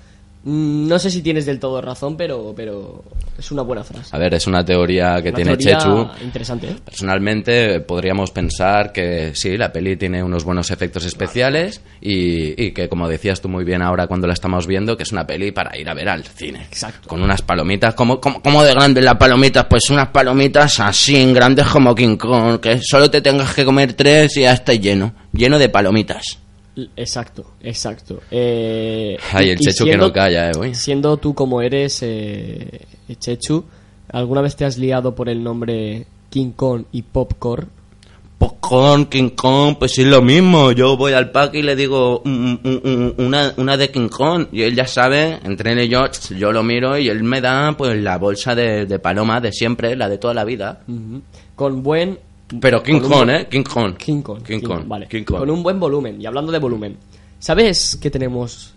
no 0.42 0.98
sé 0.98 1.10
si 1.10 1.20
tienes 1.20 1.44
del 1.44 1.58
todo 1.58 1.82
razón, 1.82 2.16
pero, 2.16 2.54
pero 2.56 3.04
es 3.38 3.50
una 3.50 3.62
buena 3.62 3.84
frase. 3.84 4.14
A 4.14 4.18
ver, 4.18 4.32
es 4.34 4.46
una 4.46 4.64
teoría 4.64 5.20
que 5.22 5.28
Una 5.28 5.36
tiene 5.36 5.56
teoría 5.56 5.78
Chechu. 5.78 6.08
Interesante, 6.24 6.68
¿eh? 6.68 6.76
Personalmente 6.82 7.80
podríamos 7.80 8.30
pensar 8.30 8.92
que 8.92 9.32
sí, 9.34 9.56
la 9.58 9.70
peli 9.70 9.96
tiene 9.96 10.22
unos 10.22 10.44
buenos 10.44 10.70
efectos 10.70 11.04
especiales 11.04 11.82
y, 12.00 12.62
y 12.62 12.72
que, 12.72 12.88
como 12.88 13.08
decías 13.08 13.40
tú 13.40 13.48
muy 13.48 13.64
bien 13.64 13.82
ahora 13.82 14.06
cuando 14.06 14.26
la 14.26 14.32
estamos 14.32 14.66
viendo, 14.66 14.96
que 14.96 15.02
es 15.02 15.12
una 15.12 15.26
peli 15.26 15.52
para 15.52 15.76
ir 15.76 15.88
a 15.88 15.94
ver 15.94 16.08
al 16.08 16.24
cine. 16.24 16.62
Exacto. 16.62 17.08
Con 17.08 17.22
unas 17.22 17.42
palomitas, 17.42 17.94
como, 17.94 18.20
como, 18.20 18.40
como 18.42 18.62
de 18.62 18.72
grandes 18.72 19.04
las 19.04 19.16
palomitas? 19.16 19.66
Pues 19.66 19.90
unas 19.90 20.08
palomitas 20.08 20.80
así, 20.80 21.32
grandes 21.32 21.66
como 21.66 21.94
King 21.94 22.16
Kong, 22.16 22.60
que 22.60 22.80
solo 22.82 23.10
te 23.10 23.20
tengas 23.20 23.54
que 23.54 23.64
comer 23.64 23.92
tres 23.92 24.36
y 24.38 24.42
ya 24.42 24.52
estás 24.52 24.80
lleno, 24.80 25.12
lleno 25.32 25.58
de 25.58 25.68
palomitas. 25.68 26.38
Exacto, 26.96 27.52
exacto. 27.62 28.20
Eh, 28.30 29.16
Ay, 29.32 29.46
y- 29.46 29.50
el 29.50 29.60
y 29.60 29.64
Chechu 29.64 29.84
que 29.84 29.96
no 29.96 30.12
calla, 30.12 30.50
eh, 30.50 30.52
güey. 30.56 30.74
Siendo 30.74 31.16
tú 31.16 31.34
como 31.34 31.60
eres, 31.62 31.98
eh, 32.02 32.86
Chechu, 33.18 33.64
¿alguna 34.12 34.40
vez 34.40 34.56
te 34.56 34.64
has 34.64 34.78
liado 34.78 35.14
por 35.14 35.28
el 35.28 35.42
nombre 35.42 36.06
King 36.30 36.52
Kong 36.52 36.84
y 36.92 37.02
Popcorn? 37.02 37.68
Popcorn, 38.38 39.04
King 39.06 39.30
Kong, 39.36 39.76
pues 39.78 39.98
es 39.98 40.06
lo 40.06 40.22
mismo. 40.22 40.72
Yo 40.72 40.96
voy 40.96 41.12
al 41.12 41.30
parque 41.30 41.58
y 41.58 41.62
le 41.62 41.76
digo 41.76 42.22
mm, 42.24 42.30
mm, 42.30 42.80
mm, 42.84 43.12
una, 43.18 43.52
una 43.58 43.76
de 43.76 43.90
King 43.90 44.08
Kong. 44.08 44.46
Y 44.50 44.62
él 44.62 44.74
ya 44.74 44.86
sabe, 44.86 45.38
entre 45.44 45.72
él 45.72 45.80
y 45.80 45.88
yo, 45.88 46.06
yo 46.38 46.50
lo 46.50 46.62
miro 46.62 46.96
y 46.96 47.08
él 47.10 47.22
me 47.22 47.42
da 47.42 47.74
pues 47.76 48.00
la 48.00 48.16
bolsa 48.16 48.54
de, 48.54 48.86
de 48.86 48.98
paloma 48.98 49.42
de 49.42 49.52
siempre, 49.52 49.94
la 49.94 50.08
de 50.08 50.16
toda 50.16 50.32
la 50.34 50.44
vida. 50.44 50.80
Con 51.54 51.82
buen... 51.82 52.18
Pero 52.60 52.82
King 52.82 52.94
un 52.94 53.00
Kong, 53.08 53.30
¿eh? 53.30 53.46
King 53.50 53.62
Kong. 53.62 53.96
King 53.96 54.22
Kong. 54.22 54.42
King 54.42 54.60
Kong. 54.60 54.82
Vale. 54.86 55.06
King 55.06 55.24
Kong. 55.24 55.38
Con 55.40 55.50
un 55.50 55.62
buen 55.62 55.78
volumen. 55.78 56.20
Y 56.20 56.26
hablando 56.26 56.50
de 56.50 56.58
volumen, 56.58 56.96
¿sabes 57.38 57.98
qué 58.00 58.10
tenemos 58.10 58.74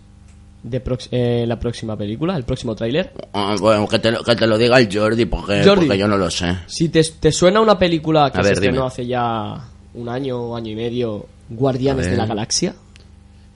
de 0.62 0.82
prox- 0.82 1.08
eh, 1.10 1.44
la 1.46 1.58
próxima 1.58 1.96
película, 1.96 2.36
el 2.36 2.44
próximo 2.44 2.74
tráiler? 2.74 3.12
Ah, 3.32 3.56
bueno, 3.60 3.86
que 3.88 3.98
te, 3.98 4.10
lo, 4.12 4.22
que 4.22 4.36
te 4.36 4.46
lo 4.46 4.56
diga 4.56 4.78
el 4.78 4.88
Jordi, 4.96 5.26
porque, 5.26 5.62
Jordi. 5.64 5.86
porque 5.86 5.98
yo 5.98 6.06
no 6.08 6.16
lo 6.16 6.30
sé. 6.30 6.56
Si 6.66 6.88
te, 6.88 7.02
te 7.02 7.32
suena 7.32 7.60
una 7.60 7.78
película 7.78 8.30
que 8.30 8.38
A 8.38 8.42
se 8.42 8.48
ver, 8.48 8.52
estrenó 8.54 8.74
dime. 8.76 8.86
hace 8.86 9.06
ya 9.06 9.68
un 9.94 10.08
año, 10.08 10.54
año 10.56 10.70
y 10.72 10.76
medio, 10.76 11.26
Guardianes 11.50 12.10
de 12.10 12.16
la. 12.16 12.26
Galaxia, 12.26 12.74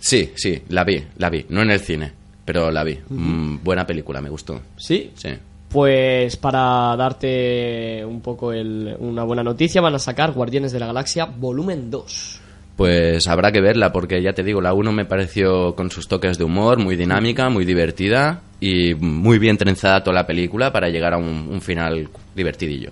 Sí, 0.01 0.31
sí, 0.37 0.63
la 0.69 0.85
vi, 0.85 1.03
la 1.17 1.29
vi. 1.31 1.45
No 1.49 1.63
en 1.63 1.71
el 1.73 1.81
cine, 1.81 2.13
pero 2.45 2.71
la 2.71 2.85
vi. 2.85 2.99
Mm, 3.09 3.57
buena 3.65 3.85
película, 3.87 4.21
me 4.21 4.29
gustó. 4.31 4.61
¿sí? 4.77 5.11
Sí. 5.17 5.31
Pues 5.71 6.37
para 6.37 6.97
darte 6.97 8.03
un 8.05 8.21
poco 8.23 8.53
el- 8.53 8.97
una 9.01 9.23
buena 9.25 9.43
noticia, 9.43 9.81
van 9.83 9.95
a 9.95 9.99
sacar 9.99 10.33
Guardianes 10.33 10.73
de 10.73 10.81
la 10.81 10.87
Galaxia 10.87 11.27
volumen 11.27 11.91
2. 11.91 12.41
Pues 12.77 13.27
habrá 13.27 13.51
que 13.53 13.61
verla 13.61 13.93
porque 13.93 14.23
ya 14.23 14.33
te 14.33 14.43
digo, 14.45 14.61
la 14.61 14.73
1 14.73 14.93
me 14.93 15.05
pareció 15.05 15.75
con 15.75 15.91
sus 15.91 16.07
toques 16.09 16.39
de 16.39 16.45
humor, 16.45 16.79
muy 16.79 16.97
dinámica, 16.97 17.49
muy 17.51 17.65
divertida 17.65 18.41
y 18.61 18.95
muy 18.95 19.39
bien 19.39 19.59
trenzada 19.59 20.03
toda 20.03 20.15
la 20.15 20.27
película 20.27 20.73
para 20.73 20.89
llegar 20.89 21.13
a 21.13 21.19
un, 21.19 21.49
un 21.51 21.61
final 21.61 22.09
divertidillo. 22.35 22.91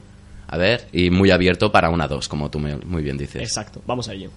A 0.48 0.56
ver, 0.58 0.86
y 0.92 1.08
muy 1.10 1.30
abierto 1.30 1.72
para 1.72 1.88
una 1.88 2.06
2, 2.08 2.28
como 2.28 2.50
tú 2.50 2.58
me- 2.58 2.76
muy 2.76 3.02
bien 3.02 3.16
dices. 3.16 3.42
Exacto, 3.42 3.80
vamos 3.86 4.08
a 4.08 4.12
ello. 4.12 4.30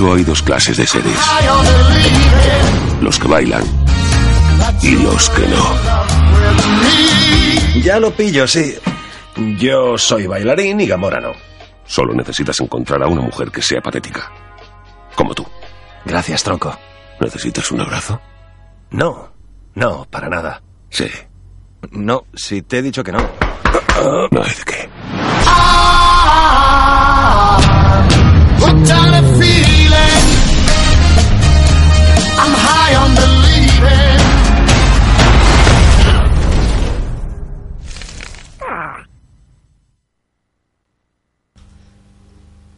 Hay 0.00 0.24
dos 0.24 0.42
clases 0.42 0.76
de 0.76 0.86
seres. 0.86 1.16
Los 3.00 3.16
que 3.18 3.28
bailan 3.28 3.62
y 4.82 4.90
los 4.96 5.30
que 5.30 5.46
no. 5.46 5.76
Ya 7.80 8.00
lo 8.00 8.10
pillo, 8.10 8.46
sí. 8.48 8.74
Yo 9.58 9.96
soy 9.96 10.26
bailarín 10.26 10.80
y 10.80 10.86
Gamora 10.86 11.20
no. 11.20 11.32
Solo 11.86 12.12
necesitas 12.12 12.58
encontrar 12.60 13.02
a 13.04 13.06
una 13.06 13.22
mujer 13.22 13.52
que 13.52 13.62
sea 13.62 13.80
patética. 13.80 14.32
Como 15.14 15.32
tú. 15.32 15.46
Gracias, 16.04 16.42
tronco. 16.42 16.76
¿Necesitas 17.20 17.70
un 17.70 17.80
abrazo? 17.80 18.20
No, 18.90 19.32
no, 19.74 20.06
para 20.10 20.28
nada. 20.28 20.60
Sí. 20.90 21.08
No, 21.92 22.24
si 22.34 22.62
te 22.62 22.78
he 22.78 22.82
dicho 22.82 23.04
que 23.04 23.12
no. 23.12 23.18
No 24.32 24.42
hay 24.42 24.54
de 24.54 24.64
qué. 24.66 24.88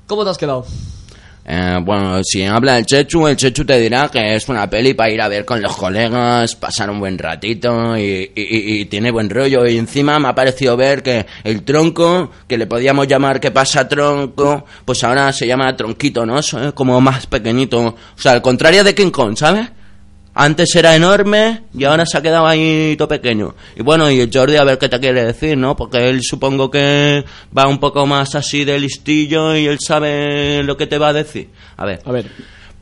¿Cómo 0.07 0.25
te 0.25 0.31
has 0.31 0.39
quedado? 0.39 0.65
Eh, 1.49 1.79
bueno, 1.81 2.21
si 2.25 2.43
habla 2.45 2.77
el 2.77 2.87
Chechu, 2.87 3.29
el 3.29 3.37
Chechu 3.37 3.65
te 3.65 3.79
dirá 3.79 4.09
que 4.09 4.35
es 4.35 4.49
una 4.49 4.69
peli 4.69 4.95
para 4.95 5.13
ir 5.13 5.21
a 5.21 5.29
ver 5.29 5.45
con 5.45 5.63
los 5.63 5.77
colegas, 5.77 6.57
pasar 6.57 6.91
un 6.91 6.99
buen 6.99 7.17
ratito 7.17 7.97
y, 7.97 8.87
tiene 8.91 9.13
buen 9.13 9.31
rollo. 9.31 9.65
Y 9.65 9.79
encima 9.79 10.19
me 10.19 10.29
ha 10.29 10.35
parecido 10.35 10.77
ver 10.77 11.05
que 11.05 11.25
el 11.45 11.63
tronco, 11.63 12.33
que 12.49 12.59
le 12.59 12.67
podíamos 12.67 13.07
llamar 13.07 13.39
que 13.39 13.53
pasa 13.53 13.89
tronco, 13.89 14.65
pues 14.85 15.05
ahora 15.05 15.33
se 15.33 15.47
llama 15.47 15.77
tronquito, 15.77 16.27
¿no? 16.27 16.41
Es 16.41 16.57
como 16.75 17.01
más 17.01 17.27
pequeñito. 17.27 17.81
O 17.81 17.95
sea, 18.17 18.33
al 18.33 18.43
contrario 18.43 18.83
de 18.83 18.95
King 18.95 19.11
Kong, 19.11 19.37
¿sabes? 19.37 19.69
Antes 20.39 20.77
era 20.77 20.95
enorme 20.95 21.63
y 21.73 21.85
ahora 21.85 22.05
se 22.05 22.19
ha 22.19 22.21
quedado 22.21 22.47
ahí 22.47 22.95
todo 22.99 23.09
pequeño. 23.09 23.55
Y 23.75 23.83
bueno, 23.83 24.11
y 24.11 24.31
Jordi 24.31 24.57
a 24.57 24.65
ver 24.65 24.77
qué 24.77 24.91
te 24.91 25.01
quiere 25.01 25.25
decir, 25.25 25.57
¿no? 25.57 25.75
Porque 25.75 26.11
él 26.11 26.21
supongo 26.23 26.71
que 26.71 27.25
va 27.57 27.67
un 27.67 27.79
poco 27.79 28.05
más 28.07 28.35
así 28.35 28.67
de 28.67 28.79
listillo 28.79 29.57
y 29.57 29.67
él 29.67 29.79
sabe 29.81 30.63
lo 30.63 30.77
que 30.77 30.87
te 30.87 30.99
va 30.99 31.09
a 31.09 31.13
decir. 31.15 31.49
A 31.79 31.87
ver. 31.87 32.01
A 32.05 32.13
ver. 32.13 32.27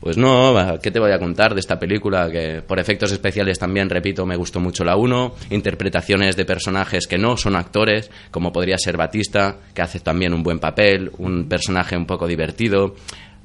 Pues 0.01 0.17
no, 0.17 0.53
¿qué 0.83 0.91
te 0.91 0.99
voy 0.99 1.13
a 1.13 1.17
contar 1.17 1.53
de 1.53 1.61
esta 1.61 1.79
película? 1.79 2.29
Que 2.29 2.61
por 2.61 2.77
efectos 2.77 3.13
especiales 3.13 3.57
también, 3.57 3.89
repito, 3.89 4.25
me 4.25 4.35
gustó 4.35 4.59
mucho 4.59 4.83
la 4.83 4.97
1. 4.97 5.35
Interpretaciones 5.51 6.35
de 6.35 6.43
personajes 6.43 7.07
que 7.07 7.17
no 7.17 7.37
son 7.37 7.55
actores, 7.55 8.11
como 8.31 8.51
podría 8.51 8.77
ser 8.77 8.97
Batista, 8.97 9.59
que 9.73 9.81
hace 9.81 10.01
también 10.01 10.33
un 10.33 10.43
buen 10.43 10.59
papel, 10.59 11.09
un 11.19 11.47
personaje 11.47 11.95
un 11.95 12.05
poco 12.05 12.27
divertido. 12.27 12.95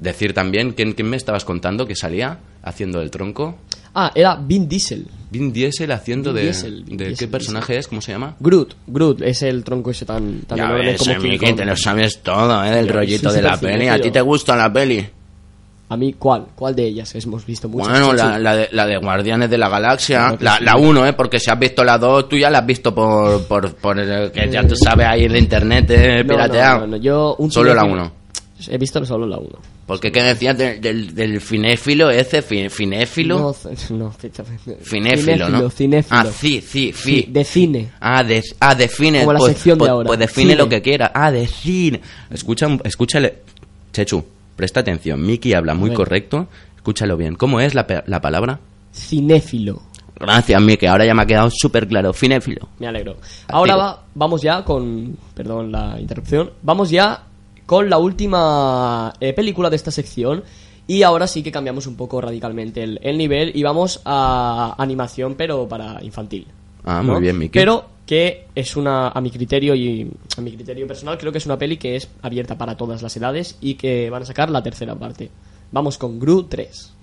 Decir 0.01 0.33
también, 0.33 0.73
¿quién, 0.73 0.91
quién 0.91 1.09
me 1.09 1.15
estabas 1.15 1.45
contando 1.45 1.87
que 1.87 1.95
salía 1.95 2.39
haciendo 2.61 3.01
el 3.01 3.09
tronco? 3.09 3.57
Ah, 3.93 4.11
era 4.15 4.35
Vin 4.35 4.67
Diesel. 4.69 5.05
Vin 5.31 5.51
Diesel 5.51 5.91
haciendo 5.91 6.31
Vin 6.31 6.35
de... 6.37 6.43
Diesel, 6.43 6.83
Vin 6.83 6.97
¿De 6.97 7.05
Diesel, 7.07 7.27
qué 7.27 7.31
personaje 7.31 7.77
es? 7.77 7.87
¿Cómo 7.87 8.01
se 8.01 8.11
llama? 8.11 8.35
Groot, 8.39 8.73
Groot 8.87 9.21
es 9.21 9.41
el 9.43 9.63
tronco 9.63 9.91
ese 9.91 10.05
tan, 10.05 10.41
tan 10.41 10.57
Ya 10.57 10.65
enorme 10.65 10.85
ves, 10.87 10.99
como 10.99 11.19
King 11.19 11.37
Kong. 11.37 11.55
te 11.55 11.65
lo 11.65 11.75
sabes 11.75 12.19
todo, 12.21 12.63
¿eh? 12.63 12.71
Del 12.71 12.87
Yo 12.87 12.93
rollito 12.93 13.31
de 13.31 13.41
la 13.41 13.57
peli. 13.57 13.87
¿A 13.87 13.99
ti 13.99 14.11
te 14.11 14.21
gusta 14.21 14.55
la 14.55 14.71
peli? 14.71 15.05
A 15.89 15.97
mí, 15.97 16.13
¿cuál? 16.13 16.45
¿Cuál 16.55 16.73
de 16.73 16.85
ellas? 16.87 17.13
Hemos 17.15 17.45
visto 17.45 17.67
muchas. 17.67 17.89
Bueno, 17.89 18.13
la, 18.13 18.39
la 18.39 18.55
de, 18.55 18.69
la 18.71 18.85
de 18.87 18.95
Guardianes 18.97 19.49
de 19.49 19.57
la 19.57 19.67
Galaxia, 19.67 20.37
la, 20.39 20.57
sí. 20.57 20.63
la 20.63 20.77
1, 20.77 21.05
¿eh? 21.07 21.13
Porque 21.13 21.37
si 21.37 21.51
has 21.51 21.59
visto 21.59 21.83
la 21.83 21.97
2, 21.97 22.29
tú 22.29 22.37
ya 22.37 22.49
la 22.49 22.59
has 22.59 22.65
visto 22.65 22.95
por, 22.95 23.43
por, 23.45 23.75
por 23.75 23.99
el 23.99 24.31
que 24.31 24.49
ya 24.49 24.65
tú 24.65 24.73
sabes 24.77 25.05
ahí 25.05 25.27
de 25.27 25.37
internet, 25.37 25.85
eh, 25.89 26.23
pirateado. 26.23 26.79
no, 26.81 26.87
no, 26.87 26.91
no, 26.95 26.97
yo 27.03 27.35
un 27.39 27.51
Solo 27.51 27.73
la 27.73 27.81
cinéfilo- 27.83 27.91
1. 27.93 28.11
He 28.69 28.77
visto 28.77 29.03
solo 29.05 29.27
la 29.27 29.37
1. 29.37 29.49
Porque 29.91 30.09
¿qué 30.09 30.23
decías 30.23 30.57
del, 30.57 30.79
del, 30.79 31.13
del 31.13 31.41
finéfilo 31.41 32.09
ese? 32.09 32.41
Fi- 32.41 32.69
¿Finéfilo? 32.69 33.37
No, 33.39 33.55
no, 33.97 34.11
finéfilo, 34.13 34.77
Finéfilo, 34.81 35.49
¿no? 35.49 35.69
cinéfilo. 35.69 36.17
Ah, 36.17 36.25
sí, 36.31 36.61
sí, 36.61 36.93
sí. 36.95 37.23
Sí, 37.23 37.25
de 37.29 37.43
cine. 37.43 37.89
Ah, 37.99 38.23
de, 38.23 38.41
ah, 38.61 38.73
define. 38.73 39.19
Como 39.19 39.33
la 39.33 39.39
pues, 39.39 39.53
sección 39.53 39.77
de 39.77 39.79
pues- 39.79 39.91
ahora. 39.91 40.07
Pues 40.07 40.19
define 40.19 40.51
Cine. 40.53 40.55
lo 40.63 40.69
que 40.69 40.81
quiera. 40.81 41.11
Ah, 41.13 41.29
de 41.29 41.45
cine. 41.45 41.99
Escucha, 42.29 42.67
escúchale. 42.85 43.39
Chechu, 43.91 44.23
presta 44.55 44.79
atención. 44.79 45.21
Miki 45.25 45.53
habla 45.53 45.73
muy 45.73 45.93
correcto. 45.93 46.47
Escúchalo 46.77 47.17
bien. 47.17 47.35
¿Cómo 47.35 47.59
es 47.59 47.75
la, 47.75 47.85
la 48.07 48.21
palabra? 48.21 48.59
Cinéfilo. 48.93 49.81
Gracias, 50.17 50.61
Miki. 50.61 50.85
Ahora 50.85 51.05
ya 51.05 51.13
me 51.13 51.23
ha 51.23 51.25
quedado 51.25 51.49
súper 51.51 51.87
claro. 51.87 52.13
Finéfilo. 52.13 52.69
Me 52.79 52.87
alegro. 52.87 53.17
Ahora 53.49 53.75
va- 53.75 54.03
vamos 54.15 54.41
ya 54.41 54.63
con. 54.63 55.17
Perdón 55.33 55.71
la 55.71 55.99
interrupción. 55.99 56.51
Vamos 56.61 56.89
ya 56.91 57.23
con 57.65 57.89
la 57.89 57.97
última 57.97 59.13
eh, 59.19 59.33
película 59.33 59.69
de 59.69 59.75
esta 59.75 59.91
sección. 59.91 60.43
Y 60.87 61.03
ahora 61.03 61.27
sí 61.27 61.41
que 61.43 61.51
cambiamos 61.51 61.87
un 61.87 61.95
poco 61.95 62.19
radicalmente 62.19 62.83
el, 62.83 62.99
el 63.01 63.17
nivel 63.17 63.55
y 63.55 63.63
vamos 63.63 64.01
a 64.03 64.75
animación, 64.77 65.35
pero 65.35 65.67
para 65.67 66.03
infantil. 66.03 66.47
Ah, 66.83 67.01
¿no? 67.03 67.13
muy 67.13 67.21
bien, 67.21 67.37
Miki. 67.37 67.53
Pero 67.53 67.85
que 68.05 68.47
es 68.55 68.75
una, 68.75 69.09
a 69.09 69.21
mi 69.21 69.31
criterio 69.31 69.73
y 69.73 70.11
a 70.37 70.41
mi 70.41 70.51
criterio 70.51 70.85
personal, 70.87 71.17
creo 71.17 71.31
que 71.31 71.37
es 71.37 71.45
una 71.45 71.57
peli 71.57 71.77
que 71.77 71.95
es 71.95 72.09
abierta 72.21 72.57
para 72.57 72.75
todas 72.75 73.01
las 73.01 73.15
edades 73.15 73.57
y 73.61 73.75
que 73.75 74.09
van 74.09 74.23
a 74.23 74.25
sacar 74.25 74.49
la 74.49 74.61
tercera 74.61 74.95
parte. 74.95 75.29
Vamos 75.71 75.97
con 75.97 76.19
Gru 76.19 76.43
3. 76.43 76.93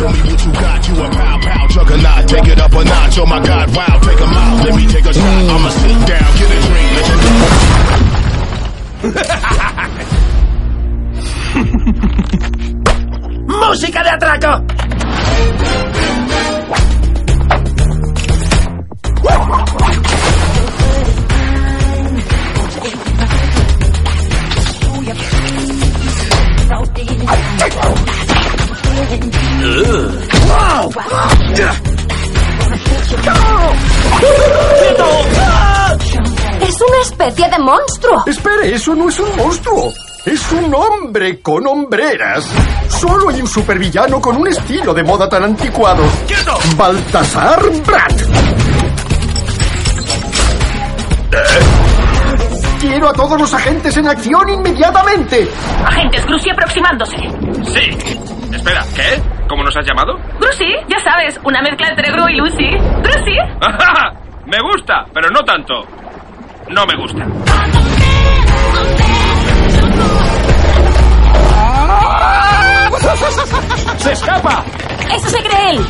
Show 0.00 0.08
me 0.08 0.20
what 0.30 0.40
you 0.44 0.52
got. 0.52 0.88
You 0.88 0.94
a 0.96 1.08
pow 1.10 1.38
pow 1.42 1.66
juggernaut. 1.68 2.28
Take 2.28 2.48
it 2.48 2.58
up 2.58 2.72
a 2.72 2.82
notch. 2.84 3.18
Oh 3.18 3.26
my 3.26 3.44
god, 3.44 3.76
wow, 3.76 3.98
take 4.00 4.20
a 4.20 4.26
mile. 4.26 4.64
Let 4.64 4.74
me 4.76 4.86
take 4.86 5.04
a 5.04 5.12
shot. 5.12 5.24
I'ma 5.24 5.68
sit 5.68 6.06
down, 6.08 6.38
get 6.38 6.50
a 6.50 6.60
drink, 6.66 6.92
let 6.96 7.08
you 7.10 7.16
¡Música 13.46 14.02
de 14.02 14.10
atraco! 14.10 14.64
Es 36.60 36.80
una 36.80 37.00
especie 37.02 37.48
de 37.48 37.58
monstruo. 37.58 38.24
Espere, 38.26 38.72
eso 38.74 38.94
no 38.94 39.08
es 39.08 39.18
un 39.18 39.36
monstruo. 39.36 39.92
Es 40.24 40.52
un 40.52 40.72
hombre 40.72 41.40
con 41.40 41.66
hombreras. 41.66 42.46
Solo 42.88 43.30
hay 43.30 43.40
un 43.40 43.48
supervillano 43.48 44.20
con 44.20 44.36
un 44.36 44.46
estilo 44.46 44.94
de 44.94 45.02
moda 45.02 45.28
tan 45.28 45.42
anticuado. 45.42 46.04
¡Quieto! 46.28 46.56
Baltasar 46.76 47.60
Brat. 47.84 48.22
Quiero 52.80 53.08
a 53.08 53.12
todos 53.12 53.40
los 53.40 53.52
agentes 53.54 53.96
en 53.96 54.06
acción 54.06 54.48
inmediatamente. 54.48 55.48
Agentes 55.84 56.24
Grussi 56.26 56.50
aproximándose. 56.50 57.16
Sí. 57.64 58.39
Espera, 58.52 58.84
¿qué? 58.94 59.22
¿Cómo 59.48 59.62
nos 59.62 59.76
has 59.76 59.86
llamado? 59.86 60.14
Grussi, 60.40 60.72
ya 60.88 60.98
sabes, 60.98 61.38
una 61.44 61.62
mezcla 61.62 61.88
entre 61.88 62.10
Gru 62.10 62.28
y 62.28 62.36
Lucy. 62.36 62.68
Grussi. 63.02 63.36
me 64.46 64.60
gusta, 64.60 65.06
pero 65.14 65.28
no 65.30 65.40
tanto. 65.40 65.86
No 66.68 66.84
me 66.86 66.96
gusta. 66.96 67.24
¡Se 73.98 74.12
escapa! 74.12 74.64
Eso 75.14 75.28
se 75.30 75.42
cree 75.42 75.70
él. 75.70 75.86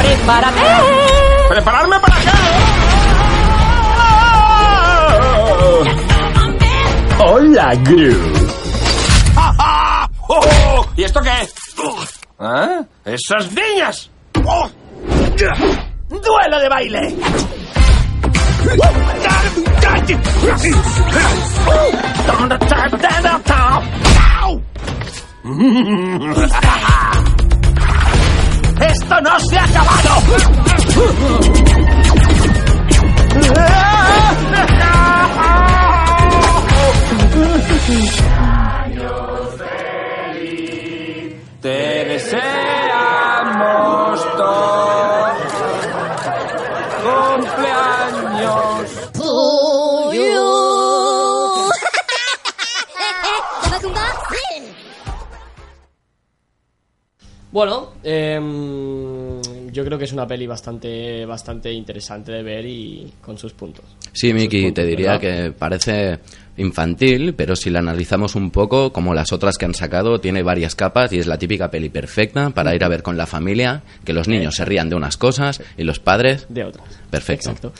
¡Prepárate! 0.00 0.60
¡Prepararme 1.48 2.00
para 2.00 2.16
acá! 2.16 2.32
Hola, 7.24 7.74
Gru. 7.82 8.43
¡Oh, 10.94 10.96
oh! 10.96 11.00
¿Y 11.00 11.04
esto 11.04 11.20
qué? 11.20 11.48
¿Ah? 12.38 12.84
¡Esas 13.04 13.52
niñas! 13.52 14.10
¡Oh! 14.44 14.70
¡Duelo 16.08 16.58
de 16.60 16.68
baile! 16.68 17.16
Bueno, 57.54 57.92
em, 58.02 59.40
yo 59.70 59.84
creo 59.84 59.96
que 59.96 60.06
es 60.06 60.12
una 60.12 60.26
peli 60.26 60.44
bastante, 60.44 61.24
bastante 61.24 61.72
interesante 61.72 62.32
de 62.32 62.42
ver 62.42 62.66
y 62.66 63.12
con 63.20 63.38
sus 63.38 63.52
puntos. 63.52 63.84
Sí, 64.12 64.34
Miki, 64.34 64.72
te 64.72 64.84
diría 64.84 65.18
¿verdad? 65.18 65.20
que 65.20 65.52
parece 65.52 66.18
infantil, 66.56 67.32
pero 67.34 67.54
si 67.54 67.70
la 67.70 67.78
analizamos 67.78 68.34
un 68.34 68.50
poco, 68.50 68.92
como 68.92 69.14
las 69.14 69.32
otras 69.32 69.56
que 69.56 69.66
han 69.66 69.74
sacado, 69.74 70.18
tiene 70.18 70.42
varias 70.42 70.74
capas 70.74 71.12
y 71.12 71.20
es 71.20 71.28
la 71.28 71.38
típica 71.38 71.70
peli 71.70 71.90
perfecta 71.90 72.50
para 72.50 72.74
ir 72.74 72.82
a 72.82 72.88
ver 72.88 73.04
con 73.04 73.16
la 73.16 73.24
familia, 73.24 73.84
que 74.04 74.12
los 74.12 74.26
niños 74.26 74.56
se 74.56 74.64
rían 74.64 74.90
de 74.90 74.96
unas 74.96 75.16
cosas 75.16 75.62
y 75.78 75.84
los 75.84 76.00
padres 76.00 76.46
De 76.48 76.64
otras. 76.64 76.88
Perfecto. 77.08 77.50
Exacto. 77.50 77.72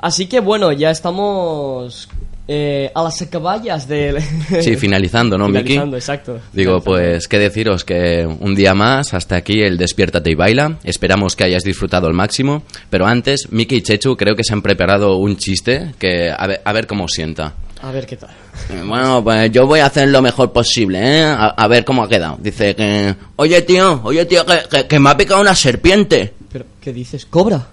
Así 0.00 0.26
que 0.26 0.40
bueno, 0.40 0.70
ya 0.70 0.90
estamos 0.90 2.10
eh, 2.46 2.90
a 2.94 3.02
las 3.02 3.20
acaballas 3.22 3.88
del... 3.88 4.20
Sí, 4.62 4.76
finalizando, 4.76 5.38
¿no, 5.38 5.48
Miki? 5.48 5.62
Finalizando, 5.62 5.96
exacto. 5.96 6.40
Digo, 6.52 6.80
pues, 6.82 7.26
qué 7.28 7.38
deciros 7.38 7.84
que 7.84 8.26
un 8.26 8.54
día 8.54 8.74
más, 8.74 9.14
hasta 9.14 9.36
aquí 9.36 9.60
el 9.62 9.76
Despiértate 9.78 10.30
y 10.30 10.34
Baila. 10.34 10.76
Esperamos 10.84 11.34
que 11.36 11.44
hayáis 11.44 11.64
disfrutado 11.64 12.06
al 12.06 12.14
máximo. 12.14 12.62
Pero 12.90 13.06
antes, 13.06 13.48
Miki 13.50 13.76
y 13.76 13.82
Chechu 13.82 14.16
creo 14.16 14.36
que 14.36 14.44
se 14.44 14.52
han 14.52 14.62
preparado 14.62 15.16
un 15.16 15.36
chiste 15.36 15.94
que 15.98 16.30
a 16.30 16.46
ver, 16.46 16.60
a 16.64 16.72
ver 16.72 16.86
cómo 16.86 17.08
sienta. 17.08 17.54
A 17.82 17.90
ver 17.90 18.06
qué 18.06 18.16
tal. 18.16 18.30
Eh, 18.70 18.82
Bueno, 18.86 19.22
pues 19.22 19.50
yo 19.52 19.66
voy 19.66 19.80
a 19.80 19.86
hacer 19.86 20.08
lo 20.08 20.22
mejor 20.22 20.52
posible, 20.52 20.98
¿eh? 21.02 21.22
A, 21.24 21.48
a 21.48 21.68
ver 21.68 21.84
cómo 21.84 22.02
ha 22.02 22.08
quedado. 22.08 22.38
Dice 22.40 22.74
que... 22.74 23.14
Oye, 23.36 23.60
tío, 23.62 24.00
oye, 24.04 24.24
tío, 24.24 24.44
que, 24.46 24.58
que- 24.70 24.86
que 24.86 24.98
me 24.98 25.10
ha 25.10 25.16
picado 25.16 25.40
una 25.42 25.54
serpiente. 25.54 26.32
¿Pero 26.50 26.64
qué 26.80 26.92
dices? 26.92 27.26
¿Cobra? 27.26 27.66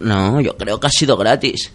No, 0.00 0.40
yo 0.40 0.56
creo 0.56 0.78
que 0.80 0.86
ha 0.86 0.90
sido 0.90 1.16
gratis. 1.18 1.70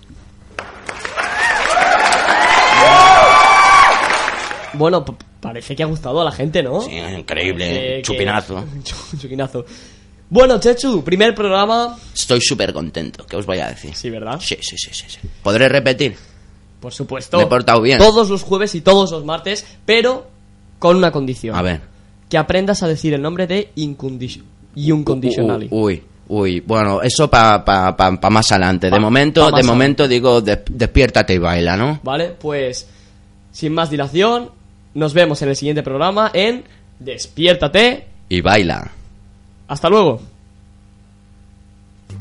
Bueno, 4.74 5.06
parece 5.40 5.76
que 5.76 5.84
ha 5.84 5.88
gustado 5.88 6.22
a 6.22 6.26
la 6.26 6.32
gente, 6.32 6.62
¿no? 6.64 6.82
Sí, 6.82 6.92
increíble. 6.98 7.66
Eh, 7.70 7.96
que- 7.98 8.02
Chupinazo. 8.04 8.64
Chu- 8.84 9.18
Chupinazo. 9.20 9.66
Bueno, 10.30 10.60
Chechu, 10.60 11.04
primer 11.04 11.36
programa. 11.36 11.96
Estoy 12.14 12.42
súper 12.42 12.74
contento, 12.74 13.26
¿qué 13.28 13.36
os 13.36 13.46
voy 13.46 13.60
a 13.60 13.68
decir? 13.68 13.94
Sí, 13.94 14.10
¿verdad? 14.10 14.40
Sí, 14.42 14.58
sí, 14.62 14.76
sí, 14.78 14.90
sí. 14.92 15.06
sí. 15.08 15.20
¿Podré 15.44 15.70
repetir? 15.70 16.16
Por 16.80 16.92
supuesto. 16.92 17.38
Me 17.38 17.44
he 17.44 17.48
portado 17.48 17.82
bien. 17.82 18.00
Todos 18.00 18.30
los 18.30 18.42
jueves 18.44 18.74
y 18.76 18.82
todos 18.82 19.12
los 19.12 19.24
martes, 19.24 19.66
pero 19.86 20.28
con 20.80 20.98
una 20.98 21.12
condición. 21.12 21.56
A 21.56 21.62
ver. 21.62 21.82
Que 22.30 22.38
aprendas 22.38 22.82
a 22.82 22.88
decir 22.88 23.14
el 23.14 23.22
nombre 23.22 23.46
de 23.48 23.72
Incondition. 23.76 24.44
Unconditionally. 24.76 25.68
Uy, 25.70 26.02
uy. 26.30 26.62
Bueno, 26.62 27.02
eso 27.04 27.30
para 27.30 27.64
pa, 27.64 27.96
pa- 27.96 28.20
pa 28.20 28.30
más 28.32 28.52
adelante. 28.52 28.90
De 28.90 29.00
momento, 29.00 29.52
de 29.52 29.62
momento 29.64 30.08
digo, 30.08 30.42
des- 30.42 30.60
despiértate 30.68 31.36
y 31.36 31.38
baila, 31.38 31.78
¿no? 31.78 32.00
¿Vale? 32.04 32.30
Pues, 32.40 32.88
sin 33.52 33.72
más 33.74 33.92
dilación, 33.92 34.50
nos 34.94 35.14
vemos 35.14 35.41
en 35.41 35.50
el 35.50 35.56
siguiente 35.56 35.84
programa 35.84 36.32
en 36.34 36.64
Despiértate. 37.00 38.08
Y 38.30 38.41
baila. 38.41 38.91
Hasta 39.68 39.89
luego. 39.89 40.22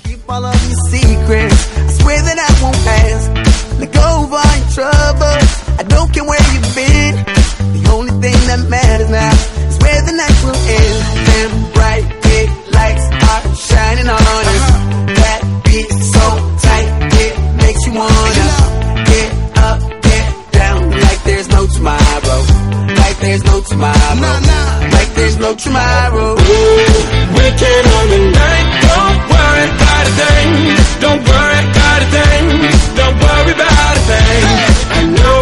Keep 0.05 0.29
all 0.29 0.45
of 0.45 0.73
there's 23.23 23.45
no 23.45 23.61
tomorrow. 23.63 24.15
Nah, 24.21 24.39
nah. 24.41 24.97
Like 24.97 25.15
there's 25.15 25.39
no 25.39 25.55
tomorrow. 25.55 26.35
Ooh, 26.35 26.93
we 27.37 27.47
can 27.61 27.85
on 27.97 28.07
the 28.13 28.21
night. 28.43 28.67
Don't 28.91 29.21
worry 29.33 29.67
about 29.75 30.05
a 30.11 30.15
thing. 30.21 30.51
Don't 31.05 31.23
worry 31.31 31.59
about 31.71 32.01
a 32.03 32.09
thing. 32.17 32.45
Don't 32.99 33.17
worry 33.25 33.53
about 33.59 33.95
a 33.97 34.03
thing. 34.11 34.43
Hey. 34.51 34.99
I 34.99 35.01
know. 35.17 35.42